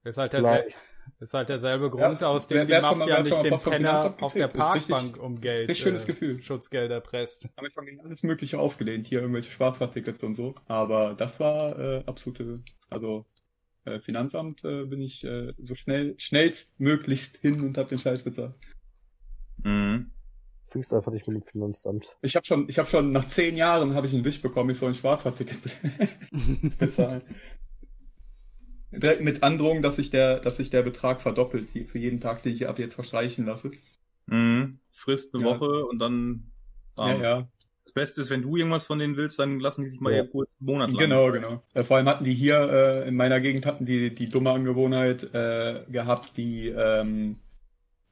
[0.04, 0.76] Ist halt, der, Gleich.
[1.20, 4.46] ist halt derselbe Grund, Ja, aus dem die mal- Mafia nicht den Penner auf der
[4.48, 6.42] ist richtig- Parkbank um Geld schönes äh, Gefühl.
[6.42, 7.44] Schutzgelder presst.
[7.56, 10.54] Haben wir schon gegen alles Mögliche aufgelehnt, hier irgendwelche Schwarzfahrtickets und so.
[10.66, 12.54] Aber das war äh, absolute,
[12.90, 13.26] also
[13.84, 18.54] äh, Finanzamt äh, bin ich äh, so schnell, schnellstmöglichst hin und hab den Scheiß bezahlt.
[19.62, 20.10] Mhm.
[20.70, 22.16] fingst einfach nicht mit dem Finanzamt.
[22.22, 24.78] Ich habe schon, ich habe schon nach zehn Jahren habe ich einen Wisch bekommen, ich
[24.78, 25.58] soll ein Schwarzfahrticket
[26.78, 27.22] bezahlen.
[28.92, 32.54] Direkt mit Androhung, dass sich der, dass sich der Betrag verdoppelt, für jeden Tag, den
[32.54, 33.70] ich ab jetzt verstreichen lasse.
[34.26, 34.78] Mhm.
[34.90, 35.50] Frisst eine Ja.
[35.50, 36.50] Woche und dann.
[36.96, 37.22] Ja, bam.
[37.22, 37.48] ja.
[37.84, 40.18] Das Beste ist, wenn du irgendwas von denen willst, dann lassen die sich mal Ja.
[40.22, 40.26] ja.
[40.28, 40.98] kurz einen Monat lang.
[40.98, 41.62] Genau, genau.
[41.74, 42.56] Äh, vor allem hatten die hier
[43.04, 47.36] äh, in meiner Gegend hatten die die dumme Angewohnheit äh, gehabt, die ähm,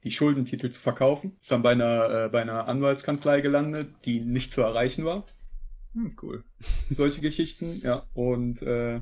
[0.03, 1.37] die Schuldentitel zu verkaufen.
[1.41, 5.25] Ist dann bei einer äh, bei einer Anwaltskanzlei gelandet, die nicht zu erreichen war.
[5.93, 6.43] Hm, cool.
[6.89, 8.05] Solche Geschichten, ja.
[8.13, 9.01] Und äh,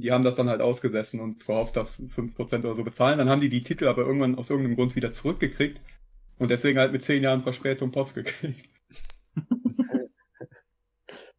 [0.00, 3.18] die haben das dann halt ausgesessen und gehofft, dass 5% oder so bezahlen.
[3.18, 5.80] Dann haben die die Titel aber irgendwann aus irgendeinem Grund wieder zurückgekriegt
[6.38, 8.68] und deswegen halt mit 10 Jahren Verspätung Post gekriegt.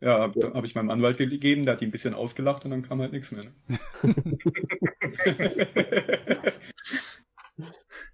[0.04, 2.82] Ja, habe hab ich meinem Anwalt gegeben, der hat die ein bisschen ausgelacht und dann
[2.82, 3.44] kam halt nichts mehr.
[3.44, 3.54] Ne?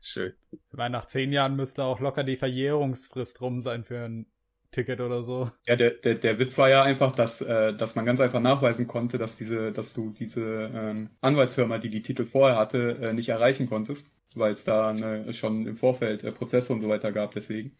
[0.01, 0.34] Schön.
[0.51, 4.26] Ich meine, nach zehn Jahren müsste auch locker die Verjährungsfrist rum sein für ein
[4.78, 5.49] Ticket oder so.
[5.65, 8.88] ja, der, der, der Witz war ja einfach, dass, äh, dass man ganz einfach nachweisen
[8.88, 13.30] konnte, dass diese, dass du diese ähm, Anwaltsfirma, die die Titel vorher hatte, äh, nicht
[13.30, 14.05] erreichen konntest,
[14.36, 17.75] weil es da eine, schon im Vorfeld äh, Prozesse und so weiter gab, deswegen.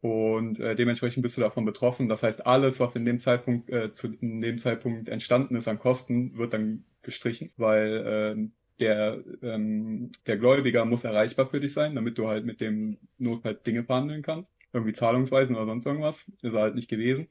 [0.00, 2.08] Und äh, dementsprechend bist du davon betroffen.
[2.08, 5.80] Das heißt, alles, was in dem Zeitpunkt äh, zu in dem Zeitpunkt entstanden ist an
[5.80, 11.96] Kosten, wird dann gestrichen, weil ähm, der ähm, der Gläubiger muss erreichbar für dich sein,
[11.96, 16.30] damit du halt mit dem Notfall Dinge verhandeln kannst, irgendwie Zahlungsweisen oder sonst irgendwas.
[16.42, 17.28] Ist er halt nicht gewesen.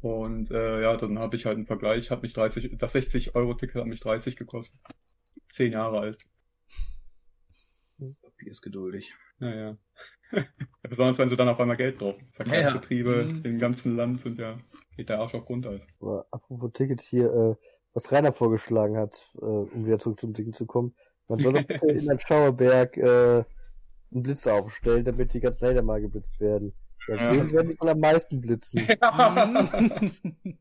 [0.00, 3.54] Und äh, ja, dann habe ich halt einen Vergleich, hat mich 30, das 60 Euro
[3.54, 4.78] Ticket hat mich 30 gekostet.
[5.50, 6.18] Zehn Jahre alt.
[7.98, 9.14] Papier ist geduldig.
[9.38, 9.76] Naja.
[10.82, 12.28] Besonders wenn sie dann auf einmal Geld brauchen.
[12.32, 13.24] Verkehrsbetriebe Ja, ja.
[13.24, 13.44] Mhm.
[13.44, 14.58] im ganzen Land sind ja,
[14.96, 15.80] geht der Arsch auf Grundeis.
[16.00, 17.54] Aber apropos Ticket hier, äh,
[17.94, 20.94] was Rainer vorgeschlagen hat, äh, um wieder zurück zum Ding zu kommen.
[21.28, 23.44] Man soll doch in ein Schauerberg äh,
[24.14, 26.72] einen Blitz aufstellen, damit die ganzen Hater mal geblitzt werden.
[27.08, 27.32] Ja, Ja.
[27.32, 28.86] den werden die wohl am meisten blitzen.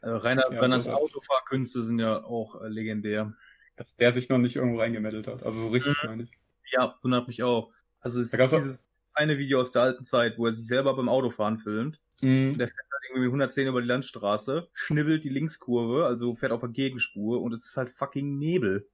[0.00, 0.92] Also Rainer, Ja, Reiners großartig.
[1.14, 3.34] Autofahrkünste sind ja auch äh, legendär.
[3.76, 5.42] Dass der sich noch nicht irgendwo reingemeldet hat.
[5.42, 6.30] Also so richtig meine ich.
[6.72, 7.70] Ja, wundert mich auch.
[8.00, 8.84] Also es Da ist dieses
[9.14, 12.00] eine Video aus der alten Zeit, wo er sich selber beim Autofahren filmt.
[12.22, 12.56] Mhm.
[12.58, 16.60] Der fährt halt irgendwie mit 110 über die Landstraße, schnibbelt die Linkskurve, also fährt auf
[16.60, 18.88] der Gegenspur und es ist halt fucking Nebel.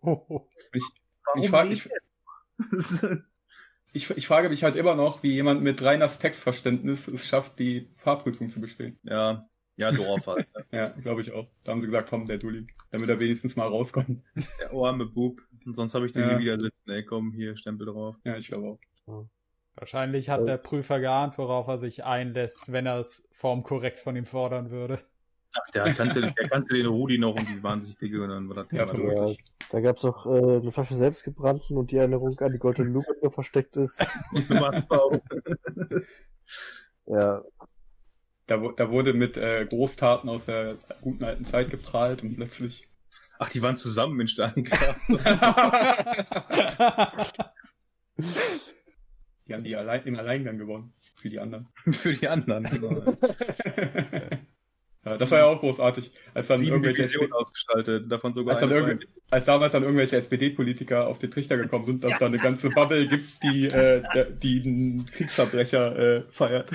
[0.00, 0.20] Oh.
[1.24, 1.90] Warum Ich frag- Nebel?
[3.92, 7.88] Ich, ich frage mich halt immer noch, wie jemand mit Reiners Textverständnis es schafft, die
[7.96, 8.98] Fahrprüfung zu bestehen.
[9.04, 9.40] ja,
[9.76, 10.46] ja, Dorf halt.
[10.54, 10.64] ne?
[10.72, 11.48] Ja, glaube ich auch.
[11.64, 14.22] Da haben sie gesagt, komm, der Dulli, damit er wenigstens mal rauskommt.
[14.60, 15.40] Der arme Bub.
[15.64, 16.34] Und sonst habe ich den Ja.
[16.38, 16.90] nie wieder sitzen.
[16.90, 18.16] Ey, komm, hier, Stempel drauf.
[18.24, 19.26] Ja, ich glaube auch.
[19.74, 24.24] Wahrscheinlich hat der Prüfer geahnt, worauf er sich einlässt, wenn er es formkorrekt von ihm
[24.26, 24.98] fordern würde.
[25.58, 28.48] Ach, der kannte, der kannte den Rudi noch und die waren sich dicke und dann
[28.48, 29.16] war das Ja, Thema vermutlich.
[29.16, 29.38] durch.
[29.38, 33.14] Ja, da gab's auch äh, eine Flasche selbstgebrannten und die Erinnerung an die goldene Lupe,
[33.22, 34.04] die versteckt ist.
[37.08, 37.42] Ja,
[38.46, 42.86] Da, da wurde mit äh, Großtaten aus der guten alten Zeit geprahlt und plötzlich.
[43.38, 44.96] Ach, die waren zusammen in Stalingrad.
[49.46, 50.92] Die haben die allein, im Alleingang gewonnen.
[51.16, 51.68] Für die anderen.
[51.92, 52.64] Für die anderen.
[52.64, 53.16] Genau.
[55.06, 56.10] Ja, das war ja auch großartig.
[56.34, 59.00] Als dann Sieben irgendwelche Divisionen ausgestaltet, davon sogar als, dann
[59.30, 63.06] als damals dann irgendwelche SPD-Politiker auf den Trichter gekommen sind, dass da eine ganze Bubble
[63.06, 64.02] gibt, die, äh,
[64.42, 66.70] die einen Kriegsverbrecher äh, feiert.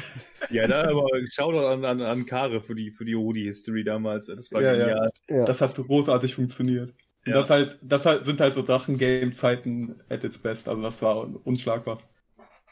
[0.49, 4.27] Ja, da aber Shoutout an, an, an Kare für die, für die Rudi-History damals.
[4.27, 4.85] Das war Ja, ja.
[4.85, 5.09] genial.
[5.27, 5.45] ja.
[5.45, 6.93] Das hat großartig funktioniert.
[7.25, 7.33] Und Ja.
[7.33, 10.69] das halt, das halt, sind halt so Sachen, Game-Zeiten at its best.
[10.69, 11.99] Also das war unschlagbar.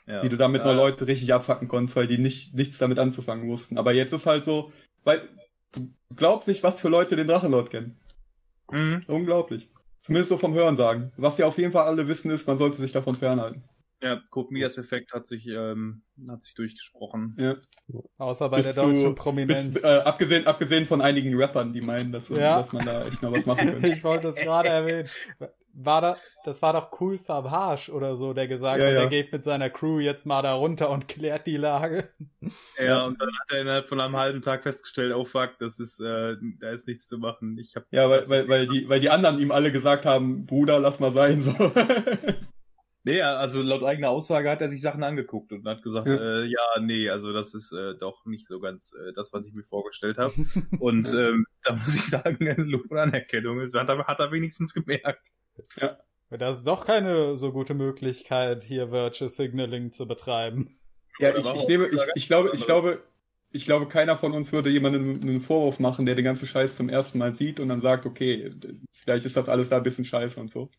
[0.07, 0.24] Ja.
[0.24, 0.68] Wie du damit ja.
[0.68, 3.78] noch Leute richtig abfacken konntest, weil die nicht, nichts damit anzufangen wussten.
[3.78, 4.72] Aber jetzt ist halt so,
[5.03, 5.28] weil
[5.74, 7.99] du glaubst nicht, was für Leute den Drachenlord kennen.
[8.72, 9.03] Mhm.
[9.07, 9.70] Unglaublich.
[10.01, 11.11] Zumindest so vom Hören sagen.
[11.17, 13.63] Was sie auf jeden Fall alle wissen ist, man sollte sich davon fernhalten.
[14.01, 17.36] Ja, Midas Effekt hat sich, ähm, hat sich durchgesprochen.
[17.38, 17.57] Ja.
[18.17, 19.84] Außer bei Bis der zu- deutschen Bis, Prominenz.
[19.84, 22.61] äh, abgesehen, abgesehen von einigen Rappern, die meinen, dass, Ja.
[22.61, 23.89] dass man da echt noch was machen könnte.
[23.89, 25.09] Ich wollte es gerade erwähnen.
[25.74, 28.99] War da, das war doch Cool Savage oder so, der gesagt Ja, hat, ja.
[29.01, 32.09] er geht mit seiner Crew jetzt mal da runter und klärt die Lage.
[32.78, 35.99] Ja, und dann hat er innerhalb von einem halben Tag festgestellt, oh fuck, das ist,
[35.99, 37.57] äh, da ist nichts zu machen.
[37.59, 40.80] Ich hab, Ja, weil, weil, weil, die, weil die anderen ihm alle gesagt haben, Bruder,
[40.80, 41.41] lass mal sein.
[41.41, 41.53] So.
[43.09, 46.15] Nee, also laut eigener Aussage hat er sich Sachen angeguckt und hat gesagt, Ja.
[46.15, 49.47] ja, äh, ja nee, also das ist äh, doch nicht so ganz äh, das, was
[49.47, 50.33] ich mir vorgestellt habe.
[50.79, 52.37] und ähm, da muss ich sagen,
[52.69, 55.29] Lob und Anerkennung ist, hat er, hat er wenigstens gemerkt.
[56.29, 60.69] Das ist doch keine so gute Möglichkeit, hier Virtual Signaling zu betreiben.
[61.19, 63.03] Ja, ich, ich, nehme, ich, ich glaube, ich glaube,
[63.51, 66.87] ich glaube, keiner von uns würde jemandem einen Vorwurf machen, der den ganzen Scheiß zum
[66.87, 68.49] ersten Mal sieht und dann sagt, okay,
[68.93, 70.69] vielleicht ist das alles da ein bisschen scheiße und so.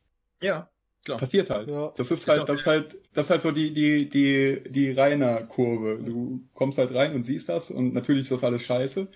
[0.41, 0.71] Ja,
[1.05, 1.19] klar.
[1.19, 1.69] Passiert halt.
[1.71, 1.93] Ja.
[1.97, 4.63] Das ist Ist halt, auch- das ist halt, das ist halt so die, die, die,
[4.71, 6.03] die reiner Kurve.
[6.03, 9.09] Du kommst halt rein und siehst das und natürlich ist das alles scheiße.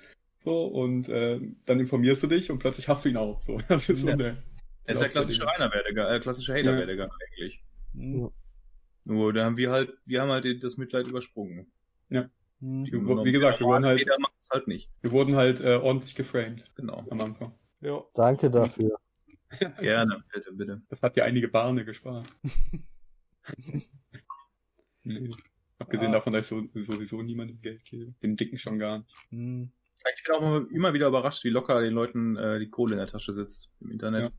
[0.44, 3.40] So, und äh, dann informierst du dich und plötzlich hast du ihn auch.
[3.43, 4.16] So, das ist so Ja.
[4.16, 4.36] der.
[4.86, 7.62] Er ist der klassische Rainer-Werdegang, äh, klassische Hater-Werdegang eigentlich.
[7.94, 8.31] Hm.
[9.06, 11.66] Nur da haben wir halt, wir haben halt das Mitleid übersprungen.
[12.11, 12.28] Hm.
[12.61, 14.01] Wie wie gesagt, wir wurden halt,
[14.40, 14.90] es halt nicht.
[15.02, 17.05] wir wurden halt äh, ordentlich geframed Genau.
[17.11, 17.52] am Anfang.
[17.81, 18.06] Jo.
[18.15, 18.97] Danke dafür.
[19.81, 20.82] Gerne, bitte, bitte.
[20.89, 22.26] Das hat ja einige Bahne gespart.
[25.05, 25.31] nee.
[25.78, 26.12] Abgesehen Ah.
[26.12, 28.14] davon, dass ich so, sowieso niemandem Geld gebe.
[28.22, 29.14] Den Dicken schon gar nicht.
[29.31, 29.70] Hm.
[30.16, 33.06] Ich bin auch immer- wieder überrascht, wie locker den Leuten äh, die Kohle in der
[33.09, 34.32] Tasche sitzt im Internet.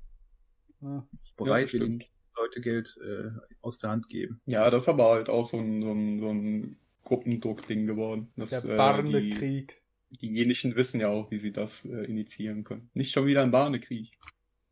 [0.82, 1.06] Ja.
[1.38, 2.06] Bereit, Ja, die stimmt.
[2.38, 3.30] Leute Geld äh,
[3.62, 4.42] aus der Hand geben.
[4.46, 8.32] Ja, das ist aber halt auch so ein, so ein, so ein Gruppendruck-Ding geworden.
[8.36, 9.82] Das, Der äh, Barnekrieg.
[10.12, 12.90] Die, diejenigen wissen ja auch, wie sie das äh, initiieren können.
[12.94, 14.12] Nicht schon wieder ein Barnekrieg.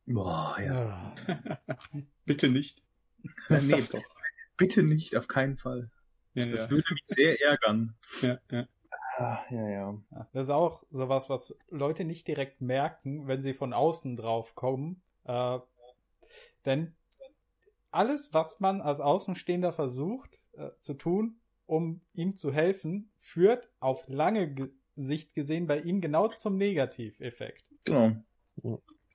[0.06, 1.16] Boah, Ja.
[2.26, 2.82] Bitte nicht.
[3.50, 4.02] Ja, nee, doch.
[4.58, 5.90] bitte nicht, auf keinen Fall.
[6.34, 6.70] Ja, Das ja.
[6.72, 7.96] würde mich sehr ärgern.
[8.22, 8.68] ja, ja.
[9.18, 10.00] Ah, ja, ja.
[10.34, 15.04] Das ist auch sowas, was Leute nicht direkt merken, wenn sie von außen drauf kommen.
[15.26, 15.60] Äh,
[16.66, 16.96] denn
[17.92, 24.08] alles, was man als Außenstehender versucht äh, zu tun, um ihm zu helfen, führt auf
[24.08, 27.66] lange Ge Sicht gesehen bei ihm genau zum Negativeffekt.
[27.86, 28.16] Genau.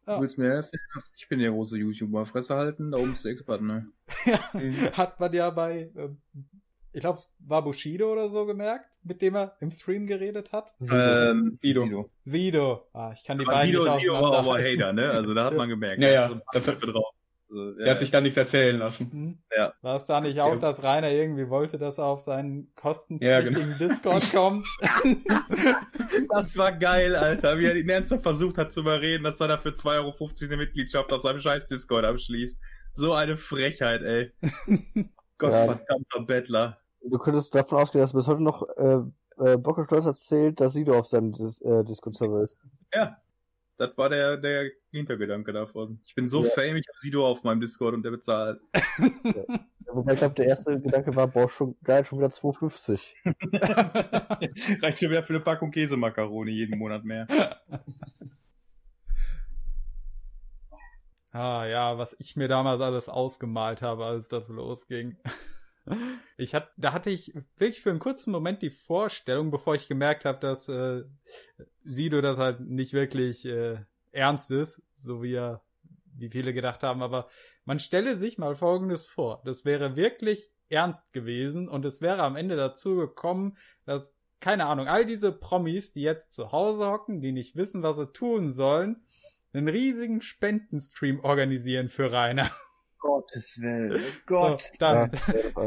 [0.09, 0.17] Ja.
[0.17, 0.79] Du willst mir helfen?
[1.17, 2.25] Ich bin der große YouTuber.
[2.25, 3.87] Fresse halten, da oben ist der Experte, ne?
[4.95, 6.09] Hat man ja bei, äh,
[6.93, 10.75] ich glaube, war Bushido oder so gemerkt, mit dem er im Stream geredet hat.
[10.81, 11.85] Ähm, Sido.
[11.85, 12.11] Sido.
[12.25, 12.89] Sido.
[12.95, 14.59] Ah, ich kann die Aber beiden Sido, nicht Sido war aber.
[14.59, 15.11] Hater, ne?
[15.11, 16.03] Also da hat man gemerkt.
[16.03, 16.29] Ja, ja.
[16.29, 17.15] so ein paar Köpfe drauf.
[17.51, 19.11] Also, Der hat sich da nichts erzählen lassen.
[19.11, 19.39] Hm?
[19.57, 19.73] Ja.
[19.81, 20.57] War es da nicht auch, Ja.
[20.57, 24.67] dass Rainer irgendwie wollte, dass er auf seinen kostenpflichtigen Ja, Discord kommt?
[26.35, 27.59] Das war geil, Alter.
[27.59, 30.15] Wie er ihn ernsthaft versucht hat zu überreden, dass er da für 2,50 Euro
[30.47, 32.59] eine Mitgliedschaft auf seinem scheiß Discord abschließt.
[32.95, 34.33] So eine Frechheit, ey.
[35.39, 36.79] Gottverdammter Bettler.
[37.03, 38.99] Du könntest davon ausgehen, dass bis heute noch äh,
[39.39, 42.57] äh, Bocke Stolz erzählt, dass Sido auf seinem Dis äh, Discord-Server ist.
[42.93, 43.17] Ja.
[43.79, 46.01] Das war der, der Hintergedanke davon.
[46.05, 46.51] Ich bin so Ja.
[46.51, 48.61] fame, ich habe Sido auf meinem Discord und der bezahlt.
[49.89, 53.15] Ja, Wobei ich glaube, der erste Gedanke war, boah, schon geil, schon wieder 2,50.
[54.83, 57.27] Reicht schon wieder für eine Packung Käsemakaroni jeden Monat mehr.
[61.33, 65.17] ah ja, was ich mir damals alles ausgemalt habe, als das losging.
[66.37, 70.25] Ich hat, da hatte ich wirklich für einen kurzen Moment die Vorstellung, bevor ich gemerkt
[70.25, 71.03] habe, dass äh,
[71.81, 73.79] Sido das halt nicht wirklich äh,
[74.13, 75.63] ernst ist, so wie er,
[76.17, 77.29] wie viele gedacht haben, aber
[77.65, 79.43] man stelle sich mal Folgendes vor.
[79.45, 84.89] Das wäre wirklich ernst gewesen und es wäre am Ende dazu gekommen, dass, keine Ahnung,
[84.89, 89.03] all diese Promis, die jetzt zu Hause hocken, die nicht wissen, was sie tun sollen,
[89.53, 92.51] einen riesigen Spendenstream organisieren für Rainer.
[92.99, 94.01] Gottes Willen.
[94.29, 95.11] So, dann,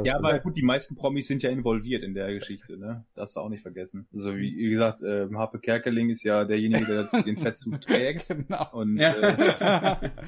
[0.03, 3.05] Ja, aber gut, die meisten Promis sind ja involviert in der Geschichte, ne?
[3.15, 4.07] Darfst du auch nicht vergessen.
[4.13, 8.27] Also wie, wie gesagt, äh, Harpe Kerkeling ist ja derjenige, der den Fettzug trägt.
[8.27, 8.67] genau.
[8.73, 9.13] Und Ja.
[10.01, 10.09] äh,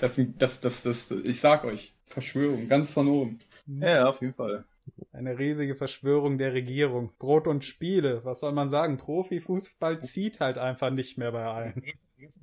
[0.00, 3.38] Das, das, das, das, ich sag euch, Verschwörung, ganz von oben.
[3.66, 4.64] ja, ja, auf jeden Fall.
[5.12, 7.10] Eine riesige Verschwörung der Regierung.
[7.18, 8.20] Brot und Spiele.
[8.24, 8.98] Was soll man sagen?
[8.98, 11.82] Profifußball zieht halt einfach nicht mehr bei allen.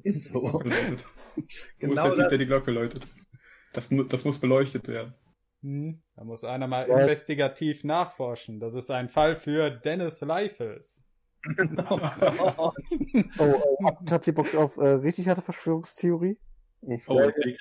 [0.03, 0.41] Ist so.
[0.41, 1.49] Wo Genau ist
[1.79, 2.39] jetzt hinter das.
[2.39, 3.07] die Glocke läutet.
[3.75, 5.13] Das, das muss beleuchtet werden.
[5.61, 6.99] Hm, da muss einer mal Ja.
[6.99, 8.59] investigativ nachforschen.
[8.59, 11.07] Das ist ein Fall für Dennis Leifels.
[12.57, 12.71] Oh,
[13.13, 13.53] äh,
[13.83, 16.37] habt, habt ihr Bock auf äh, richtig harte Verschwörungstheorie?
[16.81, 17.57] Oh, Weil- okay.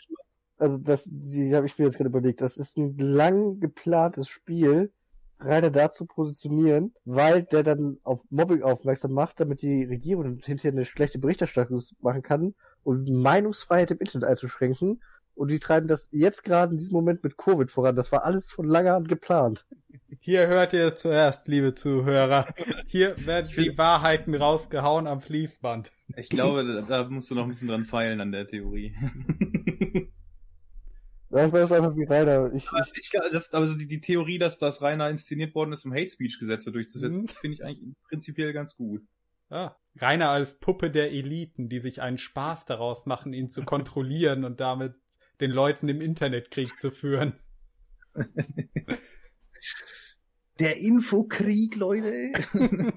[0.56, 2.40] Also das, die habe ich mir jetzt gerade überlegt.
[2.40, 4.92] Das ist ein lang geplantes Spiel,
[5.40, 10.84] Rainer dazu positionieren, weil der dann auf Mobbing aufmerksam macht, damit die Regierung hinterher eine
[10.84, 12.54] schlechte Berichterstattung machen kann
[12.84, 15.02] und Meinungsfreiheit im Internet einzuschränken.
[15.34, 17.96] Und die treiben das jetzt gerade in diesem Moment mit Covid voran.
[17.96, 19.66] Das war alles von langer Hand geplant.
[20.20, 22.46] Hier hört ihr es zuerst, liebe Zuhörer.
[22.86, 25.90] Hier werden die Wahrheiten rausgehauen am Fließband.
[26.16, 28.94] Ich glaube, da, musst du noch ein bisschen dran feilen an der Theorie.
[31.30, 32.52] Ja, ich weiß einfach wie Rainer.
[32.54, 35.92] Ich, ich, ich, das, also die, die Theorie, dass das Rainer inszeniert worden ist, um
[35.92, 37.28] Hate Speech Gesetze durchzusetzen, Mhm.
[37.28, 39.02] finde ich eigentlich prinzipiell ganz gut.
[39.50, 39.76] Ja.
[40.00, 44.60] Rainer als Puppe der Eliten, die sich einen Spaß daraus machen, ihn zu kontrollieren und
[44.60, 44.94] damit
[45.40, 47.34] den Leuten im Internetkrieg zu führen.
[50.60, 52.32] Der Infokrieg, Leute.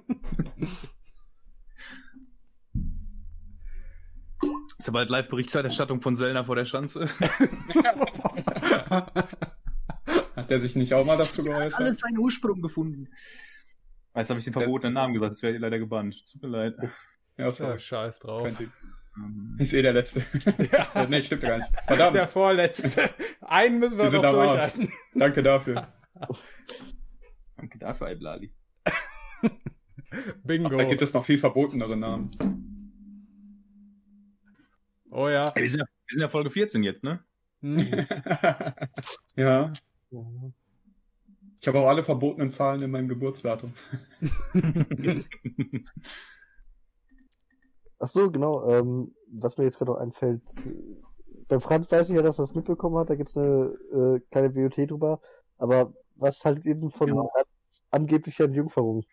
[4.77, 7.09] Ist aber halt Live-Berichterstattung von Sellner vor der Schanze.
[10.35, 11.73] Hat der sich nicht auch mal dazu geäußert?
[11.73, 13.09] Alles seinen Ursprung gefunden.
[14.15, 16.23] Jetzt habe ich den verbotenen Namen gesagt, das wäre leider gebannt.
[16.31, 16.75] Tut mir leid.
[17.37, 17.79] Ja, Ja, sorry.
[17.79, 18.47] scheiß drauf.
[18.47, 18.71] Ähm,
[19.59, 20.23] Ist eh der Letzte.
[20.71, 21.05] Ja.
[21.09, 21.69] nee, stimmt gar nicht.
[21.87, 23.09] Verdammt, Der vorletzte.
[23.41, 24.91] Einen müssen wir Wir noch durchhalten.
[25.15, 25.87] danke dafür.
[27.55, 28.53] Danke dafür, Iblali.
[30.43, 30.69] Bingo.
[30.77, 32.31] Da gibt es noch viel verbotenere Namen.
[35.09, 35.51] Oh ja.
[35.55, 37.19] Wir sind, ja, wir sind ja Folge 14 jetzt, ne?
[37.61, 38.05] Hm.
[39.35, 39.73] ja,
[41.59, 43.73] Ich habe auch alle verbotenen Zahlen in meinem Geburtsdatum.
[47.99, 48.67] Ach so, genau.
[48.69, 50.41] Ähm, was mir jetzt gerade noch einfällt,
[51.47, 53.09] beim Franz weiß ich ja, dass er das mitbekommen hat.
[53.09, 55.19] Da gibt's eine äh, kleine WOT drüber.
[55.57, 57.21] Aber was haltet ihr denn von Ja.
[57.21, 59.03] Rans angeblicher Entjungferung?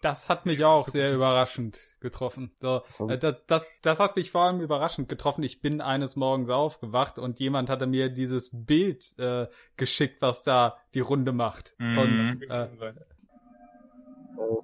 [0.00, 2.52] Das hat mich auch sehr überraschend getroffen.
[2.60, 5.42] So, äh, das, das, das hat mich vor allem überraschend getroffen.
[5.42, 9.46] Ich bin eines Morgens aufgewacht und jemand hatte mir dieses Bild äh,
[9.78, 11.74] geschickt, was da die Runde macht.
[11.78, 12.42] Von, Mhm.
[12.50, 12.68] Äh,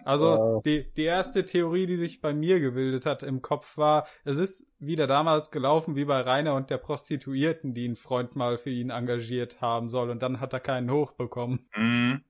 [0.04, 4.38] also die, die erste Theorie, die sich bei mir gebildet hat im Kopf war, es
[4.38, 8.70] ist wieder damals gelaufen wie bei Rainer und der Prostituierten, die einen Freund mal für
[8.70, 11.68] ihn engagiert haben soll und dann hat er keinen hochbekommen.
[11.76, 12.22] Mhm.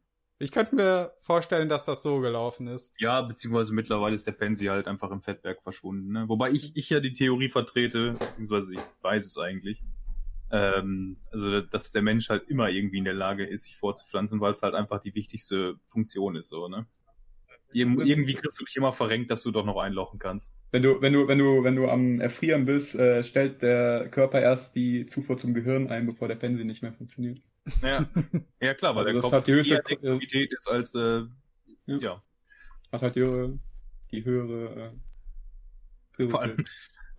[0.43, 2.95] Ich könnte mir vorstellen, dass das so gelaufen ist.
[2.99, 6.12] Ja, beziehungsweise mittlerweile ist der Pansy halt einfach im Fettberg verschwunden.
[6.12, 6.29] Ne?
[6.29, 9.83] Wobei ich, ich ja die Theorie vertrete, beziehungsweise ich weiß es eigentlich.
[10.51, 14.53] Ähm, also, dass der Mensch halt immer irgendwie in der Lage ist, sich vorzupflanzen, weil
[14.53, 16.87] es halt einfach die wichtigste Funktion ist, so, ne?
[17.73, 20.53] Irg irgendwie kriegst du dich immer verrenkt, dass du doch noch einlochen kannst.
[20.73, 24.41] Wenn du, wenn du, wenn du, wenn du am Erfrieren bist, äh, stellt der Körper
[24.41, 27.41] erst die Zufuhr zum Gehirn ein, bevor der Pensi nicht mehr funktioniert.
[27.83, 28.05] Ja,
[28.61, 31.23] ja klar, weil Also der Kopf hat die höchste- Aktivität ist als, äh,
[31.87, 31.99] Ja.
[31.99, 32.23] ja.
[32.93, 33.59] Hat halt die höhere,
[34.11, 34.91] die höhere äh,
[36.17, 36.31] Priorität.
[36.31, 36.65] Vor allem,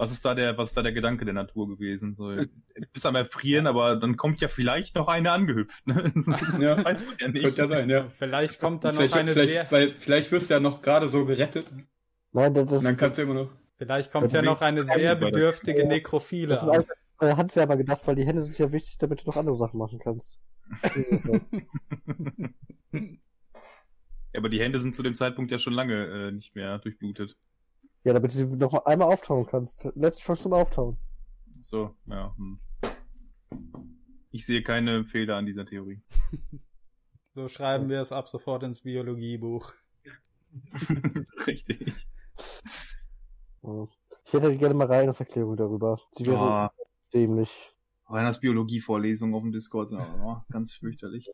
[0.02, 2.15] was ist da der, was ist da der Gedanke der Natur gewesen?
[2.15, 2.48] So, du
[2.91, 5.86] bist am Erfrieren, aber dann kommt ja vielleicht noch eine angehüpft.
[5.86, 6.11] Ne?
[6.60, 6.76] Ja.
[6.84, 7.44] Weiß man ja nicht.
[7.44, 8.07] Könnte ja sein, ja.
[8.18, 11.07] Vielleicht kommt da noch vielleicht, eine vielleicht, sehr, weil, vielleicht wirst du ja noch gerade
[11.10, 11.68] so gerettet
[12.32, 13.52] Nein, das, das, dann kannst du immer noch.
[13.78, 15.88] vielleicht kommt ja ist noch eine sehr bedürftige Ja.
[15.88, 17.30] Nekrophile das ist an.
[17.30, 19.99] äh, Handwerker gedacht, weil die Hände sind ja wichtig, damit du noch andere Sachen machen
[19.99, 20.40] kannst.
[24.34, 27.36] Ja, aber die Hände sind zu dem Zeitpunkt ja schon lange äh, nicht mehr durchblutet.
[28.03, 29.90] Ja, damit du noch mal einmal auftauen kannst.
[29.95, 30.98] Letzte Chance zum Auftauen.
[31.61, 32.36] So, ja.
[32.38, 32.60] Hm.
[34.32, 36.02] Ich sehe keine Fehler an dieser Theorie.
[37.34, 39.73] So schreiben wir es ab sofort ins Biologiebuch.
[41.48, 41.94] Richtig.
[44.26, 45.98] Ich hätte gerne mal Reiners Erklärung darüber.
[46.11, 46.72] Sie wäre Ja,
[47.14, 47.73] dämlich.
[48.07, 51.32] Reiners Biologie-Vorlesung auf dem Discord sind aber ganz fürchterlich.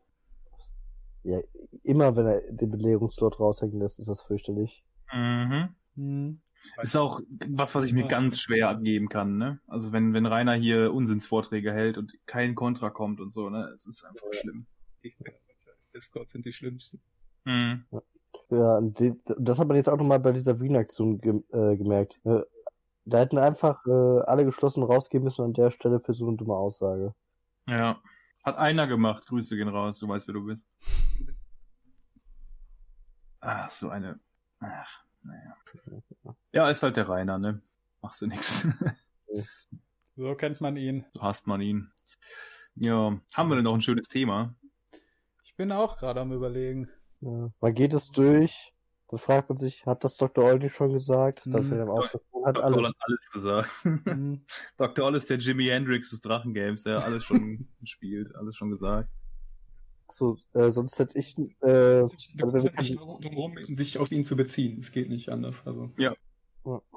[1.24, 1.40] Ja,
[1.82, 4.86] immer wenn er den Belehrungslot raushängen lässt, ist das fürchterlich.
[5.12, 5.76] Mhm.
[5.96, 6.42] Hm.
[6.82, 9.60] Ist auch was, was ich mir ganz schwer abgeben kann, ne?
[9.68, 13.70] Also wenn, wenn Rainer hier Unsinnsvorträge hält und kein Kontra kommt und so, ne?
[13.74, 14.68] Es ist einfach schlimm.
[15.94, 17.02] Discord sind die schlimmsten.
[17.46, 17.86] Mhm.
[18.50, 22.20] Ja, und die, das hat man jetzt auch nochmal bei dieser Wien-Aktion ge äh, gemerkt.
[22.26, 22.42] Äh,
[23.06, 26.56] Da hätten einfach äh, alle geschlossen rausgehen müssen an der Stelle für so eine dumme
[26.56, 27.16] Aussage.
[27.66, 28.02] Ja.
[28.44, 29.26] Hat einer gemacht.
[29.28, 30.00] Grüße gehen raus.
[30.00, 30.68] Du weißt, wer du bist.
[33.40, 34.20] Ach, so eine.
[34.60, 35.54] Ach, naja.
[36.54, 37.62] Ja, ist halt der Rainer, ne?
[38.02, 38.66] Machst du nix.
[40.16, 41.06] So kennt man ihn.
[41.14, 41.92] so hasst man ihn.
[42.76, 43.20] Ja.
[43.36, 44.56] Haben wir denn noch ein schönes Thema?
[45.44, 46.90] Ich bin auch gerade am überlegen.
[47.22, 47.52] Ja.
[47.62, 48.74] Man geht es durch,
[49.10, 50.44] dann fragt man sich, hat das Dr.
[50.46, 51.44] Oldie schon gesagt?
[51.46, 51.70] Dann Mhm.
[51.70, 52.64] fällt einem auf, hat Dr.
[52.64, 52.78] alles.
[52.80, 53.70] Oll hat alles gesagt.
[54.08, 54.46] Hm.
[54.78, 55.06] Dr.
[55.06, 59.10] Oll ist der Jimi Hendrix des Drachengames, der alles schon gespielt, alles schon gesagt.
[60.10, 64.12] So, äh, sonst hätte ich, äh, Sich, du kommst halt nicht drum rum, sich auf
[64.12, 64.80] ihn zu beziehen.
[64.82, 65.56] Es geht nicht anders.
[65.66, 65.92] Also.
[65.98, 66.16] ja,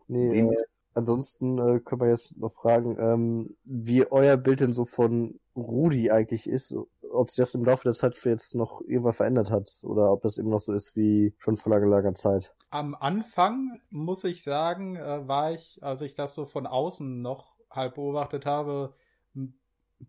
[0.08, 0.56] nee, Dem äh,
[0.94, 6.10] ansonsten äh, können wir jetzt noch fragen, ähm, wie euer Bild denn so von Rudi
[6.10, 6.74] eigentlich ist,
[7.12, 10.38] ob sich das im Laufe der Zeit jetzt noch irgendwann verändert hat oder ob das
[10.38, 12.54] immer noch so ist wie schon vor langer, langer Zeit.
[12.70, 17.56] Am Anfang, muss ich sagen, äh, war ich, als ich das so von außen noch
[17.70, 18.94] halb beobachtet habe,
[19.34, 19.59] ein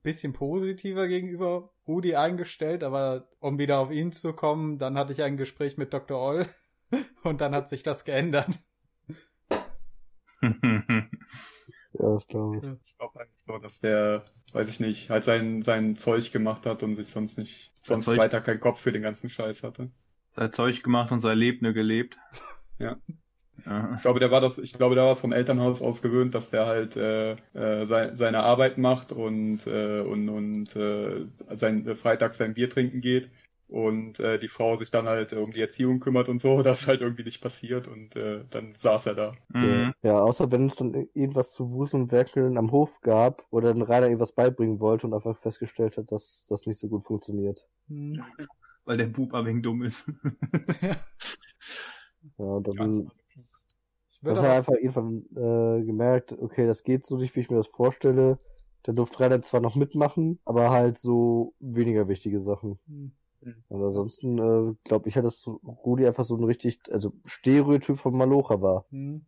[0.04, 5.22] bisschen positiver gegenüber Rudi eingestellt, aber um wieder auf ihn zu kommen, dann hatte ich
[5.24, 6.20] ein Gespräch mit Dr.
[6.20, 6.46] Oll
[7.24, 8.48] und dann hat sich das geändert.
[10.42, 12.64] Ja, das glaube ich.
[12.90, 14.24] Ich glaube eigentlich so, dass der,
[14.54, 18.06] weiß ich nicht, halt sein, sein Zeug gemacht hat und sich sonst nicht, Sein sonst
[18.06, 19.92] Zeug- weiter keinen Kopf für den ganzen Scheiß hatte.
[20.30, 22.18] sei Zeug gemacht und sei Lebne gelebt.
[22.80, 22.98] Ja.
[23.66, 23.94] Ja.
[23.96, 26.50] Ich glaube, der war das, ich glaube, der war es vom Elternhaus aus gewöhnt, dass
[26.50, 31.26] der halt äh, äh, sei, seine Arbeit macht und äh, und und äh,
[31.56, 33.30] sein äh, Freitag sein Bier trinken geht
[33.68, 36.88] und äh, die Frau sich dann halt um die Erziehung kümmert und so, das ist
[36.88, 39.34] halt irgendwie nicht passiert und äh, dann saß er da.
[39.50, 39.94] Mhm.
[40.02, 43.82] Ja, außer wenn es dann irgendwas zu Wuseln und Werkeln am Hof gab, wo dann
[43.82, 47.68] Rainer irgendwas beibringen wollte und einfach festgestellt hat, dass das nicht so gut funktioniert.
[47.88, 48.22] Hm.
[48.84, 50.12] Weil der Bub wegen dumm ist.
[52.38, 53.12] Ja, und dann
[54.24, 57.68] er aber, einfach irgendwann äh, gemerkt, okay, das geht so nicht, wie ich mir das
[57.68, 58.40] vorstelle.
[58.86, 62.80] Der durfte Rainer zwar noch mitmachen, aber halt so weniger wichtige Sachen.
[62.88, 63.12] Hm.
[63.70, 68.16] Und ansonsten äh, glaube ich, halt, dass Rudi einfach so ein richtig, also Stereotyp von
[68.16, 68.86] Malocher war.
[68.92, 69.22] Hm.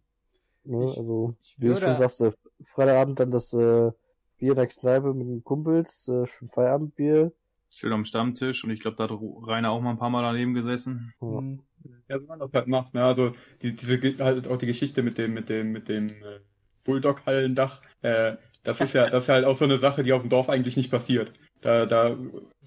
[0.65, 0.84] Ne?
[0.84, 2.32] Ich- also, ich wie du schon sagst, äh,
[2.64, 3.91] Freitagabend dann das äh,
[4.38, 7.32] Bier in der Kneipe mit den Kumpels, äh, schön Feierabendbier,
[7.76, 10.53] Schön am Stammtisch und ich glaube, da hat Rainer auch mal ein paar Mal daneben
[10.53, 11.11] gesessen.
[11.20, 11.60] Mhm.
[12.08, 13.04] Ja, wie man das halt macht, ne?
[13.04, 16.40] Also die, diese halt auch die Geschichte mit dem, mit dem, mit dem äh,
[16.84, 20.30] Bulldog-Hallendach, äh, das ist ja, das ist halt auch so eine Sache, die auf dem
[20.30, 21.34] Dorf eigentlich nicht passiert.
[21.62, 22.18] Da, da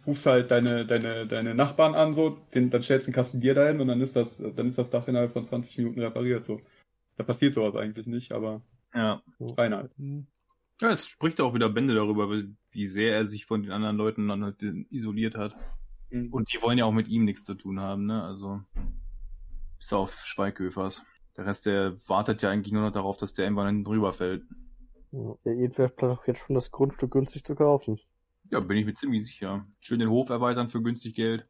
[0.07, 3.55] rufst halt deine, deine, deine Nachbarn an, so, den, dann stellst du einen Kasten Bier
[3.55, 6.61] dahin und dann ist das, dann ist das Dach innerhalb von 20 Minuten repariert, so.
[7.17, 8.63] Da passiert sowas eigentlich nicht, aber
[8.95, 9.23] ja.
[9.41, 9.99] Rainer halt.
[9.99, 10.27] Mhm.
[10.81, 12.31] Ja, es spricht auch wieder Bände darüber,
[12.71, 15.57] wie sehr er sich von den anderen Leuten dann halt isoliert hat.
[16.11, 16.33] Mhm.
[16.33, 18.23] Und die wollen ja auch mit ihm nichts zu tun haben, ne?
[18.23, 18.61] Also
[19.79, 21.03] bis auf Schweighöfers.
[21.37, 24.45] Der Rest, der wartet ja eigentlich nur noch darauf, dass der irgendwann hinten drüber fällt.
[25.13, 28.01] Ja, irgendwer plant auch jetzt schon das Grundstück günstig zu kaufen.
[28.51, 29.63] Ja, bin ich mir ziemlich sicher.
[29.81, 31.45] Schön den Hof erweitern für günstig Geld.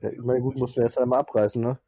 [0.00, 1.78] Ja, immerhin gut, muss man erst einmal abreißen, ne?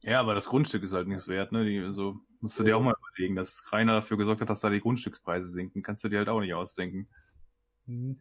[0.00, 1.64] Ja, aber das Grundstück ist halt nichts wert, ne?
[1.64, 4.70] Die, also, musst du dir auch mal überlegen, dass Rainer dafür gesorgt hat, dass da
[4.70, 5.82] die Grundstückspreise sinken.
[5.82, 7.06] Kannst du dir halt auch nicht ausdenken.
[7.86, 8.20] Hm.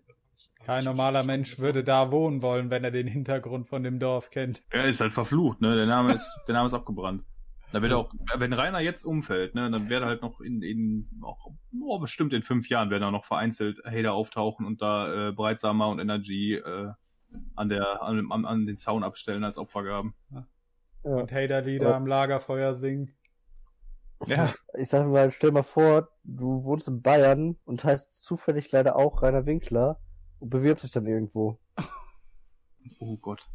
[0.63, 4.63] Kein normaler Mensch würde da wohnen wollen, wenn er den Hintergrund von dem Dorf kennt.
[4.69, 5.75] Er ist halt verflucht, ne?
[5.75, 7.23] Der Name ist, der Name ist abgebrannt.
[7.71, 11.51] Da wird auch, wenn Rainer jetzt umfällt, ne, dann werden halt noch in, in auch,
[11.83, 15.89] oh, bestimmt in fünf Jahren werden auch noch vereinzelt Hater auftauchen und da äh, Breitsamer
[15.89, 16.91] und Energy äh,
[17.55, 20.13] an der an, an, an den Zaun abstellen als Opfergaben.
[20.31, 20.47] Ja.
[21.03, 21.97] Und Hater-Lieder ja.
[21.97, 23.13] am Lagerfeuer singen.
[24.25, 24.53] Ja.
[24.77, 29.21] Ich sag mal, stell mal vor, du wohnst in Bayern und heißt zufällig leider auch
[29.21, 29.99] Rainer Winkler
[30.39, 31.59] und bewirbst dich dann irgendwo.
[32.99, 33.49] Oh Gott.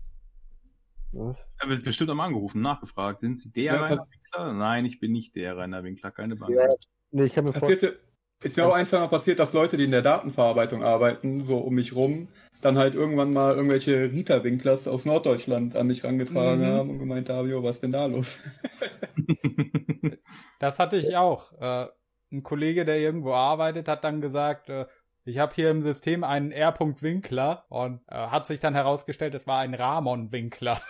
[1.13, 1.39] Was?
[1.59, 3.21] Er wird bestimmt einmal angerufen, nachgefragt.
[3.21, 4.53] Sind Sie der ja, Rainer Winkler?
[4.55, 6.53] Nein, ich bin nicht der Rainer Winkler, keine Bank.
[6.53, 6.69] Ja,
[7.13, 7.97] nee, ich kann mir vorstellen.
[8.43, 11.59] Ist mir auch ein, zwei Mal passiert, dass Leute, die in der Datenverarbeitung arbeiten, so
[11.59, 12.29] um mich rum,
[12.63, 16.67] dann halt irgendwann mal irgendwelche Rita-Winklers aus Norddeutschland an mich rangetragen mhm.
[16.67, 18.27] haben und gemeint haben, jo, was ist denn da los?
[20.59, 21.53] das hatte ich auch.
[21.61, 21.87] Äh,
[22.33, 24.87] ein Kollege, der irgendwo arbeitet, hat dann gesagt, äh,
[25.25, 26.75] ich habe hier im System einen R.
[26.79, 30.81] Winkler und äh, hat sich dann herausgestellt, es war ein Ramon Winkler.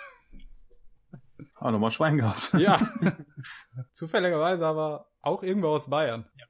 [1.57, 2.53] Ah, nochmal Schwein gehabt.
[2.59, 2.79] ja.
[3.93, 6.27] Zufälligerweise aber auch irgendwo aus Bayern.
[6.37, 6.47] Ja.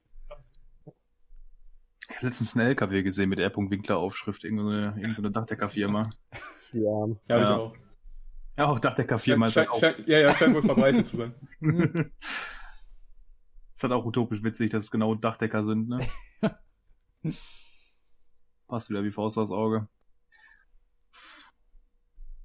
[2.09, 3.55] Ich habe letztens einen LKW gesehen mit R.
[3.55, 6.11] Winkler Aufschrift, irgendeine, irgendeine Dachdeckerfirma.
[6.73, 7.43] Ja, ja, ja.
[7.43, 7.77] ich auch.
[8.57, 9.47] Ja, auch Dachdeckerfirma.
[9.47, 11.35] Ja, schein, ja, ja, scheint wohl verbreitet zu sein.
[13.73, 16.01] ist halt auch utopisch witzig, dass es genau Dachdecker sind, ne?
[18.71, 19.89] Passt wieder wie Faust aufs Auge.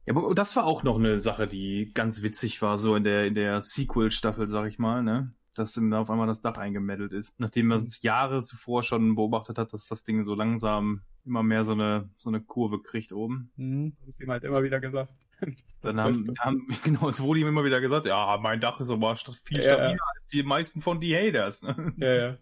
[0.08, 3.28] Ja, aber das war auch noch eine Sache, die ganz witzig war, so in der,
[3.28, 5.32] in der Sequel-Staffel, sag ich mal, ne?
[5.54, 7.40] Dass dann auf einmal das Dach eingemeddelt ist.
[7.40, 11.64] Nachdem man es Jahre zuvor schon beobachtet hat, dass das Ding so langsam immer mehr
[11.64, 13.52] so eine, so eine Kurve kriegt oben.
[13.56, 13.96] Mhm.
[14.00, 15.14] Das ist ihm halt immer wieder gesagt.
[15.84, 19.16] Dann haben, haben, genau, es wurde ihm immer wieder gesagt, ja, mein Dach ist aber
[19.16, 19.98] viel stabiler ja, ja.
[20.16, 21.62] als die meisten von die Haters.
[21.98, 22.38] Ja, ja.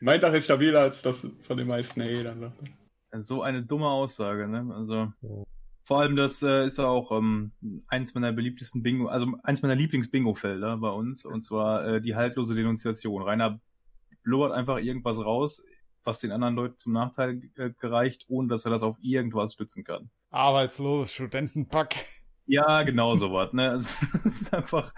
[0.00, 2.54] Mein Dach ist stabiler als das von den meisten Hatern.
[3.20, 4.72] So eine dumme Aussage, ne?
[4.74, 4.94] Also.
[4.94, 5.44] Ja.
[5.84, 7.52] Vor allem, das äh, ist auch ähm,
[7.88, 12.54] eins meiner beliebtesten Bingo, also eins meiner Lieblings-Bingo-Felder bei uns, und zwar äh, die haltlose
[12.54, 13.22] Denunziation.
[13.22, 13.60] Rainer
[14.22, 15.62] blubbert einfach irgendwas raus,
[16.04, 19.82] was den anderen Leuten zum Nachteil äh, gereicht, ohne dass er das auf irgendwas stützen
[19.82, 20.08] kann.
[20.30, 21.96] Arbeitsloses Studentenpack.
[22.46, 23.70] Ja, genau sowas, ne?
[23.70, 23.94] Also,
[24.24, 24.94] es ist einfach,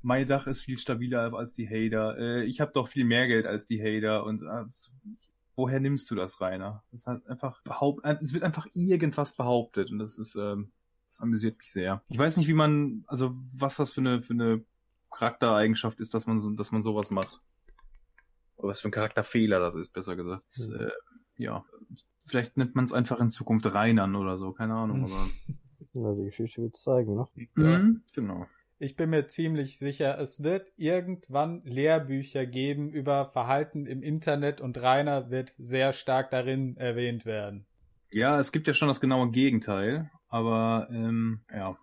[0.00, 2.16] mein Dach ist viel stabiler als die Hater.
[2.18, 4.64] Äh, ich habe doch viel mehr Geld als die Hater und äh,
[5.60, 6.82] woher nimmst du das, Rainer?
[6.90, 10.72] Das heißt einfach behaupt, es wird einfach irgendwas behauptet und das ist, ähm,
[11.08, 12.02] das amüsiert mich sehr.
[12.08, 14.64] Ich weiß nicht, wie man, also was das für eine, für eine
[15.10, 17.42] Charaktereigenschaft ist, dass man, so, dass man sowas macht.
[18.56, 20.44] Oder was für ein Charakterfehler das ist, besser gesagt.
[20.58, 20.74] Mhm.
[20.76, 20.90] Äh,
[21.36, 21.64] ja,
[22.24, 25.04] vielleicht nennt man es einfach in Zukunft Reinern oder so, keine Ahnung.
[25.04, 25.28] Aber...
[25.92, 27.28] Na, die Geschichte wird zeigen, ne?
[27.56, 28.46] Mhm, genau.
[28.82, 34.80] Ich bin mir ziemlich sicher, es wird irgendwann Lehrbücher geben über Verhalten im Internet und
[34.80, 37.66] Rainer wird sehr stark darin erwähnt werden.
[38.10, 41.76] Ja, es gibt ja schon das genaue Gegenteil, aber ähm, ja.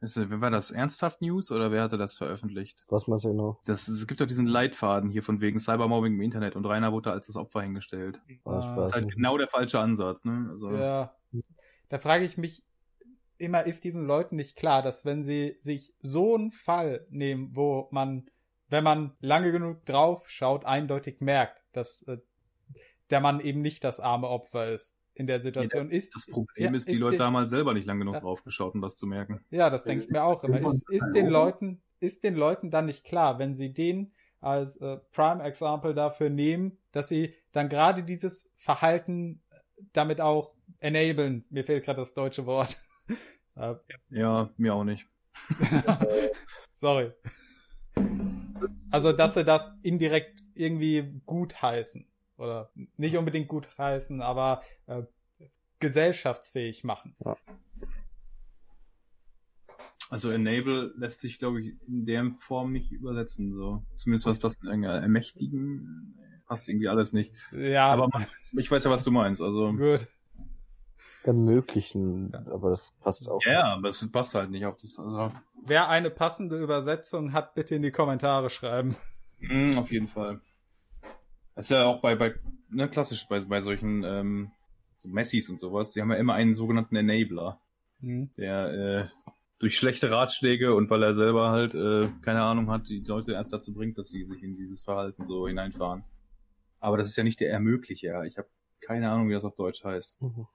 [0.00, 0.70] Wer war das?
[0.70, 2.86] Ernsthaft News oder wer hatte das veröffentlicht?
[2.88, 3.58] Was meinst du genau?
[3.64, 7.10] Das, es gibt doch diesen Leitfaden hier von wegen Cybermobbing im Internet und Rainer wurde
[7.10, 8.20] als das Opfer hingestellt.
[8.44, 9.16] Ah, das ist halt nicht.
[9.16, 10.46] genau der falsche Ansatz, ne?
[10.52, 11.16] Also, ja.
[11.88, 12.62] Da frage ich mich,
[13.38, 17.88] immer ist diesen Leuten nicht klar, dass wenn sie sich so einen Fall nehmen, wo
[17.90, 18.28] man,
[18.68, 22.18] wenn man lange genug drauf schaut, eindeutig merkt, dass äh,
[23.10, 25.90] der Mann eben nicht das arme Opfer ist in der Situation.
[25.90, 28.14] Ja, ist, das Problem ja, ist, die ist Leute den, damals selber nicht lang genug
[28.14, 29.40] ja, drauf geschaut, um das zu merken.
[29.50, 30.60] Ja, das denke ich mir auch immer.
[30.60, 34.98] Ist, ist den Leuten, ist den Leuten dann nicht klar, wenn sie den als äh,
[35.12, 39.42] Prime Example dafür nehmen, dass sie dann gerade dieses Verhalten
[39.92, 41.44] damit auch enablen.
[41.50, 42.76] Mir fehlt gerade das deutsche Wort.
[44.10, 45.06] Ja, mir auch nicht.
[46.70, 47.12] Sorry.
[48.90, 52.06] Also, dass sie das indirekt irgendwie gut heißen.
[52.36, 55.02] Oder nicht unbedingt gut heißen, aber äh,
[55.80, 57.16] gesellschaftsfähig machen.
[60.10, 63.54] Also Enable lässt sich, glaube ich, in der Form nicht übersetzen.
[63.54, 63.84] So.
[63.96, 66.14] Zumindest was das äh, ermächtigen
[66.46, 67.34] passt irgendwie alles nicht.
[67.52, 68.08] Ja, Aber
[68.56, 69.40] ich weiß ja, was du meinst.
[69.40, 70.06] Also gut.
[71.24, 73.40] Ermöglichen, aber das passt auch.
[73.44, 74.98] ja, ja, aber es passt halt nicht auf das.
[74.98, 75.32] Also
[75.64, 78.96] Wer eine passende Übersetzung hat, bitte in die Kommentare schreiben.
[79.40, 80.40] mh, auf jeden Fall.
[81.54, 82.34] Das ist ja auch bei bei
[82.70, 84.52] ne, klassisch bei bei solchen ähm,
[84.96, 85.92] so Messis und sowas.
[85.92, 87.60] Die haben ja immer einen sogenannten Enabler.
[88.00, 88.30] Hm.
[88.36, 89.08] der äh,
[89.58, 93.52] durch schlechte Ratschläge und weil er selber halt äh, keine Ahnung hat, die Leute erst
[93.52, 96.04] dazu bringt, dass sie sich in dieses Verhalten so hineinfahren.
[96.78, 98.24] Aber das ist ja nicht der Ermöglicher.
[98.24, 98.48] Ich habe
[98.80, 100.16] keine Ahnung, wie das auf Deutsch heißt.
[100.22, 100.46] Mhm.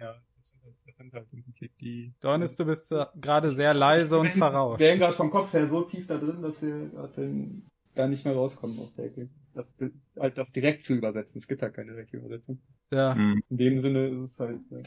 [0.00, 2.14] Ja, das sind halt, das sind halt im Prinzip die.
[2.20, 4.80] Donis, du bist äh, gerade sehr leise und verrauscht.
[4.80, 7.50] Wir hängen gerade vom Kopf her so tief da drin, dass wir gerade
[7.94, 9.28] da nicht mehr rauskommen aus der Ecke.
[9.52, 9.74] Das,
[10.18, 11.38] halt das direkt zu übersetzen.
[11.38, 12.60] Es gibt halt keine direkte Übersetzung.
[12.92, 13.14] Ja.
[13.14, 13.42] Hm.
[13.48, 14.82] In dem Sinne ist es halt, äh,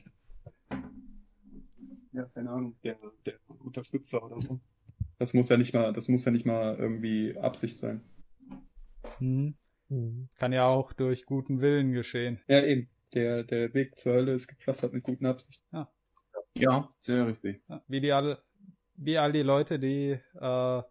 [2.12, 4.60] ja, keine Ahnung, der, der Unterstützer oder so.
[5.20, 8.02] Das muss ja nicht mal, das muss ja nicht mal irgendwie Absicht sein.
[9.20, 9.56] Hm.
[9.90, 10.30] Mhm.
[10.36, 12.40] Kann ja auch durch guten Willen geschehen.
[12.48, 12.90] Ja, eben.
[13.14, 15.66] Der, der Weg zur Hölle ist gepflastert mit guten Absichten.
[16.54, 17.62] Ja, sehr richtig.
[17.70, 18.42] Ja, Wie die alle,
[18.96, 20.82] wie all die Leute, die äh,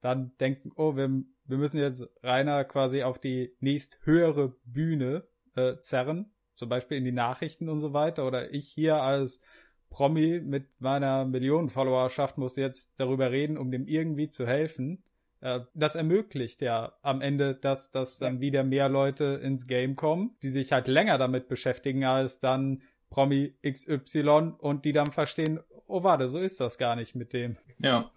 [0.00, 1.08] dann denken, oh, wir,
[1.44, 5.26] wir müssen jetzt Rainer quasi auf die nächst höhere Bühne
[5.56, 9.42] äh, zerren, zum Beispiel in die Nachrichten und so weiter, oder ich hier als
[9.88, 15.04] Promi mit meiner Millionen-Followerschaft muss jetzt darüber reden, um dem irgendwie zu helfen.
[15.44, 20.34] Äh, Das ermöglicht ja am Ende, dass, dass dann wieder mehr Leute ins Game kommen,
[20.42, 26.02] die sich halt länger damit beschäftigen als dann Promi XY und die dann verstehen, oh
[26.02, 27.58] warte, so ist das gar nicht mit dem.
[27.78, 28.10] Ja.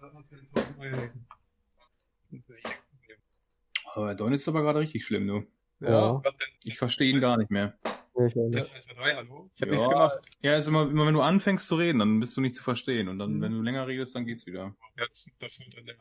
[3.94, 5.46] Aber Don ist aber gerade richtig schlimm, du.
[5.80, 6.22] Ja.
[6.64, 7.76] Ich verstehe ihn gar nicht mehr.
[8.18, 8.74] Ja, ich Ja, nicht.
[8.74, 9.50] 1, 2, 3, hallo?
[9.54, 10.18] Ich hab ja, nichts gemacht.
[10.42, 13.08] Ja, ist immer, immer wenn du anfängst zu reden, dann bist du nicht zu verstehen.
[13.08, 13.42] Und dann, Mhm.
[13.42, 14.74] wenn du länger redest, dann geht's wieder.
[14.96, 15.96] Jetzt, das wird in der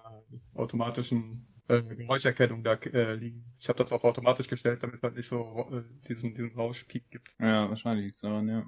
[0.56, 3.44] automatischen äh, Geräuscherkennung da äh, liegen.
[3.60, 7.10] Ich habe das auch automatisch gestellt, damit es halt nicht so äh, diesen, diesen Rauschpeak
[7.12, 7.30] gibt.
[7.40, 8.66] Ja, wahrscheinlich liegt's daran, ja.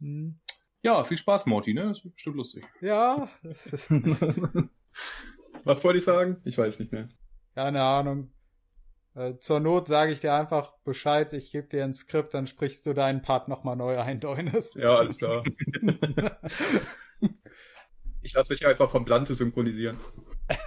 [0.00, 0.38] Hm.
[0.82, 1.84] Ja, viel Spaß, Morty, ne?
[1.84, 2.64] Das wird bestimmt lustig.
[2.80, 3.88] Ja, das ist,
[5.64, 6.38] Was wollte ich sagen?
[6.44, 7.08] Ich weiß nicht mehr.
[7.54, 8.32] keine Ahnung.
[9.14, 12.86] Äh, Zur Not sage ich dir einfach Bescheid, ich gebe dir ein Skript, dann sprichst
[12.86, 14.74] du deinen Part nochmal neu ein, Deunes.
[14.74, 15.44] Ja, alles klar.
[18.22, 20.00] ich lasse mich einfach vom Blante synchronisieren.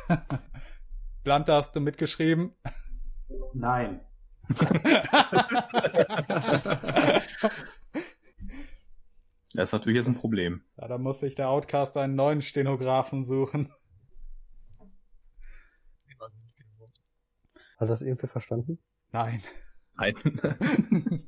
[1.24, 2.54] Blante hast du mitgeschrieben.
[3.54, 4.02] Nein.
[9.58, 10.64] Das ist natürlich jetzt ein Problem.
[10.78, 13.72] Ja, da muss sich der Outcast einen neuen Stenografen suchen.
[17.78, 18.80] Hat das irgendwer verstanden?
[19.12, 19.42] Nein.
[19.98, 20.14] Nein.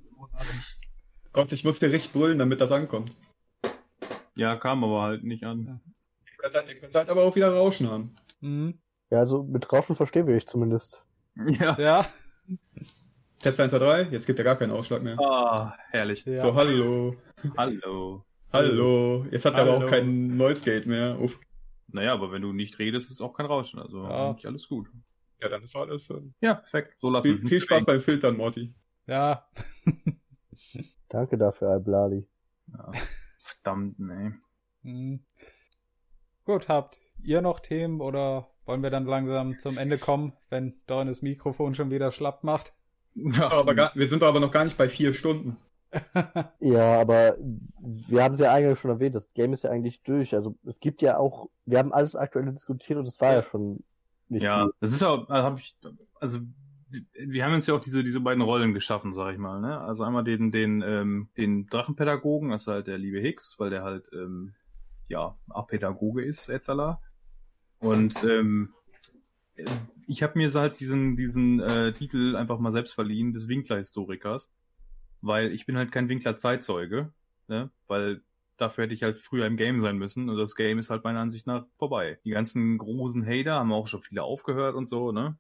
[1.34, 3.16] Gott, ich muss dir richtig brüllen, damit das ankommt.
[4.36, 5.82] ja, kam aber halt nicht an.
[6.26, 8.16] Ihr könnt halt, ihr könnt halt aber auch wieder Rauschen haben.
[8.42, 8.80] Hm.
[9.10, 11.06] Ja, also mit Rauschen verstehen wir dich zumindest.
[11.60, 11.78] Ja.
[11.80, 12.06] Ja.
[13.40, 15.20] Test 1, 2, 3, jetzt gibt er gar keinen Ausschlag mehr.
[15.20, 16.26] Ah, herrlich.
[16.26, 16.42] ja.
[16.42, 17.16] So, hallo.
[17.56, 18.26] Hallo.
[18.52, 19.26] Hallo.
[19.30, 21.20] Jetzt hat er aber auch kein Noise Gate mehr.
[21.20, 21.40] Uff.
[21.90, 23.80] Naja, aber wenn du nicht redest, ist auch kein Rauschen.
[23.80, 24.30] Also Ja.
[24.30, 24.88] eigentlich alles gut.
[25.42, 26.10] Ja, dann ist alles.
[26.10, 26.96] Äh, Ja, perfekt.
[27.00, 27.40] So lassen.
[27.40, 28.74] viel, viel Spaß beim Filtern, Morty.
[29.06, 29.48] Ja.
[31.10, 32.28] Danke dafür, Alblali.
[32.74, 32.92] Ja.
[33.42, 34.32] Verdammt, nee.
[34.84, 35.20] Hm.
[36.44, 41.22] Gut, habt ihr noch Themen oder wollen wir dann langsam zum Ende kommen, wenn Deunes
[41.22, 42.74] Mikrofon schon wieder schlapp macht?
[43.16, 45.58] Ja, Aber gar, wir sind aber noch gar nicht bei vier Stunden.
[46.60, 50.36] Ja, aber wir haben es ja eingangs schon erwähnt, das Game ist ja eigentlich durch.
[50.36, 53.84] Also es gibt ja auch, wir haben alles aktuelle diskutiert und es war ja schon
[54.30, 54.74] nicht ja, viel.
[54.80, 55.76] das ist ja, also hab ich,
[56.20, 56.40] also
[57.14, 59.80] wir haben uns ja auch diese diese beiden Rollen geschaffen, sag ich mal, ne?
[59.80, 63.84] Also einmal den den ähm, den Drachenpädagogen, das ist halt der liebe Hicks, weil der
[63.84, 64.54] halt ähm,
[65.10, 67.00] ja auch Pädagoge ist, etc.
[67.80, 68.74] Und ähm,
[70.08, 74.50] ich habe mir halt diesen diesen äh, Titel einfach mal selbst verliehen des Winkler-Historikers,
[75.22, 77.12] weil ich bin halt kein Winkler-Zeitzeuge,
[77.48, 77.70] ne?
[77.88, 78.22] Weil
[78.58, 81.20] dafür hätte ich halt früher im Game sein müssen und das Game ist halt meiner
[81.20, 82.20] Ansicht nach vorbei.
[82.26, 85.38] Die ganzen großen Hater haben auch schon viele aufgehört und so, ne?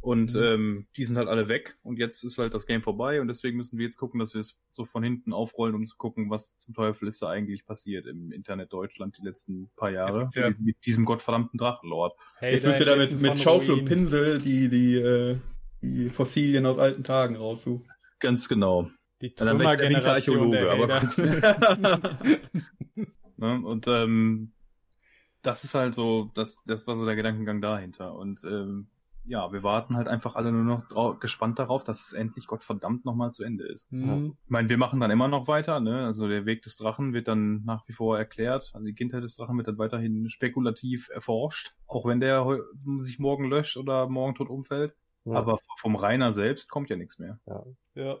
[0.00, 0.42] Und Mhm.
[0.42, 3.56] ähm, die sind halt alle weg und jetzt ist halt das Game vorbei und deswegen
[3.56, 6.58] müssen wir jetzt gucken, dass wir es so von hinten aufrollen, um zu gucken, was
[6.58, 10.60] zum Teufel ist da eigentlich passiert im Internet Deutschland die letzten paar Jahre ja- mit,
[10.60, 12.18] mit diesem gottverdammten Drachenlord.
[12.40, 13.86] Hey, Jetzt müsst ihr da mit, mit Schaufel und Ruinen.
[13.86, 15.36] Pinsel die, die, äh,
[15.82, 17.88] die Fossilien aus alten Tagen raussuchen.
[18.18, 18.90] Ganz genau.
[19.22, 22.18] Die Trümmergeneration der Hater.
[23.42, 23.60] Ne?
[23.60, 24.52] Und ähm,
[25.42, 28.14] das ist halt so, das, das war so der Gedankengang dahinter.
[28.14, 28.86] Und ähm,
[29.24, 33.32] ja, wir warten halt einfach alle nur noch gespannt darauf, dass es endlich Gottverdammt nochmal
[33.32, 33.90] zu Ende ist.
[33.92, 34.36] Mhm.
[34.44, 36.04] Ich meine, wir machen dann immer noch weiter, ne?
[36.04, 38.70] Also der Weg des Drachen wird dann nach wie vor erklärt.
[38.74, 41.74] Also die Kindheit des Drachen wird dann weiterhin spekulativ erforscht.
[41.86, 42.46] Auch wenn der
[42.98, 44.94] sich morgen löscht oder morgen tot umfällt.
[45.24, 45.34] Ja.
[45.34, 47.38] Aber vom Rainer selbst kommt ja nichts mehr.
[47.46, 47.64] Ja.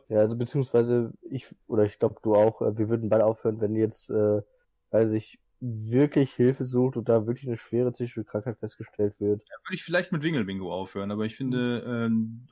[0.08, 3.74] Ja, also beziehungsweise ich, oder ich glaube du auch, äh, wir würden beide aufhören, wenn
[3.74, 4.42] jetzt, äh,
[4.90, 9.42] weil sich wirklich Hilfe sucht und da wirklich eine schwere psychische Krankheit festgestellt wird.
[9.42, 12.46] Da würde ich vielleicht mit Wingelbingo aufhören, aber ich finde, ähm,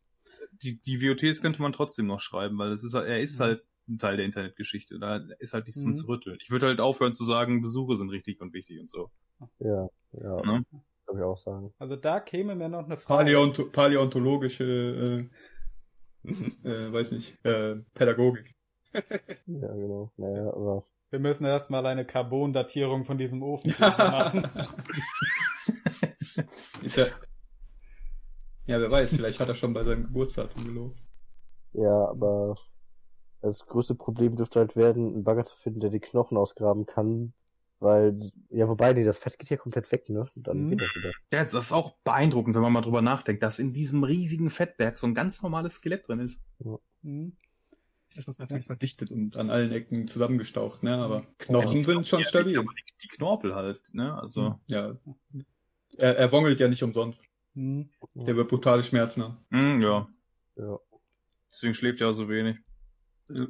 [0.62, 3.42] die, die WOTs könnte man trotzdem noch schreiben, weil es ist, halt- er ist Mhm.
[3.44, 4.98] halt ein Teil der Internetgeschichte.
[4.98, 5.86] Da ist halt nichts Mhm.
[5.86, 6.38] dran zu rütteln.
[6.42, 9.10] Ich würde halt aufhören zu sagen, Besuche sind richtig und wichtig und so.
[9.58, 10.64] Ja, ja, Ne?
[11.10, 11.72] Glaube ich auch sagen.
[11.78, 13.24] Also da käme mir noch eine Frage.
[13.24, 15.28] Paläonto paläontologische,
[16.24, 16.28] äh,
[16.68, 18.54] äh, weiß nicht, äh, Pädagogik.
[19.46, 20.12] Ja, genau.
[20.16, 24.48] Naja, aber Wir müssen erstmal eine Carbon-Datierung von diesem Ofen machen.
[26.82, 27.06] Ja,
[28.66, 30.96] ja, wer weiß, vielleicht hat er schon bei seinem Geburtsdatum gelogen.
[31.72, 32.56] ja, aber
[33.40, 37.32] das größte Problem dürfte halt werden, einen Bagger zu finden, der die Knochen ausgraben kann,
[37.80, 38.14] weil,
[38.50, 40.28] ja, wobei, nee, das Fett geht ja komplett weg, ne?
[40.36, 40.70] Und dann Mhm.
[40.70, 41.10] geht das wieder.
[41.32, 44.98] Ja, das ist auch beeindruckend, wenn man mal drüber nachdenkt, dass in diesem riesigen Fettberg
[44.98, 46.40] so ein ganz normales Skelett drin ist.
[47.02, 47.32] Mhm.
[48.14, 50.96] Das ist natürlich verdichtet und an allen Ecken zusammengestaucht, ne?
[50.96, 52.58] Aber Knochen sind schon stabil.
[52.58, 52.68] Aber
[53.02, 54.14] die, Knorpel halt, ne?
[54.20, 54.58] Also.
[54.68, 54.96] Ja.
[55.96, 57.20] Er, er wongelt ja nicht umsonst.
[57.54, 57.88] Mhm.
[58.14, 59.38] Der wird brutale Schmerzen haben.
[59.50, 60.06] Mm, ja.
[60.56, 60.78] Ja.
[61.50, 62.56] Deswegen schläft er auch so wenig.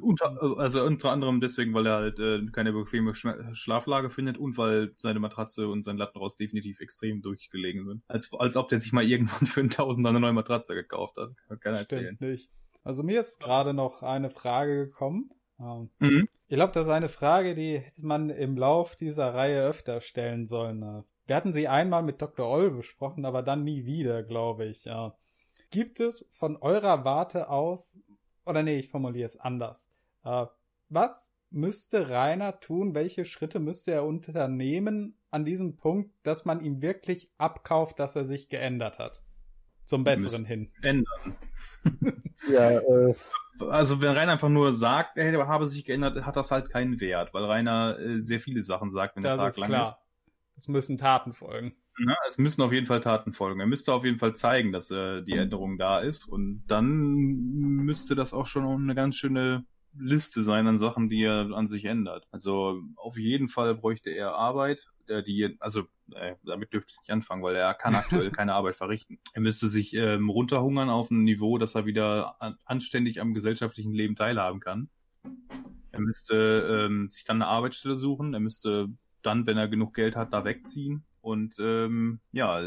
[0.01, 4.93] Unter, also unter anderem deswegen, weil er halt äh, keine bequeme Schlaflage findet und weil
[4.97, 8.03] seine Matratze und sein Lattenrost definitiv extrem durchgelegen sind.
[8.07, 11.31] Als, als ob der sich mal irgendwann für einen Tausender eine neue Matratze gekauft hat.
[11.47, 12.15] Kann keiner erzählen.
[12.15, 12.51] Stimmt nicht.
[12.83, 15.29] Also mir ist gerade noch eine Frage gekommen.
[15.59, 16.27] Ähm, Mhm.
[16.47, 20.47] Ich glaube, das ist eine Frage, die hätte man im Lauf dieser Reihe öfter stellen
[20.47, 20.81] sollen.
[20.83, 22.45] Äh, Wir hatten sie einmal mit Dr.
[22.45, 24.83] Oll besprochen, aber dann nie wieder, glaube ich.
[24.83, 25.15] Ja.
[25.69, 27.95] Gibt es von eurer Warte aus,
[28.45, 29.89] oder nee, ich formuliere es anders.
[30.23, 30.45] Äh,
[30.89, 32.95] Was müsste Rainer tun?
[32.95, 38.25] Welche Schritte müsste er unternehmen an diesem Punkt, dass man ihm wirklich abkauft, dass er
[38.25, 39.23] sich geändert hat?
[39.85, 40.71] Zum Besseren hin.
[40.81, 41.37] Ändern.
[42.49, 43.13] Ja, äh,
[43.69, 47.33] Also wenn Rainer einfach nur sagt, er habe sich geändert, hat das halt keinen Wert,
[47.33, 50.01] weil Rainer äh, sehr viele Sachen sagt, wenn der Das Tag ist lang klar.
[50.55, 51.75] Es müssen Taten folgen.
[51.97, 52.15] Ne?
[52.27, 53.59] Es müssen auf jeden Fall Taten folgen.
[53.59, 56.27] Er müsste auf jeden Fall zeigen, dass äh, die Änderung da ist.
[56.27, 59.65] Und dann müsste das auch schon eine ganz schöne
[59.97, 62.27] Liste sein an Sachen, die er an sich ändert.
[62.31, 67.11] Also auf jeden Fall bräuchte er Arbeit, äh, die, also äh, damit dürfte es nicht
[67.11, 69.19] anfangen, weil er kann aktuell keine Arbeit verrichten.
[69.33, 73.93] Er müsste sich ähm, runterhungern auf ein Niveau, dass er wieder an, anständig am gesellschaftlichen
[73.93, 74.89] Leben teilhaben kann.
[75.91, 78.33] Er müsste ähm, sich dann eine Arbeitsstelle suchen.
[78.33, 78.87] Er müsste
[79.21, 81.03] dann, wenn er genug Geld hat, da wegziehen.
[81.21, 82.61] Und ähm, ja,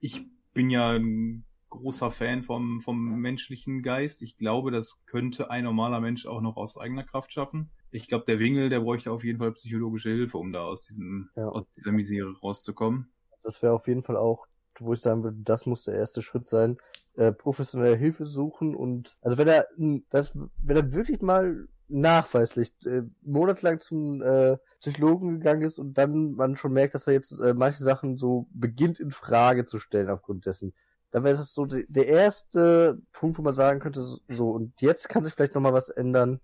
[0.00, 4.22] ich bin ja ein großer Fan vom, vom menschlichen Geist.
[4.22, 7.70] Ich glaube, das könnte ein normaler Mensch auch noch aus eigener Kraft schaffen.
[7.90, 11.30] Ich glaube, der Wingel, der bräuchte auf jeden Fall psychologische Hilfe, um da aus diesem,
[11.36, 11.48] Ja.
[11.48, 13.08] aus dieser Misere rauszukommen.
[13.42, 14.46] das wäre auf jeden Fall auch,
[14.78, 16.78] wo ich sagen würde, das muss der erste Schritt sein,
[17.16, 19.66] äh, professionelle Hilfe suchen und also wenn er
[20.10, 26.32] das wenn er wirklich mal nachweislich äh, monatelang zum äh, Psychologen gegangen ist und dann
[26.34, 30.10] man schon merkt, dass er jetzt äh, manche Sachen so beginnt in Frage zu stellen
[30.10, 30.74] aufgrund dessen,
[31.10, 34.80] dann wäre das so de der erste Punkt, wo man sagen könnte, so- so und
[34.80, 36.40] jetzt kann sich vielleicht noch mal was ändern,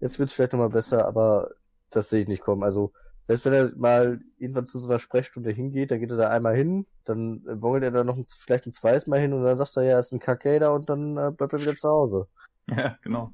[0.00, 1.50] jetzt wird es vielleicht noch mal besser, aber
[1.90, 2.62] das sehe ich nicht kommen.
[2.62, 2.92] Also
[3.26, 6.56] selbst wenn er mal irgendwann zu so einer Sprechstunde hingeht, dann geht er da einmal
[6.56, 9.56] hin, dann äh, wongelt er da noch ein, vielleicht ein zweites Mal hin und dann
[9.58, 12.28] sagt er, ja, ist ein Kakader und dann äh, bleibt er wieder zu Hause.
[12.70, 13.32] Ja, genau.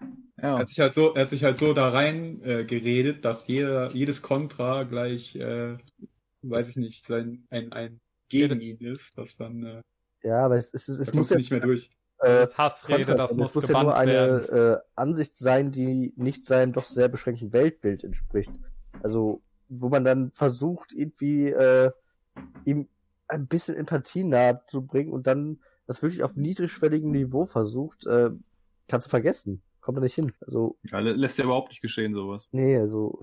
[0.00, 0.10] Er
[0.42, 3.46] Ja, hat sich halt so, er hat sich halt so da rein äh, geredet, dass
[3.46, 5.78] jeder, jedes Kontra gleich, äh,
[6.42, 9.82] weiß ich nicht, ein, ein, ein gegen ihn ist, dass dann, äh,
[10.22, 11.90] Ja, aber es, es, es, muss kommst ja du nicht mehr durch.
[12.20, 13.36] äh, Das Hassrede, Kontra das sein.
[13.36, 14.46] muss, es muss ja nur eine werden.
[14.48, 18.60] äh, Ansicht sein, die nicht seinem doch sehr beschränkten Weltbild entspricht.
[19.00, 21.90] Also, wo man dann versucht, irgendwie äh,
[22.64, 22.88] ihm
[23.28, 28.30] ein bisschen Empathie nahe zu bringen und dann das wirklich auf niedrigschwelligem Niveau versucht, äh,
[28.88, 29.62] kannst du vergessen.
[29.88, 30.34] Kommt da nicht hin.
[30.46, 32.46] Also, ja lä- lässt ja überhaupt nicht geschehen, sowas.
[32.52, 33.22] Nee, also,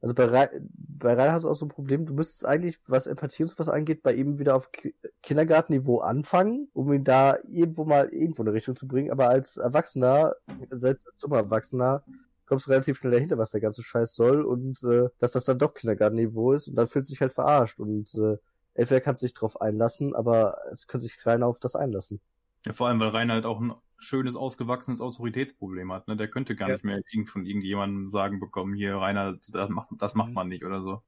[0.00, 3.08] also bei, Rei- bei Rainer hast du auch so ein Problem, du müsstest eigentlich, was
[3.08, 7.84] Empathie und sowas angeht, bei ihm wieder auf Ki Kindergartenniveau anfangen, um ihn da irgendwo
[7.84, 10.36] mal irgendwo in eine Richtung zu bringen, aber als Erwachsener,
[10.70, 12.04] selbst als dummer Erwachsener,
[12.46, 15.58] kommst du relativ schnell dahinter, was der ganze Scheiß soll und äh, dass das dann
[15.58, 18.36] doch Kindergartenniveau ist und dann fühlst du dich halt verarscht und äh,
[18.74, 22.20] entweder kannst du dich drauf einlassen, aber es könnte sich Rainer auf das einlassen.
[22.64, 26.08] Ja, vor allem, weil Rainer halt auch ein schönes, ausgewachsenes Autoritätsproblem hat.
[26.08, 26.16] Ne?
[26.16, 26.74] Der könnte gar Ja.
[26.74, 30.34] nicht mehr irgend von irgendjemandem sagen bekommen, hier, Rainer, das macht, das macht Mhm.
[30.34, 31.02] man nicht oder so.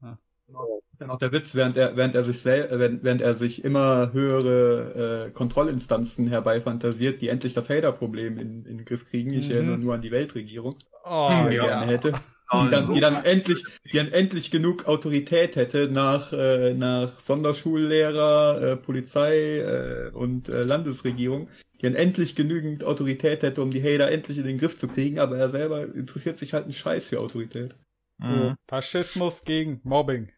[0.99, 4.13] Dann auch der Witz, während er, während er sich sel während, während er sich immer
[4.13, 9.33] höhere äh, Kontrollinstanzen herbeifantasiert, die endlich das Hater-Problem in, in den Griff kriegen.
[9.33, 9.55] Ich Mhm.
[9.55, 10.75] erinnere nur an die Weltregierung,
[11.05, 11.63] Oh, die er ja.
[11.67, 12.13] gerne hätte.
[12.51, 16.73] Oh, Die dann, so- die dann endlich, die dann endlich genug Autorität hätte nach, äh,
[16.75, 21.49] nach Sonderschullehrer, äh, Polizei äh, und äh, Landesregierung,
[21.83, 25.39] dann endlich genügend Autorität hätte, um die Hater endlich in den Griff zu kriegen, aber
[25.39, 27.75] er selber interessiert sich halt einen Scheiß für Autorität.
[28.19, 28.57] Mhm.
[28.67, 30.31] Faschismus gegen Mobbing.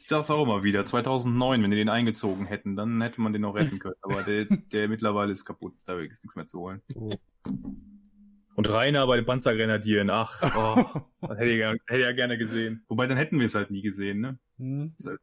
[0.00, 3.42] Ich sag's auch immer wieder, 2009, wenn die den eingezogen hätten, dann hätte man den
[3.42, 3.96] noch retten können.
[4.02, 6.80] Aber der, der mittlerweile ist kaputt, da ist nichts mehr zu holen.
[8.54, 12.84] Und Rainer bei den Panzergrenadieren, ach, oh, das hätte ich, gern- hätte ja gerne gesehen.
[12.88, 14.38] Wobei, dann hätten wir es halt nie gesehen, ne?
[14.58, 14.94] Hm.
[14.98, 15.20] Ist halt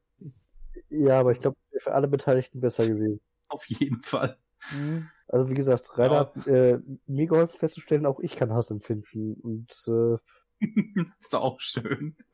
[0.90, 3.20] Ja, aber ich glaube, es wäre für alle Beteiligten besser gewesen.
[3.48, 4.38] auf jeden Fall.
[4.70, 5.10] Hm.
[5.36, 9.34] Also wie gesagt, Rainer hat äh, mir geholfen festzustellen, auch ich kann Hass empfinden.
[9.34, 10.16] Und äh,
[11.20, 12.16] ist doch auch schön.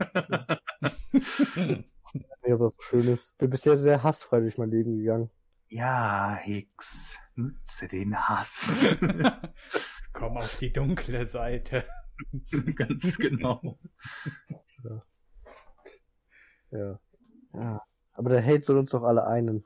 [2.45, 3.35] ja, was so schön ist.
[3.39, 5.31] Bin bisher sehr hassfrei durch mein Leben gegangen.
[5.69, 8.95] Ja, Hicks, nutze den Hass.
[10.13, 11.83] Komm auf die dunkle Seite.
[12.75, 13.79] Ganz genau.
[16.69, 16.99] Ja.
[17.55, 17.81] ja.
[18.13, 19.65] Aber der Hate soll uns doch alle einen.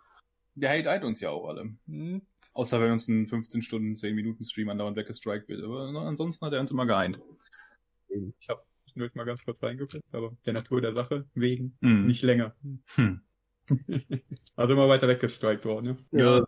[0.53, 1.75] Der Hate eint uns ja auch alle.
[1.85, 2.25] Hm.
[2.55, 5.63] Außer wenn uns ein 15 Stunden, 10 Minuten Stream andauernd weggestrikt wird.
[5.63, 7.19] Aber ansonsten hat er uns immer geeint.
[8.39, 8.63] Ich habe
[8.95, 12.07] nur mal ganz kurz reingeguckt, aber der Natur der Sache wegen Hm.
[12.07, 12.55] nicht länger.
[12.95, 13.21] Hm.
[14.55, 16.43] Also immer weiter weggestrikt worden, Ja, Äh,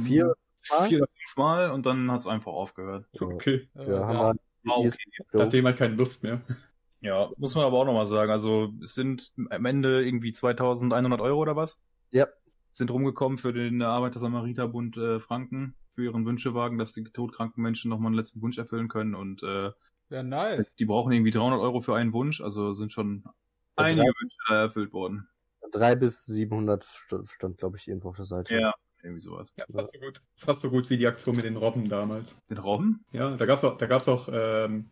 [0.00, 0.34] vier
[0.70, 0.88] Mal?
[0.88, 3.06] vier oder fünf Mal und dann hat es einfach aufgehört.
[3.12, 3.26] ne?
[3.26, 3.68] Okay.
[3.74, 4.92] Äh, Ja, haben wir.
[5.34, 5.38] Okay.
[5.38, 6.40] Hat jemand keine Lust mehr.
[7.00, 8.30] Ja, muss man aber auch nochmal sagen.
[8.30, 11.78] Also es sind am Ende irgendwie 2100 Euro oder was?
[12.12, 12.28] Ja.
[12.72, 18.08] Sind rumgekommen für den Arbeiter-Samariter-Bund äh, Franken, für ihren Wünschewagen, dass die todkranken Menschen nochmal
[18.08, 19.14] einen letzten Wunsch erfüllen können.
[19.14, 19.70] Und äh,
[20.08, 20.74] Ja, nice.
[20.76, 22.40] die brauchen irgendwie 300 Euro für einen Wunsch.
[22.40, 23.32] Also sind schon Ja,
[23.76, 25.28] einige drei- Wünsche da erfüllt worden.
[25.70, 28.54] Drei bis 700 stand, stand glaube ich, irgendwo auf der Seite.
[28.58, 29.52] Ja, irgendwie sowas.
[29.56, 30.22] Ja, fast so gut.
[30.36, 32.34] Fast so gut wie die Aktion mit den Robben damals.
[32.48, 33.04] Mit Robben?
[33.12, 34.90] Ja, da gab's auch, da gab's auch ähm,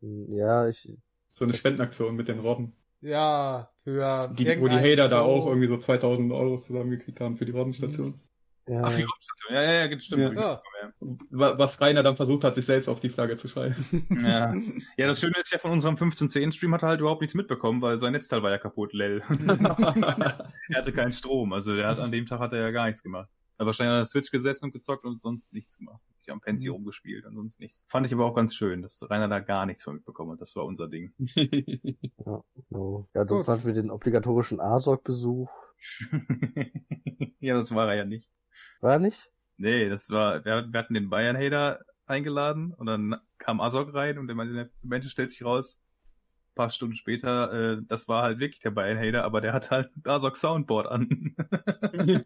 [0.00, 0.90] Ja, ich,
[1.30, 2.72] so eine Spendenaktion mit den Robben.
[3.02, 5.16] Ja, für Die, wo die Hater da Zoo.
[5.30, 8.20] auch irgendwie so 2000 Euro zusammengekriegt haben für die Robbenstation.
[8.68, 9.54] ja, Ach, die Raumstation.
[9.54, 10.38] Ja, ja, ja, stimmt.
[10.38, 10.62] Ja.
[11.30, 13.74] Wa- Was Rainer dann versucht hat, sich selbst auf die Flagge zu schreiben.
[14.24, 14.54] Ja.
[14.96, 17.98] ja, das Schöne ist ja, von unserem 1510-Stream hat er halt überhaupt nichts mitbekommen, weil
[17.98, 19.22] sein Netzteil war ja kaputt, lel.
[19.28, 23.02] er hatte keinen Strom, also der hat an dem Tag hat er ja gar nichts
[23.02, 23.28] gemacht.
[23.60, 26.00] Er hat wahrscheinlich an der Switch gesessen und gezockt und sonst nichts gemacht.
[26.22, 26.76] Ich am Fancy Mhm.
[26.76, 27.84] rumgespielt und sonst nichts.
[27.88, 30.40] Fand ich aber auch ganz schön, dass Rainer da gar nichts von mitbekommen hat.
[30.40, 31.12] Das war unser Ding.
[32.70, 33.06] no.
[33.12, 35.50] ja sonst hatten wir den obligatorischen ASOG-Besuch.
[37.40, 38.30] ja, das war er ja nicht.
[38.80, 39.30] War er nicht?
[39.58, 44.26] Nee, das war, wir, wir hatten den Bayern-Hater eingeladen und dann kam Azog rein und
[44.26, 48.70] der Mensch stellt sich raus, ein paar Stunden später, äh, das war halt wirklich der
[48.70, 51.36] Bayern-Hater, aber der hat halt Azog Soundboard an.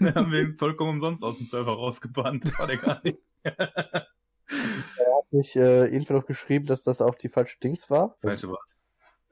[0.00, 2.44] da haben wir ihn vollkommen umsonst aus dem Server rausgebannt.
[2.44, 3.18] Das war der gar nicht.
[3.44, 8.16] Hat nicht äh, irgendwer noch geschrieben, dass das auch die falsche Dings war?
[8.20, 8.76] Falsche Wort.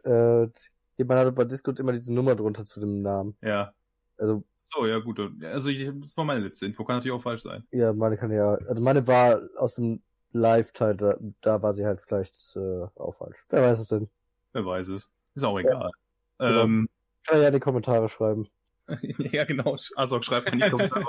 [0.04, 0.48] Äh,
[0.96, 3.36] jemand hatte bei Discord immer diese Nummer drunter zu dem Namen.
[3.40, 3.72] Ja.
[4.18, 5.20] Also, So, ja gut.
[5.44, 7.64] Also ich, das war meine letzte Info, kann natürlich auch falsch sein.
[7.70, 8.54] ja, meine kann ja.
[8.54, 10.02] Also meine war aus dem
[10.32, 13.36] Live-Teil, da, da war sie halt vielleicht äh, auch falsch.
[13.50, 14.08] Wer weiß es denn?
[14.52, 15.12] Wer weiß es.
[15.34, 15.90] Ist auch egal.
[16.38, 16.62] Genau.
[16.62, 16.88] Ähm,
[17.26, 18.48] Kann er ja in die Kommentare schreiben.
[19.32, 19.76] ja, genau.
[19.96, 21.04] Azog schreibt mal in die Kommentare.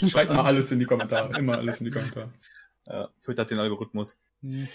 [0.08, 1.36] Schreibt mal alles in die Kommentare.
[1.38, 2.32] Immer alles in die Kommentare.
[2.86, 4.16] Ja, twittert den Algorithmus.
[4.42, 4.68] Hm.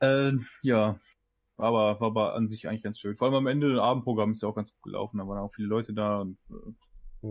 [0.00, 0.32] Äh,
[0.62, 0.98] ja,
[1.56, 3.16] aber war aber an sich eigentlich ganz schön.
[3.16, 5.18] Vor allem am Ende, Abendprogramm ist ja auch ganz gut gelaufen.
[5.18, 6.72] Da waren auch viele Leute da und äh,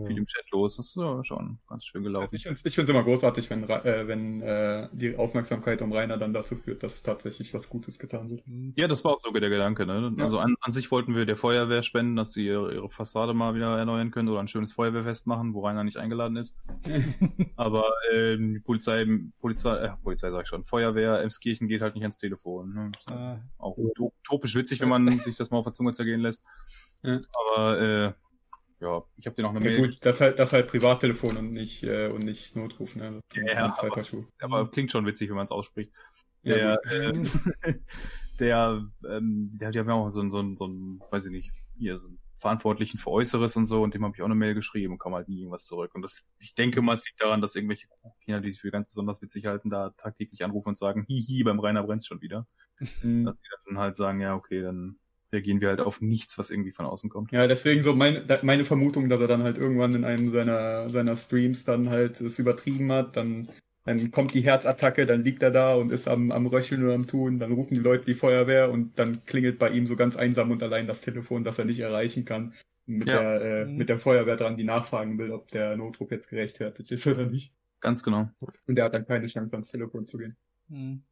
[0.00, 0.06] Ja.
[0.06, 0.76] viel im Chat los.
[0.76, 2.34] Das ist ja schon ganz schön gelaufen.
[2.34, 6.16] Ich finde es ich find's immer großartig, wenn, äh, wenn äh, die Aufmerksamkeit um Rainer
[6.18, 8.44] dann dazu führt, dass tatsächlich was Gutes getan wird.
[8.46, 8.72] Hm.
[8.76, 9.86] Ja, das war auch sogar der Gedanke.
[9.86, 10.10] Ne?
[10.16, 10.24] Ja.
[10.24, 13.54] Also an, an sich wollten wir der Feuerwehr spenden, dass sie ihre, ihre Fassade mal
[13.54, 16.56] wieder erneuern können oder ein schönes Feuerwehrfest machen, wo Rainer nicht eingeladen ist.
[17.56, 19.06] Aber ähm, die Polizei,
[19.40, 22.74] Polizei, äh, Polizei sag ich schon, Feuerwehr, Emskirchen geht halt nicht ans Telefon.
[22.74, 22.92] Ne?
[23.08, 26.20] Halt Äh, auch uto- utopisch witzig, wenn man sich das mal auf der Zunge zergehen
[26.20, 26.44] lässt.
[27.02, 27.20] Ja.
[27.54, 28.12] Aber äh,
[28.84, 31.52] ja, ich habe dir noch eine Ja, Mail gut, das halt, das halt Privattelefon und
[31.52, 33.20] nicht, äh, und nicht Notruf, ne?
[33.34, 34.24] Ja, ein Schuh.
[34.40, 35.90] aber klingt schon witzig, wenn man es ausspricht.
[36.42, 37.24] Ja, Der, äh,
[38.38, 41.50] der, ähm, der hat ja auch so ein, so ein, so ein, weiß ich nicht,
[41.78, 44.54] hier, so einen Verantwortlichen für Äußeres und so, und dem habe ich auch eine Mail
[44.54, 45.94] geschrieben und kam halt nie irgendwas zurück.
[45.94, 47.86] Und das, ich denke mal, es liegt daran, dass irgendwelche
[48.20, 51.58] Kinder, die sich für ganz besonders witzig halten, da tagtäglich anrufen und sagen, hihi, beim
[51.58, 52.44] Rainer brennt's schon wieder.
[53.00, 53.24] Mhm.
[53.24, 54.98] Dass die dann halt sagen, ja, okay, dann
[55.34, 57.32] reagieren wir halt auf nichts, was irgendwie von außen kommt.
[57.32, 61.16] Ja, deswegen so mein, meine Vermutung, dass er dann halt irgendwann in einem seiner, seiner
[61.16, 63.48] Streams dann halt es übertrieben hat, dann,
[63.84, 67.06] dann kommt die Herzattacke, dann liegt er da und ist am, am Röcheln oder am
[67.06, 70.50] Tun, dann rufen die Leute die Feuerwehr und dann klingelt bei ihm so ganz einsam
[70.50, 72.54] und allein das Telefon, das er nicht erreichen kann.
[72.86, 73.38] mit, Ja.
[73.38, 73.76] der, äh, Mhm.
[73.78, 77.50] mit der Feuerwehr dran, die nachfragen will, ob der Notruf jetzt gerechtfertigt ist oder nicht.
[77.80, 78.28] Ganz genau.
[78.66, 80.36] Und der hat dann keine Chance, ans Telefon zu gehen.
[80.68, 81.02] Hm.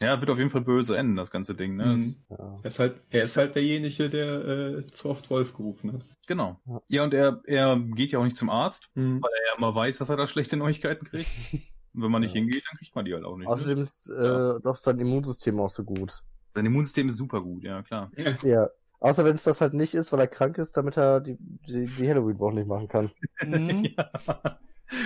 [0.00, 1.86] Ja, wird auf jeden Fall böse enden, das ganze Ding, ne?
[1.86, 2.16] Mhm.
[2.28, 2.56] Ja.
[2.62, 6.04] Er ist halt, er ist halt derjenige, der äh, zu oft Wolf gerufen hat.
[6.26, 6.60] Genau.
[6.66, 6.82] Ja.
[6.88, 9.22] Ja, und er, er geht ja auch nicht zum Arzt, Mhm.
[9.22, 11.28] weil er ja immer weiß, dass er da schlechte Neuigkeiten kriegt.
[11.52, 12.40] Und wenn man nicht Ja.
[12.40, 13.46] hingeht, dann kriegt man die halt auch nicht.
[13.46, 13.52] ne?
[13.52, 14.58] Außerdem ist äh, Ja.
[14.58, 16.22] doch sein Immunsystem auch so gut.
[16.54, 18.10] Sein Immunsystem ist super gut, ja klar.
[18.42, 18.70] Ja.
[19.00, 21.84] Außer wenn es das halt nicht ist, weil er krank ist, damit er die, die,
[21.84, 23.10] die Halloween-Woche nicht machen kann.
[23.44, 23.84] Mhm.
[23.96, 24.10] ja.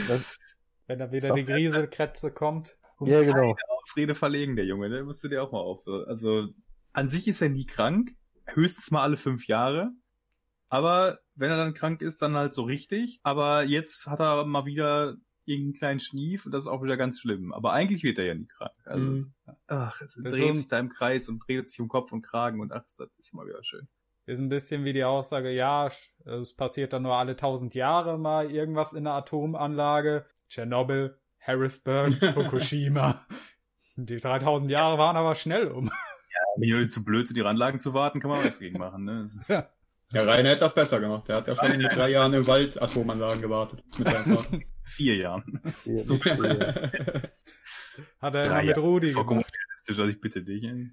[0.09, 0.39] Das,
[0.87, 2.77] Wenn da wieder die Grieselkrätze kommt.
[3.01, 3.57] Ja, genau.
[3.69, 5.87] Ausrede verlegen, der Junge, der musst du dir auch mal auf.
[6.07, 6.49] Also,
[6.93, 8.11] an sich ist er nie krank,
[8.47, 9.93] höchstens mal alle fünf Jahre.
[10.69, 13.21] Aber wenn er dann krank ist, dann halt so richtig.
[13.23, 17.21] Aber jetzt hat er mal wieder irgendeinen kleinen Schnief und das ist auch wieder ganz
[17.21, 17.53] schlimm.
[17.55, 18.75] Aber eigentlich wird er ja nie krank.
[18.85, 19.35] Also, Mhm.
[19.67, 22.61] ach, es Das dreht sich da im Kreis und dreht sich um Kopf und Kragen
[22.61, 23.89] und ach, das ist mal wieder schön.
[24.27, 25.91] Ist ein bisschen wie die Aussage, ja,
[26.27, 30.27] es passiert dann nur alle tausend Jahre mal irgendwas in der Atomanlage.
[30.51, 33.25] Tschernobyl, Harrisburg, Fukushima.
[33.97, 35.91] Die 3000 Jahre waren aber schnell um.
[36.57, 38.79] Wenn die Leute zu blöd sind, die Anlagen zu warten, kann man auch was gegen
[38.79, 39.05] machen.
[39.05, 39.23] Ne?
[39.23, 39.49] Ist-
[40.13, 41.29] Der Rainer hätte das besser gemacht.
[41.29, 43.83] Der hat ja schon mit drei Jahren im Wald Atomanlagen gewartet.
[44.85, 45.61] Vier Jahren.
[45.85, 46.31] Ja, So ja.
[48.21, 49.53] Hat er immer Drei mit Rudi Vollkommen gemacht.
[49.55, 50.63] realistisch, also ich bitte dich.
[50.65, 50.91] ey.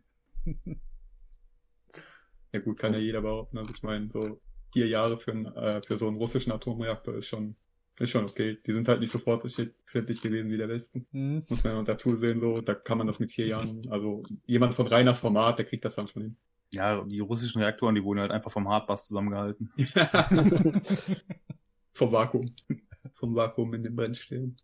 [2.51, 3.57] ja gut, kann ja jeder behaupten.
[3.57, 4.41] Also ich meine, so
[4.73, 7.55] vier Jahre für, einen, äh, für so einen russischen Atomreaktor ist schon,
[7.99, 8.57] ist schon okay.
[8.65, 11.07] Die sind halt nicht so fortschrittlich gewesen wie der Westen.
[11.11, 11.43] Hm.
[11.49, 14.75] Muss man ja dazu sehen, so, da kann man das mit vier Jahren, also jemand
[14.75, 16.37] von Reiners Format, der kriegt das dann schon hin.
[16.71, 19.71] Ja, die russischen Reaktoren, die wurden halt einfach vom Hardbass zusammengehalten.
[21.93, 22.45] Vom Vakuum.
[23.13, 24.57] Vom Vakuum in den Brennstäben.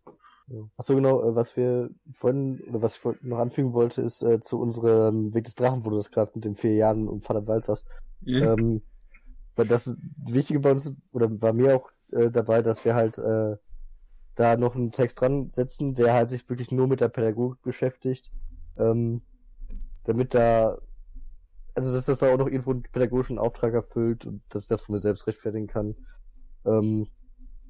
[0.76, 4.60] Achso, genau, äh, was wir vorhin, oder was ich noch anfügen wollte, ist äh, zu
[4.60, 7.68] unserem Weg des Drachen, wo du das gerade mit den vier Jahren und Vater Walz
[7.68, 7.88] hast.
[8.20, 8.52] Ja.
[8.52, 8.82] Ähm,
[9.56, 9.94] weil das
[10.26, 13.56] Wichtige bei uns, oder war mir auch äh, dabei, dass wir halt äh,
[14.34, 18.30] da noch einen Text dran setzen, der halt sich wirklich nur mit der Pädagogik beschäftigt,
[18.76, 19.22] ähm,
[20.04, 20.78] damit da,
[21.74, 24.82] also dass das da auch noch irgendwo einen pädagogischen Auftrag erfüllt und dass ich das
[24.82, 25.96] von mir selbst rechtfertigen kann.
[26.64, 27.08] Ähm,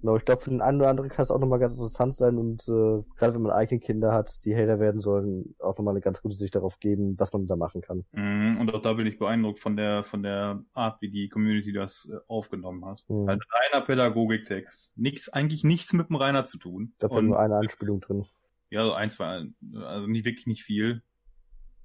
[0.03, 2.37] genau, ich glaube, für den einen oder anderen kann es auch nochmal ganz interessant sein
[2.37, 6.03] und äh, gerade wenn man eigene Kinder hat, die Hater werden sollen, auch nochmal eine
[6.03, 8.05] ganz gute Sicht darauf geben, was man da machen kann.
[8.13, 11.73] Mhm, Und auch da bin ich beeindruckt von der, von der Art, wie die Community
[11.73, 13.03] das äh, aufgenommen hat.
[13.09, 13.27] Mhm.
[13.29, 13.43] Halt
[13.73, 14.93] reiner Pädagogiktext.
[14.97, 16.93] Nichts, eigentlich nichts mit dem Rainer zu tun.
[16.99, 18.27] Dafür Und- nur eine Anspielung drin.
[18.71, 19.47] Ja, so ein, zwei,
[19.85, 21.03] also nicht wirklich nicht viel.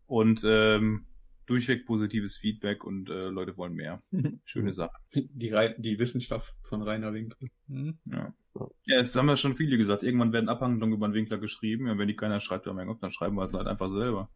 [0.05, 1.05] Und ähm,
[1.47, 3.99] durchweg positives Feedback und äh, Leute wollen mehr.
[4.45, 4.95] Schöne Sache.
[5.13, 7.49] Die, Rei- die Wissenschaft von Rainer Winkel.
[7.67, 7.97] Hm.
[8.05, 8.33] Ja.
[8.85, 10.03] ja, es haben ja schon viele gesagt.
[10.03, 11.87] Irgendwann werden Abhandlungen über den Winkler geschrieben.
[11.87, 14.29] Ja, wenn die keiner schreibt, dann, mein Gott, dann schreiben wir es halt einfach selber.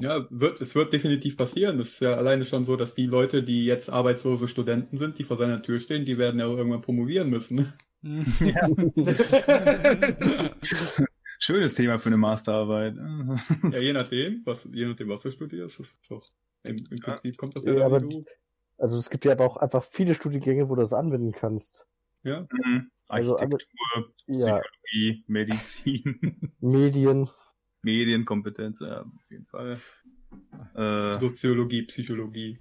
[0.00, 1.80] Ja, wird, es wird definitiv passieren.
[1.80, 5.24] Es ist ja alleine schon so, dass die Leute, die jetzt arbeitslose Studenten sind, die
[5.24, 7.72] vor seiner Tür stehen, die werden ja irgendwann promovieren müssen.
[8.00, 8.24] Hm.
[11.38, 12.94] Schönes Thema für eine Masterarbeit.
[13.72, 16.26] ja, je nachdem, was, je nachdem, was du studierst, ist doch,
[16.64, 18.02] im, im Prinzip kommt das ja, Ja, aber.
[18.76, 21.86] Also es gibt ja aber auch einfach viele Studiengänge, wo du das anwenden kannst.
[22.22, 22.90] Ja, Mhm.
[23.08, 27.30] Also alle- Architektur, Ja, Psychologie, Medizin, Medien.
[27.82, 29.78] Medienkompetenz, ja, auf jeden Fall.
[30.74, 32.58] Äh, Soziologie, Psychologie.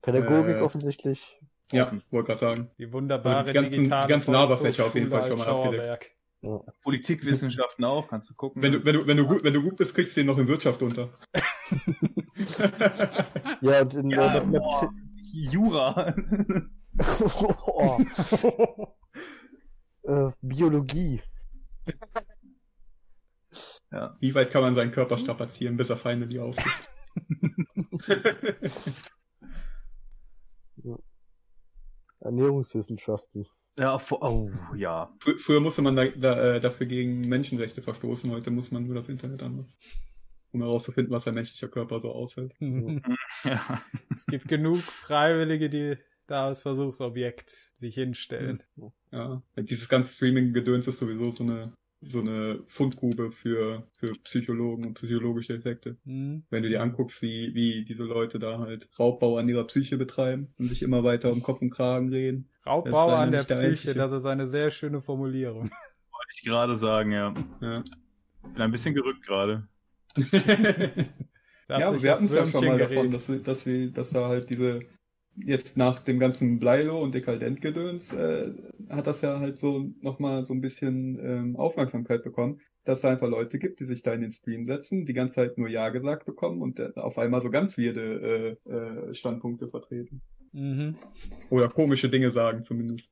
[0.00, 1.38] Pädagogik Äh, offensichtlich.
[1.72, 2.70] Ja, wollte gerade sagen.
[2.78, 5.98] Die wunderbare Die ganzen- digitale die ganzen Laberfächer auf jeden Fall schon mal
[6.42, 6.80] Altschauerberg.
[6.82, 8.62] Politikwissenschaften auch, kannst du gucken.
[8.62, 10.38] Wenn du, wenn du, wenn du gut, wenn du gut bist, kriegst du den noch
[10.38, 11.10] in Wirtschaft unter.
[13.60, 14.92] Ja, und in Ja, äh, Mathematik- boah,
[15.32, 16.14] Jura.
[20.04, 21.20] äh, Biologie.
[23.92, 24.16] ja.
[24.20, 26.88] Wie weit kann man seinen Körper strapazieren, bis er Feinde die aufgibt?
[32.20, 33.46] Ernährungswissenschaften.
[33.78, 35.12] Ja, oh, ja.
[35.20, 38.94] Fr früher musste man da, da, äh, dafür gegen Menschenrechte verstoßen, heute muss man nur
[38.94, 39.72] das Internet anmachen.
[40.52, 42.52] Um herauszufinden, was ein menschlicher Körper so aushält.
[43.44, 43.82] ja.
[44.14, 48.62] es gibt genug Freiwillige, die da als Versuchsobjekt sich hinstellen.
[49.10, 51.72] Ja, dieses ganze Streaming-Gedöns ist sowieso so eine,
[52.02, 55.96] so eine Fundgrube für, für Psychologen und psychologische Effekte.
[56.04, 56.44] Hm.
[56.48, 60.54] Wenn du dir anguckst, wie, wie diese Leute da halt Raubbau an ihrer Psyche betreiben
[60.58, 62.48] und sich immer weiter um Kopf und Kragen reden.
[62.66, 63.94] Raubbau an der der Psyche, einzige.
[63.94, 65.62] das ist eine sehr schöne Formulierung.
[65.70, 67.34] Wollte ich gerade sagen, ja.
[67.60, 67.82] Ja.
[68.42, 69.68] Bin ein bisschen gerückt gerade.
[71.70, 73.14] Ja, aber wir das hatten es ja schon mal davon, geregt.
[73.14, 74.80] dass, dass, wir, dass da halt diese,
[75.44, 78.52] jetzt nach dem ganzen Bleilo und Dekadent-Gedöns, äh,
[78.88, 83.28] hat das ja halt so nochmal so ein bisschen ähm, Aufmerksamkeit bekommen, dass es einfach
[83.28, 86.26] Leute gibt, die sich da in den Stream setzen, die ganze Zeit nur Ja gesagt
[86.26, 90.22] bekommen und auf einmal so ganz weirde äh, äh, Standpunkte vertreten.
[90.52, 90.96] Mhm.
[91.50, 93.10] Oder komische Dinge sagen zumindest.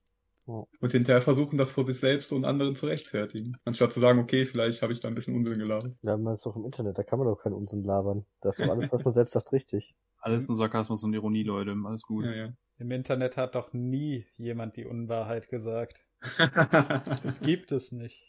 [0.48, 3.58] Und hinterher versuchen, das vor sich selbst und anderen zu rechtfertigen.
[3.64, 5.94] Anstatt zu sagen, okay, vielleicht habe ich da ein bisschen Unsinn gelabert.
[6.02, 8.24] Ja, man ist doch im Internet, da kann man doch keinen Unsinn labern.
[8.40, 9.94] Das ist doch alles, was man selbst sagt, richtig.
[10.20, 11.76] Alles nur Sarkasmus und Ironie, Leute.
[11.84, 12.24] Alles gut.
[12.24, 12.52] Ja, ja.
[12.78, 16.04] Im Internet hat doch nie jemand die Unwahrheit gesagt.
[16.38, 18.26] Im Gibt es nicht.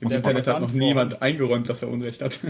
[0.00, 2.40] Internet hat noch niemand eingeräumt, dass er Unrecht hat.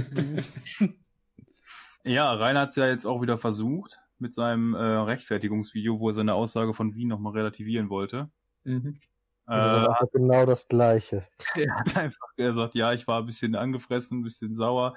[2.04, 6.14] Ja, Rainer hat es ja jetzt auch wieder versucht mit seinem äh, Rechtfertigungsvideo, wo er
[6.14, 8.30] seine Aussage von Wien nochmal relativieren wollte.
[8.68, 9.00] Mhm.
[9.48, 11.26] Äh, Das ist einfach genau das Gleiche.
[11.54, 14.94] er hat einfach gesagt, ja, ich war ein bisschen angefressen, ein bisschen sauer,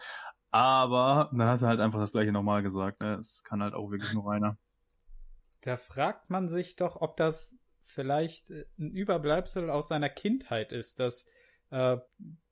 [0.52, 3.00] aber dann hat er halt einfach das gleiche nochmal gesagt.
[3.00, 3.16] Ne?
[3.16, 4.58] Das kann halt auch wirklich nur Rainer.
[5.62, 7.50] Da fragt man sich doch, ob das
[7.86, 11.28] vielleicht äh, ein Überbleibsel aus seiner Kindheit ist, dass
[11.70, 11.98] äh,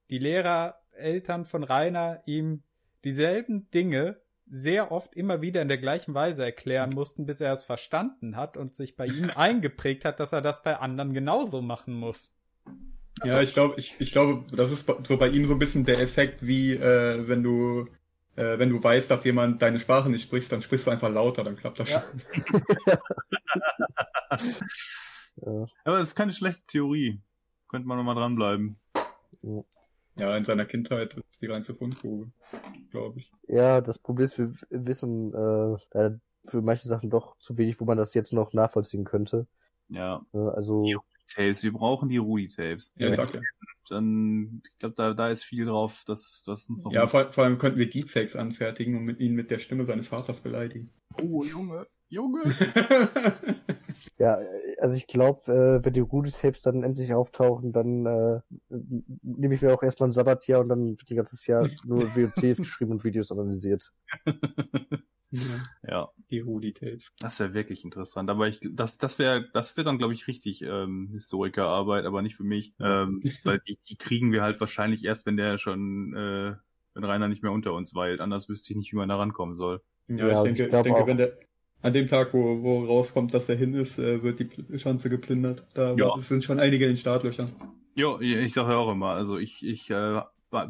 [0.09, 2.63] die Lehrer, Eltern von Rainer ihm
[3.03, 7.63] dieselben Dinge sehr oft immer wieder in der gleichen Weise erklären mussten, bis er es
[7.63, 11.93] verstanden hat und sich bei ihm eingeprägt hat, dass er das bei anderen genauso machen
[11.93, 12.35] muss.
[13.23, 15.99] Ja, ich glaube, ich, ich glaube, das ist so bei ihm so ein bisschen der
[15.99, 17.87] Effekt, wie äh, wenn du
[18.35, 21.43] äh, wenn du weißt, dass jemand deine Sprache nicht spricht, dann sprichst du einfach lauter,
[21.43, 22.01] dann klappt das Ja.
[22.01, 22.21] schon.
[25.41, 25.67] Ja.
[25.85, 27.21] Aber das ist keine schlechte Theorie.
[27.69, 28.77] Könnte man nochmal dranbleiben.
[29.41, 29.61] Ja,
[30.35, 32.31] in seiner Kindheit ist die reinste Fundgrube,
[32.91, 33.31] glaube ich.
[33.47, 36.11] Ja, das Problem ist, wir wissen äh,
[36.45, 39.47] für manche Sachen doch zu wenig, wo man das jetzt noch nachvollziehen könnte.
[39.89, 40.25] Ja.
[40.33, 40.97] Also, Die
[41.27, 42.91] Tapes, wir brauchen die Rudi-Tapes.
[42.95, 43.41] Ja, ich sag ja.
[43.89, 46.91] Dann, ich glaube, da, da ist viel drauf, dass das uns noch.
[46.91, 50.07] Ja, vor, vor allem könnten wir Deepfakes anfertigen und mit ihn mit der Stimme seines
[50.07, 50.91] Vaters beleidigen.
[51.17, 52.41] oh, Junge, Junge.
[54.17, 54.37] ja,
[54.79, 58.41] also ich glaube, äh, wenn die Rudy-Tapes dann endlich auftauchen, dann äh,
[59.21, 62.57] nehme ich mir auch erstmal ein Sabbatjahr und dann wird die ganzes Jahr nur WOTs
[62.57, 63.91] geschrieben und Videos analysiert.
[65.87, 67.11] ja, die Rudi-Tapes.
[67.19, 68.31] das wäre wirklich interessant.
[68.31, 72.35] Aber ich, das, das wäre, das wird dann, glaube ich, richtig ähm, Historikerarbeit, aber nicht
[72.35, 76.55] für mich, ähm, weil die, die kriegen wir halt wahrscheinlich erst, wenn der schon, äh,
[76.95, 78.19] wenn Rainer nicht mehr unter uns weilt.
[78.19, 79.83] Anders wüsste ich nicht, wie man da rankommen soll.
[80.07, 81.37] Ja, Ja, ich denke, ich ich denke wenn der
[81.81, 85.63] an dem Tag, wo, wo rauskommt, dass er hin ist, äh, wird die Schanze geplündert.
[85.73, 86.13] Da Ja.
[86.21, 87.51] sind schon einige in den Startlöchern.
[87.95, 90.21] Ja, ich sage ja auch immer, also ich, ich äh,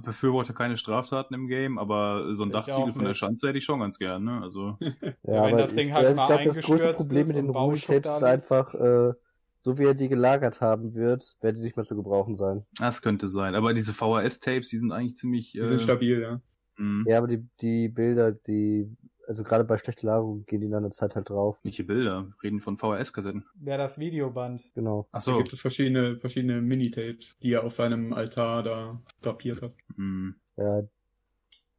[0.04, 3.14] befürworte keine Straftaten im Game, aber so ein Ich Dachziegel von der.
[3.14, 4.42] Schanze hätte ich schon ganz gern, ne?
[4.42, 7.22] Also, Ja, wenn aber das ich, Ding halt ja, ich mal glaube, das größte Problem
[7.22, 9.14] ist mit den da ist einfach, äh,
[9.62, 12.66] so wie er die gelagert haben wird, werden die nicht mehr zu gebrauchen sein.
[12.80, 13.56] das könnte sein.
[13.56, 15.52] Aber diese VHS-Tapes, die sind eigentlich ziemlich.
[15.52, 16.42] Die Äh, sind stabil, ja.
[16.78, 17.10] mh.
[17.10, 18.90] Ja, aber die, die Bilder, die,
[19.30, 21.58] also gerade bei schlechter Lagerung gehen die nach einer Zeit halt drauf.
[21.64, 22.28] Welche Bilder?
[22.42, 23.46] Wir reden von VHS-Kassetten.
[23.54, 24.74] Wer das Videoband.
[24.74, 25.08] Genau.
[25.12, 25.38] Ach Da so.
[25.38, 29.74] gibt es verschiedene, verschiedene Minitapes, die er auf seinem Altar da drapiert hat.
[29.96, 30.36] Hm.
[30.58, 30.82] Ja,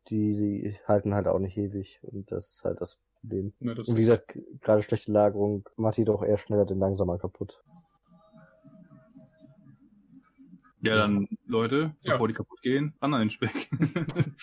[0.08, 3.52] die, die halten halt auch nicht ewig und das ist halt das Problem.
[3.58, 7.18] Ne, das Und wie gesagt, gerade schlechte Lagerung macht die doch eher schneller denn langsamer
[7.18, 7.62] kaputt.
[10.82, 12.12] Ja, dann, Leute, Ja.
[12.12, 13.68] bevor die kaputt gehen, an den Speck.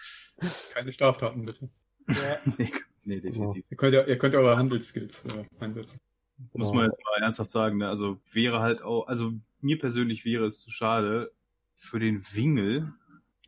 [0.73, 1.69] keine Straftaten, bitte.
[2.07, 2.13] Ja,
[2.57, 2.71] nee,
[3.07, 3.65] nee, definitiv.
[3.69, 5.99] Ihr könnt ja, ihr könnt ja eure Handelsskills äh, einsetzen.
[6.53, 6.81] Muss Genau.
[6.81, 7.89] man jetzt mal ernsthaft sagen, ne?
[7.89, 9.31] Also wäre halt auch, also
[9.61, 11.31] mir persönlich wäre es zu schade,
[11.73, 12.93] für den Wingel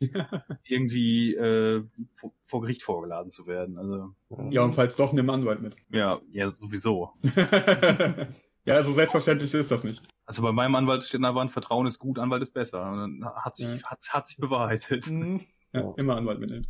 [0.66, 3.78] irgendwie äh, vor, vor Gericht vorgeladen zu werden.
[3.78, 4.14] Also,
[4.50, 5.76] Ja, und falls doch, nimm Anwalt mit.
[5.90, 7.12] ja, ja, sowieso.
[8.64, 10.02] ja, so selbstverständlich ist das nicht.
[10.26, 12.90] Also bei meinem Anwalt steht an der Wand, Vertrauen ist gut, Anwalt ist besser.
[12.90, 13.82] Und dann hat sich, Ja.
[13.90, 15.08] hat, hat sich bewahrheitet.
[15.10, 15.40] Mhm.
[15.72, 15.92] Ja.
[15.96, 16.66] immer Anwalt mitnehmen.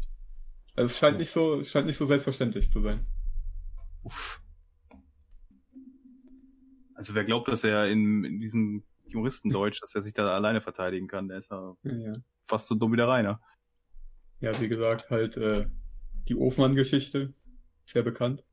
[0.76, 3.04] Also es scheint nicht so, es scheint nicht so selbstverständlich zu sein.
[4.02, 4.40] Uff.
[6.94, 11.08] Also wer glaubt, dass er in, in diesem Juristendeutsch, dass er sich da alleine verteidigen
[11.08, 12.12] kann, der ist ja Ja, ja.
[12.40, 13.40] fast so dumm wie der Rainer.
[14.40, 15.66] ja wie gesagt, halt äh,
[16.28, 17.34] die Ofmann-Geschichte,
[17.86, 18.44] sehr bekannt.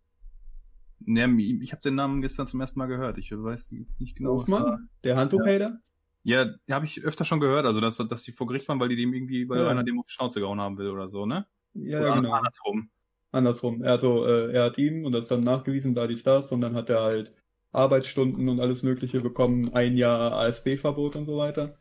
[1.00, 1.30] Ne,
[1.62, 3.20] ich habe den Namen gestern zum ersten Mal gehört.
[3.20, 4.56] Ich weiß jetzt nicht genau, was da...
[4.64, 5.80] Ofmann, der Handtuchhader?
[6.24, 8.96] Ja, habe ich öfter schon gehört, also dass, dass die vor Gericht waren, weil die
[8.96, 9.68] dem irgendwie, weil Ja.
[9.68, 11.46] Rainer dem auf die Schnauze gehauen haben will oder so, ne?
[11.78, 12.32] Ja, oder genau.
[12.34, 12.90] andersrum.
[13.32, 13.84] Andersrum.
[13.84, 16.76] Er, also, äh, er hat ihm und das dann nachgewiesen, da die Stars, und dann
[16.76, 17.34] hat er halt
[17.72, 21.78] Arbeitsstunden und alles Mögliche bekommen, ein Jahr ASB-Verbot und so weiter.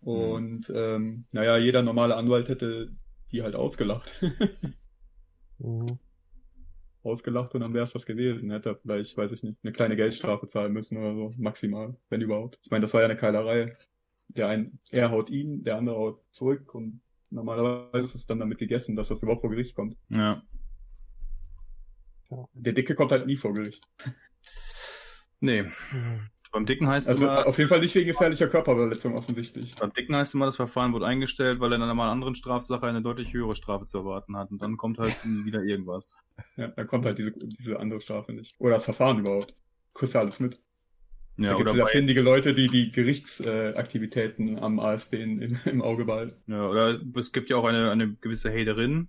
[0.00, 2.92] Und ähm, naja, jeder normale Anwalt hätte
[3.32, 4.14] die halt ausgelacht.
[5.58, 6.00] Mhm.
[7.04, 8.50] ausgelacht und dann wäre es das gewesen.
[8.50, 12.20] Hätte er vielleicht, weiß ich nicht, eine kleine Geldstrafe zahlen müssen oder so, maximal, wenn
[12.20, 12.58] überhaupt.
[12.62, 13.76] Ich meine, das war ja eine Keilerei.
[14.28, 17.00] Der ein, er haut ihn, der andere haut zurück und
[17.34, 19.96] normalerweise ist es dann damit gegessen, dass das überhaupt vor Gericht kommt.
[20.08, 20.40] Ja.
[22.54, 23.86] Der Dicke kommt halt nie vor Gericht.
[25.40, 25.64] Nee.
[26.52, 29.74] beim Dicken heißt Also es immer, auf jeden Fall nicht wegen gefährlicher Körperverletzung offensichtlich.
[29.74, 32.34] beim Dicken heißt es immer, das Verfahren wurde eingestellt, weil er dann mal einer anderen
[32.34, 34.50] Strafsache eine deutlich höhere Strafe zu erwarten hat.
[34.50, 36.08] Und dann kommt halt wieder irgendwas.
[36.56, 38.54] Ja, da kommt halt diese, diese andere Strafe nicht.
[38.58, 39.54] Oder das Verfahren überhaupt.
[39.92, 40.60] Kriegst du alles mit.
[41.36, 45.58] Ja, da gibt oder es ja findige Leute, die die Gerichtsaktivitäten am AfD in, in,
[45.64, 46.40] im Auge behalten.
[46.46, 49.08] ja, oder es gibt ja auch eine, eine gewisse Haterin,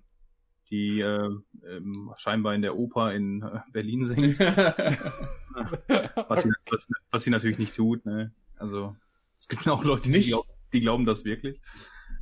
[0.71, 1.29] die äh,
[1.69, 4.39] ähm, scheinbar in der Oper in äh, Berlin singt.
[4.39, 8.05] was, sie, was, was sie natürlich nicht tut.
[8.05, 8.33] Ne?
[8.57, 8.95] Also
[9.35, 11.61] es gibt auch Leute, die, glaub, die glauben das wirklich.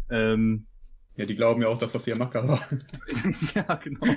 [0.09, 0.67] Ähm,
[1.15, 2.67] ja, die glauben ja auch, dass das ihr Macker war.
[3.55, 4.01] ja, genau.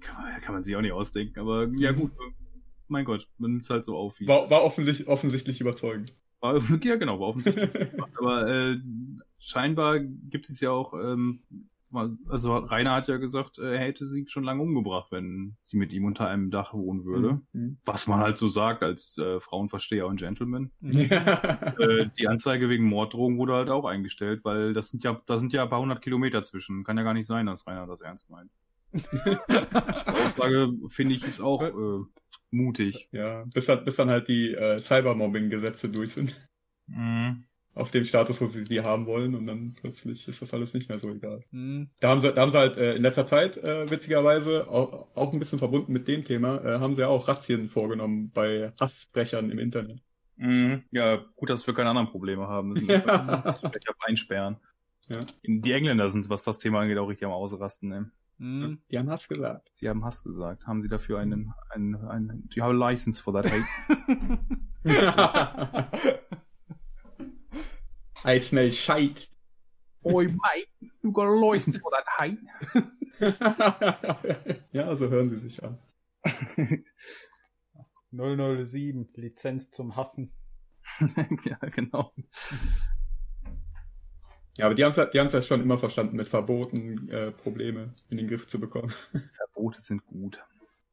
[0.00, 1.40] Kann man, kann man sich auch nicht ausdenken.
[1.40, 2.12] Aber ja gut,
[2.90, 4.18] mein Gott, man nimmt es halt so auf.
[4.20, 6.14] wie war war offensichtlich, offensichtlich überzeugend.
[6.40, 7.70] war, ja genau, war offensichtlich.
[8.18, 8.78] Aber äh,
[9.38, 11.42] scheinbar gibt es ja auch, ähm,
[12.28, 15.92] also Rainer hat ja gesagt, äh, er hätte sie schon lange umgebracht, wenn sie mit
[15.92, 17.40] ihm unter einem Dach wohnen würde.
[17.52, 17.78] Mhm.
[17.84, 20.70] Was man halt so sagt als äh, Frauenversteher und Gentleman.
[20.80, 21.74] Ja.
[21.78, 25.52] Äh, die Anzeige wegen Morddrohung wurde halt auch eingestellt, weil das sind ja, da sind
[25.52, 26.84] ja ein paar hundert Kilometer zwischen.
[26.84, 28.50] Kann ja gar nicht sein, dass Rainer das ernst meint.
[28.92, 29.00] Die
[30.24, 32.04] Aussage finde ich ist auch äh,
[32.50, 33.08] mutig.
[33.12, 36.36] ja, bis dann, bis dann halt die äh, Cybermobbing-Gesetze durch sind.
[36.86, 37.44] Mhm.
[37.72, 40.88] Auf dem Status, wo sie die haben wollen und dann plötzlich ist das alles nicht
[40.88, 41.44] mehr so egal.
[41.52, 41.88] Hm.
[42.00, 45.32] Da haben sie, da haben sie halt äh, in letzter Zeit, äh, witzigerweise, auch, auch
[45.32, 49.50] ein bisschen verbunden mit dem Thema, äh, haben sie ja auch Razzien vorgenommen bei Hassbrechern
[49.50, 50.02] im Internet.
[50.36, 50.82] Mhm.
[50.90, 52.70] Ja, gut, dass wir keine anderen Probleme haben.
[52.74, 53.44] Müssen Ja.
[53.54, 54.56] auf einsperren.
[55.08, 55.20] Ja.
[55.44, 57.88] Die Engländer sind, was das Thema angeht, auch richtig am Ausrasten.
[57.88, 58.10] Ne?
[58.40, 58.80] Hm.
[58.90, 59.70] Die haben Hass gesagt.
[59.74, 60.66] Sie haben Hass gesagt.
[60.66, 63.66] Haben Sie dafür einen, einen, einen, do you have a license for that hate?
[68.24, 69.28] I smell shite.
[70.06, 70.68] Oi, mate,
[71.02, 72.38] you got a license for that hate?
[74.72, 75.78] ja, so hören sie sich an.
[78.10, 80.32] 007, Lizenz zum Hassen.
[81.44, 82.14] ja, genau.
[84.60, 87.94] Ja, aber die haben es die haben's ja schon immer verstanden, mit Verboten äh, Probleme
[88.10, 88.92] in den Griff zu bekommen.
[89.36, 90.42] Verbote sind gut.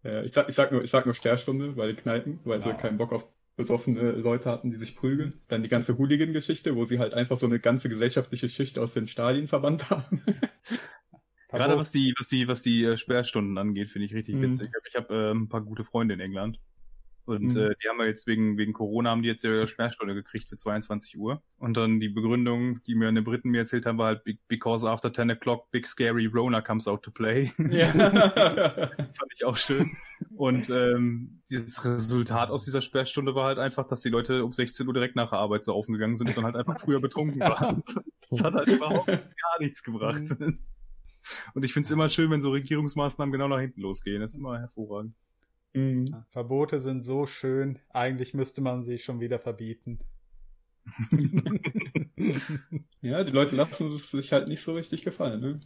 [0.03, 2.69] Äh, ich, sag, ich, sag nur, ich sag nur Sperrstunde bei den Kneipen, weil sie
[2.69, 2.75] Ja.
[2.75, 3.27] keinen Bock auf
[3.57, 5.41] besoffene Leute hatten, die sich prügeln.
[5.47, 9.07] Dann die ganze Hooligan-Geschichte, wo sie halt einfach so eine ganze gesellschaftliche Schicht aus den
[9.07, 10.21] Stadien verbannt haben.
[11.49, 14.41] Gerade was die, was die, was die äh, Sperrstunden angeht, finde ich richtig Mhm.
[14.43, 14.69] witzig.
[14.87, 16.59] Ich habe äh, ein paar gute Freunde in England.
[17.27, 17.57] Und Mhm.
[17.57, 20.55] äh, die haben ja jetzt wegen, wegen Corona haben die jetzt ihre Sperrstunde gekriegt für
[20.57, 21.41] 22 Uhr.
[21.59, 24.89] Und dann die Begründung, die mir eine Briten mir erzählt haben, war halt, "Be- because
[24.89, 27.51] after 10 o'clock, big scary Rona comes out to play.
[27.69, 27.85] ja.
[29.13, 29.91] Fand ich auch schön.
[30.35, 34.87] Und ähm, dieses Resultat aus dieser Sperrstunde war halt einfach, dass die Leute um 16
[34.87, 37.81] Uhr direkt nach der Arbeit so aufgegangen sind und dann halt einfach früher betrunken waren.
[38.29, 40.21] Das hat halt überhaupt gar nichts gebracht.
[41.53, 44.21] Und ich finde es immer schön, wenn so Regierungsmaßnahmen genau nach hinten losgehen.
[44.21, 45.13] Das ist immer hervorragend.
[45.77, 46.05] Mhm.
[46.07, 49.99] Ja, Verbote sind so schön, eigentlich müsste man sie schon wieder verbieten.
[53.01, 55.41] ja, die Leute lassen es sich halt nicht so richtig gefallen.
[55.41, 55.59] Ne?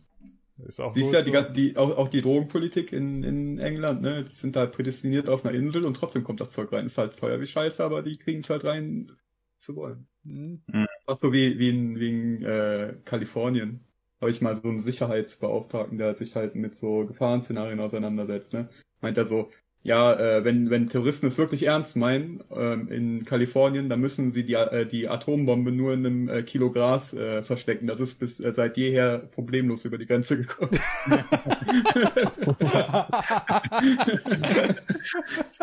[0.68, 1.32] Ist auch Siehst ja, die, so.
[1.32, 5.46] gan- die, auch, auch die Drogenpolitik in, in England, ne, die sind halt prädestiniert auf
[5.46, 6.86] einer Insel und trotzdem kommt das Zeug rein.
[6.86, 9.12] Ist halt teuer wie Scheiße, aber die kriegen es halt rein
[9.60, 10.08] zu wollen.
[10.26, 10.62] Hm.
[11.06, 13.86] Fast so wie, wie in, wie in äh, Kalifornien.
[14.20, 18.70] Habe ich mal so einen Sicherheitsbeauftragten, der sich halt mit so Gefahrenszenarien auseinandersetzt, ne?
[19.02, 19.50] Meint er so,
[19.84, 24.46] ja, äh, wenn, wenn Terroristen es wirklich ernst meinen, ähm, in Kalifornien, dann müssen sie
[24.46, 27.88] die, äh, die Atombombe nur in einem äh, Kilo Gras äh, verstecken.
[27.88, 30.70] Das ist bis äh, seit jeher problemlos über die Grenze gekommen.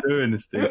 [0.02, 0.66] Schönes Ding.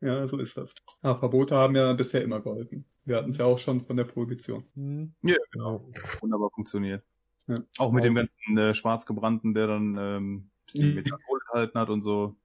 [0.00, 0.70] ja, so ist das.
[1.02, 2.84] Aber Verbote haben ja bisher immer geholfen.
[3.04, 4.64] Wir hatten es ja auch schon von der Prohibition.
[4.74, 5.14] Hm.
[5.22, 5.88] Ja, genau.
[6.20, 7.04] Wunderbar funktioniert.
[7.46, 7.62] Ja.
[7.78, 10.94] Auch mit dem ganzen äh, Schwarzgebrannten, der dann ähm, bisschen Mhm.
[10.96, 12.36] Methadol enthalten hat und so.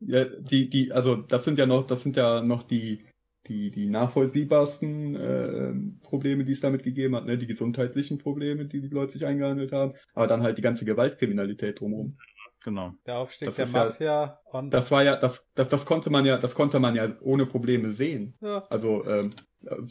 [0.00, 3.04] Ja, die, die, also das sind ja noch, das sind ja noch die,
[3.48, 7.38] die, die nachvollziehbarsten äh, Probleme, die es damit gegeben hat, ne?
[7.38, 11.80] Die gesundheitlichen Probleme, die die Leute sich eingehandelt haben, aber dann halt die ganze Gewaltkriminalität
[11.80, 12.16] drumherum.
[12.64, 12.92] Genau.
[13.06, 14.40] Der Aufstieg das der Mafia.
[14.52, 17.46] Ja, das war ja, das, das, das konnte man ja, das konnte man ja ohne
[17.46, 18.34] Probleme sehen.
[18.40, 18.66] Ja.
[18.68, 19.30] Also ähm,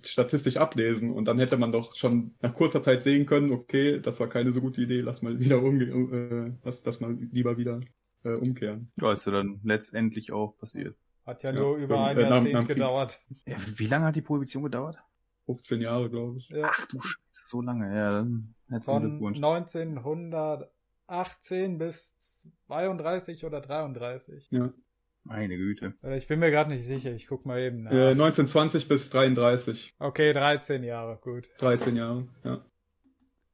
[0.04, 4.20] statistisch ablesen und dann hätte man doch schon nach kurzer Zeit sehen können, okay, das
[4.20, 7.80] war keine so gute Idee, lass mal wieder umgehen, äh, lass, lass mal lieber wieder
[8.24, 8.92] äh, umkehren.
[9.02, 10.96] Ja, ist ja dann letztendlich auch passiert.
[11.26, 13.20] Hat ja, ja nur über ein äh, Jahrzehnt nach, nach gedauert.
[13.46, 14.98] Ja, wie lange hat die Prohibition gedauert?
[15.46, 16.54] 15 Jahre, glaube ich.
[16.62, 18.12] Ach du Scheiße, so lange, ja.
[18.70, 20.70] Dann Von 1900
[21.08, 24.52] 18 bis 32 oder 33.
[24.52, 24.74] Ja.
[25.24, 25.94] Meine Güte.
[26.16, 28.12] Ich bin mir gerade nicht sicher, ich guck mal eben äh, nach.
[28.12, 29.94] 1920 bis 33.
[30.00, 31.50] Okay, 13 Jahre, gut.
[31.58, 32.66] 13 Jahre, ja.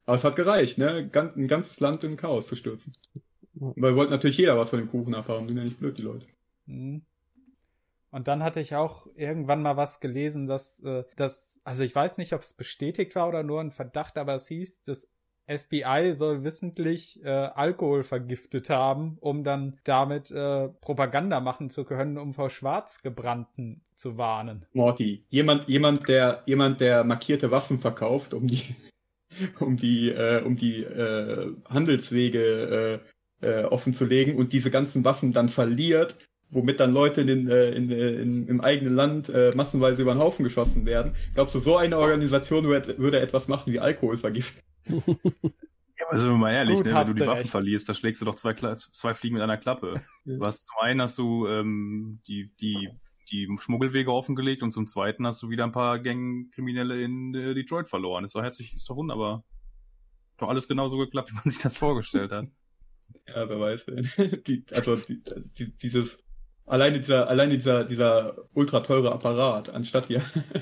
[0.05, 1.09] Aber es hat gereicht, ne?
[1.13, 2.93] Ein ganzes Land in Chaos zu stürzen.
[3.53, 6.27] Weil wollte natürlich jeder was von dem Kuchen abhaben, sind ja nicht blöd, die Leute.
[6.67, 7.05] Hm.
[8.11, 12.19] Und dann hatte ich auch irgendwann mal was gelesen, dass äh, dass also ich weiß
[12.19, 15.07] nicht, ob es bestätigt war oder nur ein Verdacht, aber es hieß, dass
[15.47, 22.17] FBI soll wissentlich äh, Alkohol vergiftet haben, um dann damit äh, Propaganda machen zu können,
[22.17, 24.65] um vor Schwarzgebrannten zu warnen.
[24.73, 28.75] Morty, jemand, jemand, der, jemand, der markierte Waffen verkauft, um die,
[29.59, 33.01] um die, äh, um die äh, Handelswege
[33.41, 36.15] äh, äh, offen zu legen und diese ganzen Waffen dann verliert,
[36.49, 40.13] womit dann Leute in, den, äh, in, äh, in, im eigenen Land äh, massenweise über
[40.13, 41.15] den Haufen geschossen werden.
[41.33, 44.62] Glaubst du, so eine Organisation würde, würde etwas machen wie Alkohol vergiften?
[44.85, 46.93] Ja, aber sind wir mal ehrlich, Gut, ne?
[46.95, 47.51] wenn du die Waffen recht.
[47.51, 50.01] verlierst, da schlägst du doch zwei, Kla- zwei Fliegen mit einer Klappe.
[50.25, 52.89] Du hast zum einen hast du ähm, die, die,
[53.31, 57.89] die Schmuggelwege offengelegt und zum zweiten hast du wieder ein paar Gangkriminelle in äh, Detroit
[57.89, 58.25] verloren.
[58.25, 59.43] Ist doch herzlich, ist doch wunderbar.
[60.37, 62.47] Doch alles genauso geklappt, wie man sich das vorgestellt hat.
[63.27, 63.81] Ja, wer weiß.
[64.47, 65.21] Die, also die,
[65.57, 66.17] die, dieses
[66.65, 70.21] alleine dieser alleine dieser dieser ultra teure Apparat anstatt ja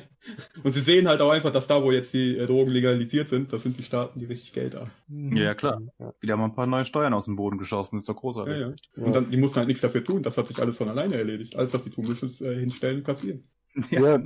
[0.64, 3.53] und sie sehen halt auch einfach, dass da wo jetzt die äh, Drogen legalisiert sind,
[3.53, 4.91] das sind die Staaten, die richtig Geld haben.
[5.07, 5.36] Mhm.
[5.38, 5.82] Ja, klar.
[5.99, 6.14] Ja.
[6.19, 8.60] Wieder mal ein paar neue Steuern aus dem Boden geschossen, ist doch Ja, großartig.
[8.98, 9.03] ja.
[9.06, 11.56] Und dann die mussten halt nichts dafür tun, das hat sich alles von alleine erledigt.
[11.56, 13.44] Alles was sie tun müssen, ist äh, hinstellen und kassieren.
[13.90, 14.18] Ja,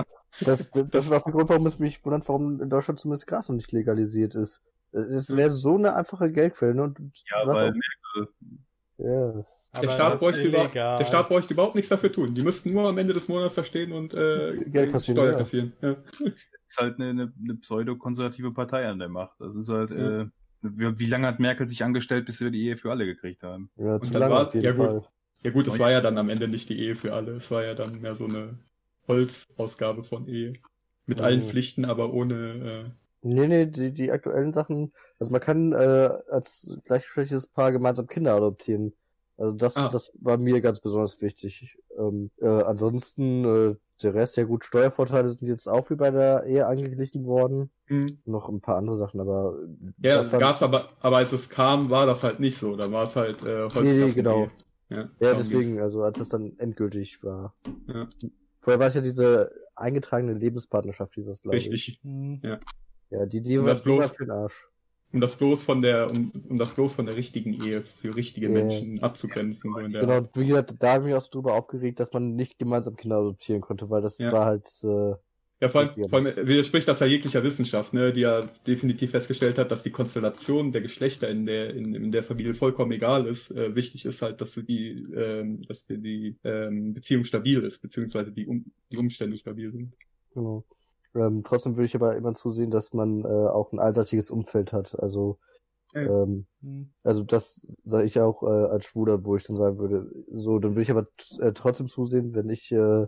[0.44, 3.48] das, das ist auch der Grund, warum es mich wundert, warum in Deutschland zumindest Gras
[3.48, 4.60] noch nicht legalisiert ist.
[4.92, 6.74] Es wäre so eine einfache Geldquelle.
[6.76, 6.84] Ne?
[6.84, 7.00] Und
[7.30, 8.28] Ja, weil auch-
[8.98, 9.44] ja,
[9.82, 12.34] Der Staat, der Staat bräuchte überhaupt nichts dafür tun.
[12.34, 15.38] Die müssten nur am Ende des Monats da stehen und äh, Geld kassieren, Steuer ja.
[15.38, 15.74] kassieren.
[15.82, 15.96] Ja.
[16.26, 19.36] es ist halt eine, eine, eine pseudo-konservative Partei an der Macht.
[19.40, 20.18] Das ist halt, Ja.
[20.20, 20.26] äh,
[20.62, 23.70] wie, wie lange hat Merkel sich angestellt, bis wir die Ehe für alle gekriegt haben?
[23.78, 24.86] ja, Und zu dann lange war- auf jeden ja, gut.
[24.88, 25.04] Fall.
[25.44, 27.34] ja gut, es war ja dann am Ende nicht die Ehe für alle.
[27.38, 28.58] Es war ja dann mehr so eine
[29.08, 30.54] Holzausgabe von Ehe.
[31.06, 31.24] Mit Mhm.
[31.24, 32.94] allen Pflichten, aber ohne
[33.28, 38.36] Nee, nee, die, die aktuellen Sachen, also man kann äh, als gleichgeschlechtliches Paar gemeinsam Kinder
[38.36, 38.94] adoptieren.
[39.38, 39.90] Also das, Ah.
[39.90, 41.78] das war mir ganz besonders wichtig.
[41.98, 46.46] Ähm, äh, ansonsten, äh, der Rest, ja gut, Steuervorteile sind jetzt auch wie bei der
[46.46, 47.70] Ehe angeglichen worden.
[47.88, 48.18] äh, hm.
[48.26, 49.58] Noch ein paar andere Sachen, aber
[50.02, 52.76] Ja, das war- gab's aber, aber als es kam, war das halt nicht so.
[52.76, 54.50] Da war es halt äh, Holzkasten- Nee, nee, genau.
[54.90, 57.56] Ja, Ja, deswegen, also als es dann endgültig war.
[57.88, 58.08] Ja.
[58.60, 61.70] Vorher war es ja diese eingetragene Lebenspartnerschaft, dieses, glaube ich.
[61.70, 62.00] Richtig.
[62.04, 62.40] Mhm.
[63.12, 64.68] Ja, die, die die war bloß- für den Arsch.
[65.16, 68.50] Um das bloß von der, um, um das bloß von der richtigen Ehe für richtige.
[68.50, 69.72] Menschen abzugrenzen.
[69.74, 72.98] So Genau, wie gesagt, da habe ich mich auch drüber aufgeregt, dass man nicht gemeinsam
[72.98, 74.34] Kinder adoptieren konnte, weil das Ja.
[74.34, 75.14] war halt, äh,
[75.62, 79.58] Ja, vor allem, vor allem widerspricht das ja jeglicher Wissenschaft, ne, die ja definitiv festgestellt
[79.58, 83.52] hat, dass die Konstellation der Geschlechter in der, in, in der Familie vollkommen egal ist.
[83.52, 88.34] Äh, wichtig ist halt, dass die, ähm, dass die, die ähm, Beziehung stabil ist, beziehungsweise
[88.34, 89.94] die, um, die Umstände stabil sind.
[90.34, 90.66] genau.
[91.16, 95.00] Ähm, trotzdem würde ich aber immer zusehen, dass man äh, auch ein einseitiges Umfeld hat.
[95.00, 95.40] Also,
[95.94, 96.02] Ja.
[96.02, 96.90] ähm, Mhm.
[97.04, 100.72] also das sage ich auch äh, als Schwuler, wo ich dann sagen würde, so, dann
[100.72, 101.08] würde ich aber
[101.40, 103.08] äh, trotzdem zusehen, wenn ich äh,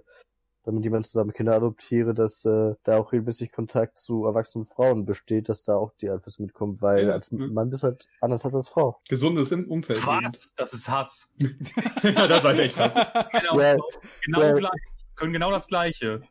[0.63, 5.05] dann mit jemandem zusammen Kinder adoptiere, dass äh, da auch regelmäßig Kontakt zu erwachsenen Frauen
[5.05, 7.47] besteht, dass da auch die Einflüsse mitkommen, weil Ja, als ne?
[7.47, 8.99] Mann bist halt anders als als Frau.
[9.09, 10.05] Gesundes im Umfeld.
[10.05, 10.53] Was?
[10.55, 11.29] Das ist Hass.
[12.03, 12.77] ja, das war echt.
[12.77, 12.91] was.
[13.31, 13.77] Genau, Ja,
[14.25, 14.81] genau gleich.
[15.15, 16.21] Können genau das Gleiche.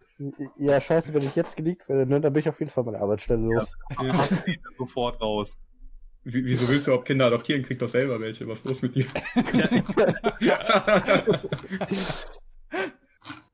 [0.56, 3.00] Ja, scheiße, wenn ich jetzt geleakt werde, ne, dann bin ich auf jeden Fall meine
[3.00, 3.76] Arbeitsstelle los.
[4.46, 5.58] Geht sofort raus.
[6.24, 7.62] Wie, wieso willst du überhaupt Kinder adoptieren?
[7.62, 8.48] Krieg doch selber welche.
[8.48, 9.06] Was ist los mit dir?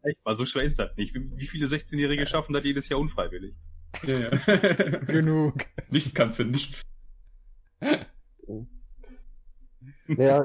[0.04, 1.14] Echt mal, so schwer ist das nicht.
[1.14, 3.54] Wie, viele 16-Jährige schaffen das jedes Jahr unfreiwillig?
[4.04, 4.30] ja, ja.
[5.06, 5.66] Genug.
[5.90, 6.80] Nichts kannst du, nichts.
[10.06, 10.44] Naja,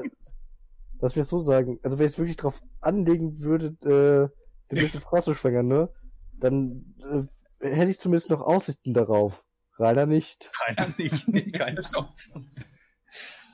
[1.00, 4.28] lass mich so sagen, also wenn ich es wirklich drauf anlegen würde, äh,
[4.70, 5.88] die nächste Frau zu schwängern, ne,
[6.40, 6.94] dann
[7.60, 9.44] äh, hätte ich zumindest noch Aussichten darauf.
[9.78, 10.50] Rainer nicht.
[10.64, 11.28] Keiner nicht.
[11.28, 12.32] Nee, keine Chance.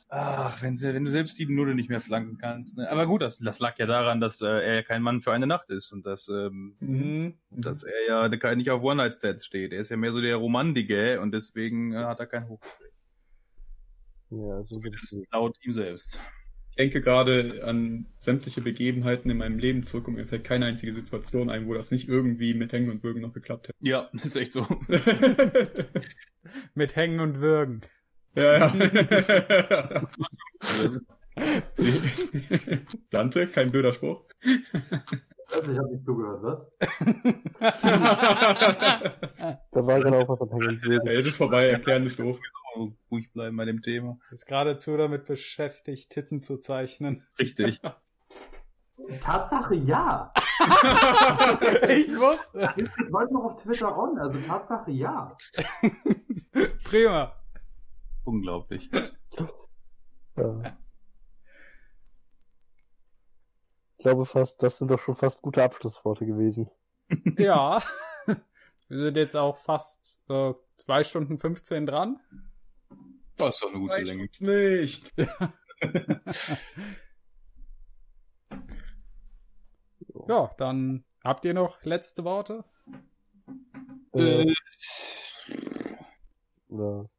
[0.08, 2.76] Ach, wenn, sie, wenn du selbst die Nulle nicht mehr flanken kannst.
[2.76, 2.88] Ne?
[2.88, 5.46] Aber gut, das, das lag ja daran, dass äh, er ja kein Mann für eine
[5.46, 7.34] Nacht ist und dass, ähm, Mhm.
[7.50, 9.72] dass er ja der- nicht auf One-Night-Stands steht.
[9.72, 12.60] Er ist ja mehr so der Romantige und deswegen äh, hat er kein Hoch.
[14.30, 14.92] Ja, so sehen.
[14.92, 16.20] ist laut ihm selbst.
[16.74, 20.92] Ich denke gerade an sämtliche Begebenheiten in meinem Leben zurück und mir fällt keine einzige
[20.92, 24.34] Situation ein, wo das nicht irgendwie mit Hängen und Würgen noch geklappt Ja, das ist
[24.34, 24.66] echt so.
[24.88, 25.86] hätte.
[26.74, 27.82] Mit Hängen und Würgen.
[28.34, 28.74] ja, ja.
[33.10, 34.24] Plante, kein blöder Spruch.
[35.52, 36.66] Also, ich habe nicht zugehört, was?
[39.70, 40.80] Da war gerade auch was am Hängen.
[41.06, 42.40] Ja, jetzt ist vorbei, erklären ist doof.
[43.10, 44.18] Ruhig bleiben bei dem Thema.
[44.30, 47.22] Ist geradezu damit beschäftigt, Titten zu zeichnen.
[47.38, 47.80] Richtig.
[49.20, 50.32] Tatsache ja.
[51.88, 52.74] ich wusste.
[52.76, 55.36] Ich wollte noch auf Twitter on, also Tatsache ja.
[56.84, 57.34] Prima.
[58.24, 58.88] Unglaublich.
[60.36, 60.76] Ja.
[64.04, 66.70] glaube fast, das sind doch schon fast gute Abschlussworte gewesen.
[67.38, 67.82] Ja.
[68.88, 72.20] Wir sind jetzt auch fast äh, zwei Stunden 15 dran.
[73.36, 74.28] Das ist doch eine gute Reicht Länge.
[74.40, 75.12] nicht.
[80.28, 82.64] Ja, dann habt ihr noch letzte Worte?
[84.14, 84.54] Äh, Äh,
[86.68, 87.10] oder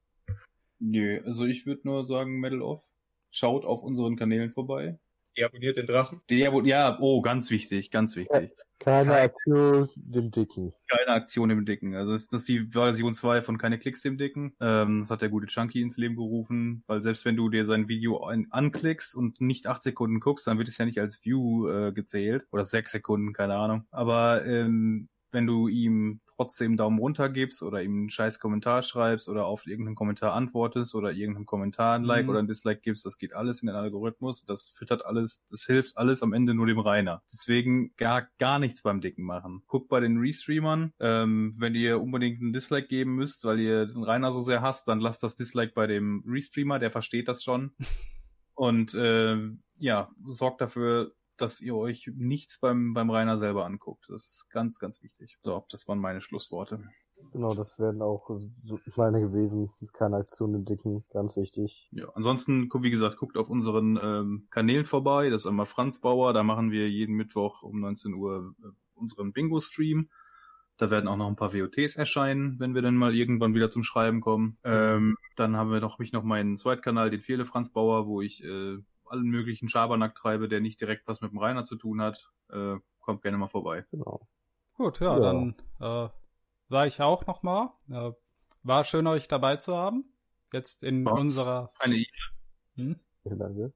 [0.80, 2.84] nö, also ich würde nur sagen, Medal Off.
[3.32, 4.98] Schaut auf unseren Kanälen vorbei.
[5.36, 6.22] Ihr abonniert den Drachen.
[6.30, 8.52] Der, wo- ja, oh, ganz wichtig, ganz wichtig.
[8.80, 10.74] keine Kein- Aktion dem Dicken.
[10.88, 11.96] Keine Aktion im Dicken.
[11.96, 14.56] Also das, das ist die Version 2 von Keine Klicks dem Dicken.
[14.62, 17.88] Ähm, das hat der gute Chunky ins Leben gerufen, weil selbst wenn du dir sein
[17.90, 21.68] Video an, anklickst und nicht acht Sekunden guckst, dann wird es ja nicht als View
[21.68, 22.48] äh, gezählt.
[22.52, 23.86] Oder sechs Sekunden, keine Ahnung.
[23.92, 29.28] Aber ähm, wenn du ihm trotzdem Daumen runter gibst oder ihm einen scheiß Kommentar schreibst
[29.30, 32.30] oder auf irgendeinen Kommentar antwortest oder irgendeinem Kommentar ein Like Mhm.
[32.30, 34.46] oder ein Dislike gibst, das geht alles in den Algorithmus.
[34.46, 37.22] Das füttert alles, das hilft alles am Ende nur dem Rainer.
[37.32, 39.64] Deswegen gar, gar nichts beim Dicken machen.
[39.68, 40.94] Guckt bei den Restreamern.
[41.00, 44.88] Ähm, wenn ihr unbedingt einen Dislike geben müsst, weil ihr den Rainer so sehr hasst,
[44.88, 47.72] dann lasst das Dislike bei dem Restreamer, der versteht das schon.
[48.54, 54.06] Und ähm, ja, sorgt dafür, dass ihr euch nichts beim, beim Rainer selber anguckt.
[54.10, 55.38] Das ist ganz, ganz wichtig.
[55.42, 56.84] So, das waren meine Schlussworte.
[57.32, 58.30] Genau, das wären auch
[58.96, 59.72] meine gewesen.
[59.94, 61.90] Keine Aktion dem Dicken, ganz wichtig.
[61.92, 65.30] Ja, ansonsten, wie gesagt, guckt auf unseren ähm, Kanälen vorbei.
[65.30, 66.34] Das ist einmal Franz Bauer.
[66.34, 70.10] Da machen wir jeden Mittwoch um 19 Uhr äh, unseren Bingo-Stream.
[70.78, 73.84] Da werden auch noch ein paar WOTs erscheinen, wenn wir dann mal irgendwann wieder zum
[73.84, 74.58] Schreiben kommen.
[74.64, 78.44] Ähm, dann haben wir noch mich noch meinen Zweitkanal, den Viele Franz Bauer, wo ich
[78.44, 82.32] äh, allen möglichen Schabernack treibe, der nicht direkt was mit dem Rainer zu tun hat.
[82.50, 83.86] Äh, kommt gerne mal vorbei.
[83.92, 84.28] Genau.
[84.76, 85.20] Gut, ja, Ja.
[85.20, 86.10] dann äh,
[86.70, 87.70] sage ich auch nochmal.
[87.90, 88.12] Äh,
[88.64, 90.06] war schön, euch dabei zu haben.
[90.52, 91.20] Jetzt in Was?
[91.20, 92.04] unserer Eine
[92.76, 93.00] hm?
[93.24, 93.74] Vielen Dank.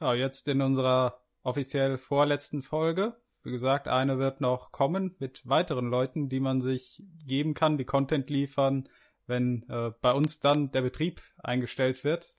[0.00, 3.16] Ja, jetzt in unserer offiziell vorletzten Folge.
[3.42, 7.84] Wie gesagt, eine wird noch kommen mit weiteren Leuten, die man sich geben kann, die
[7.84, 8.88] Content liefern,
[9.26, 12.34] wenn äh, bei uns dann der Betrieb eingestellt wird.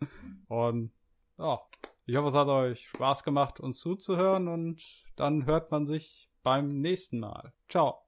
[0.48, 0.92] Und
[1.38, 1.60] ja,
[2.06, 4.82] ich hoffe, es hat euch Spaß gemacht, uns zuzuhören und
[5.16, 7.52] dann hört man sich beim nächsten Mal.
[7.68, 8.02] Ciao.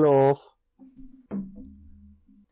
[0.00, 0.40] Love.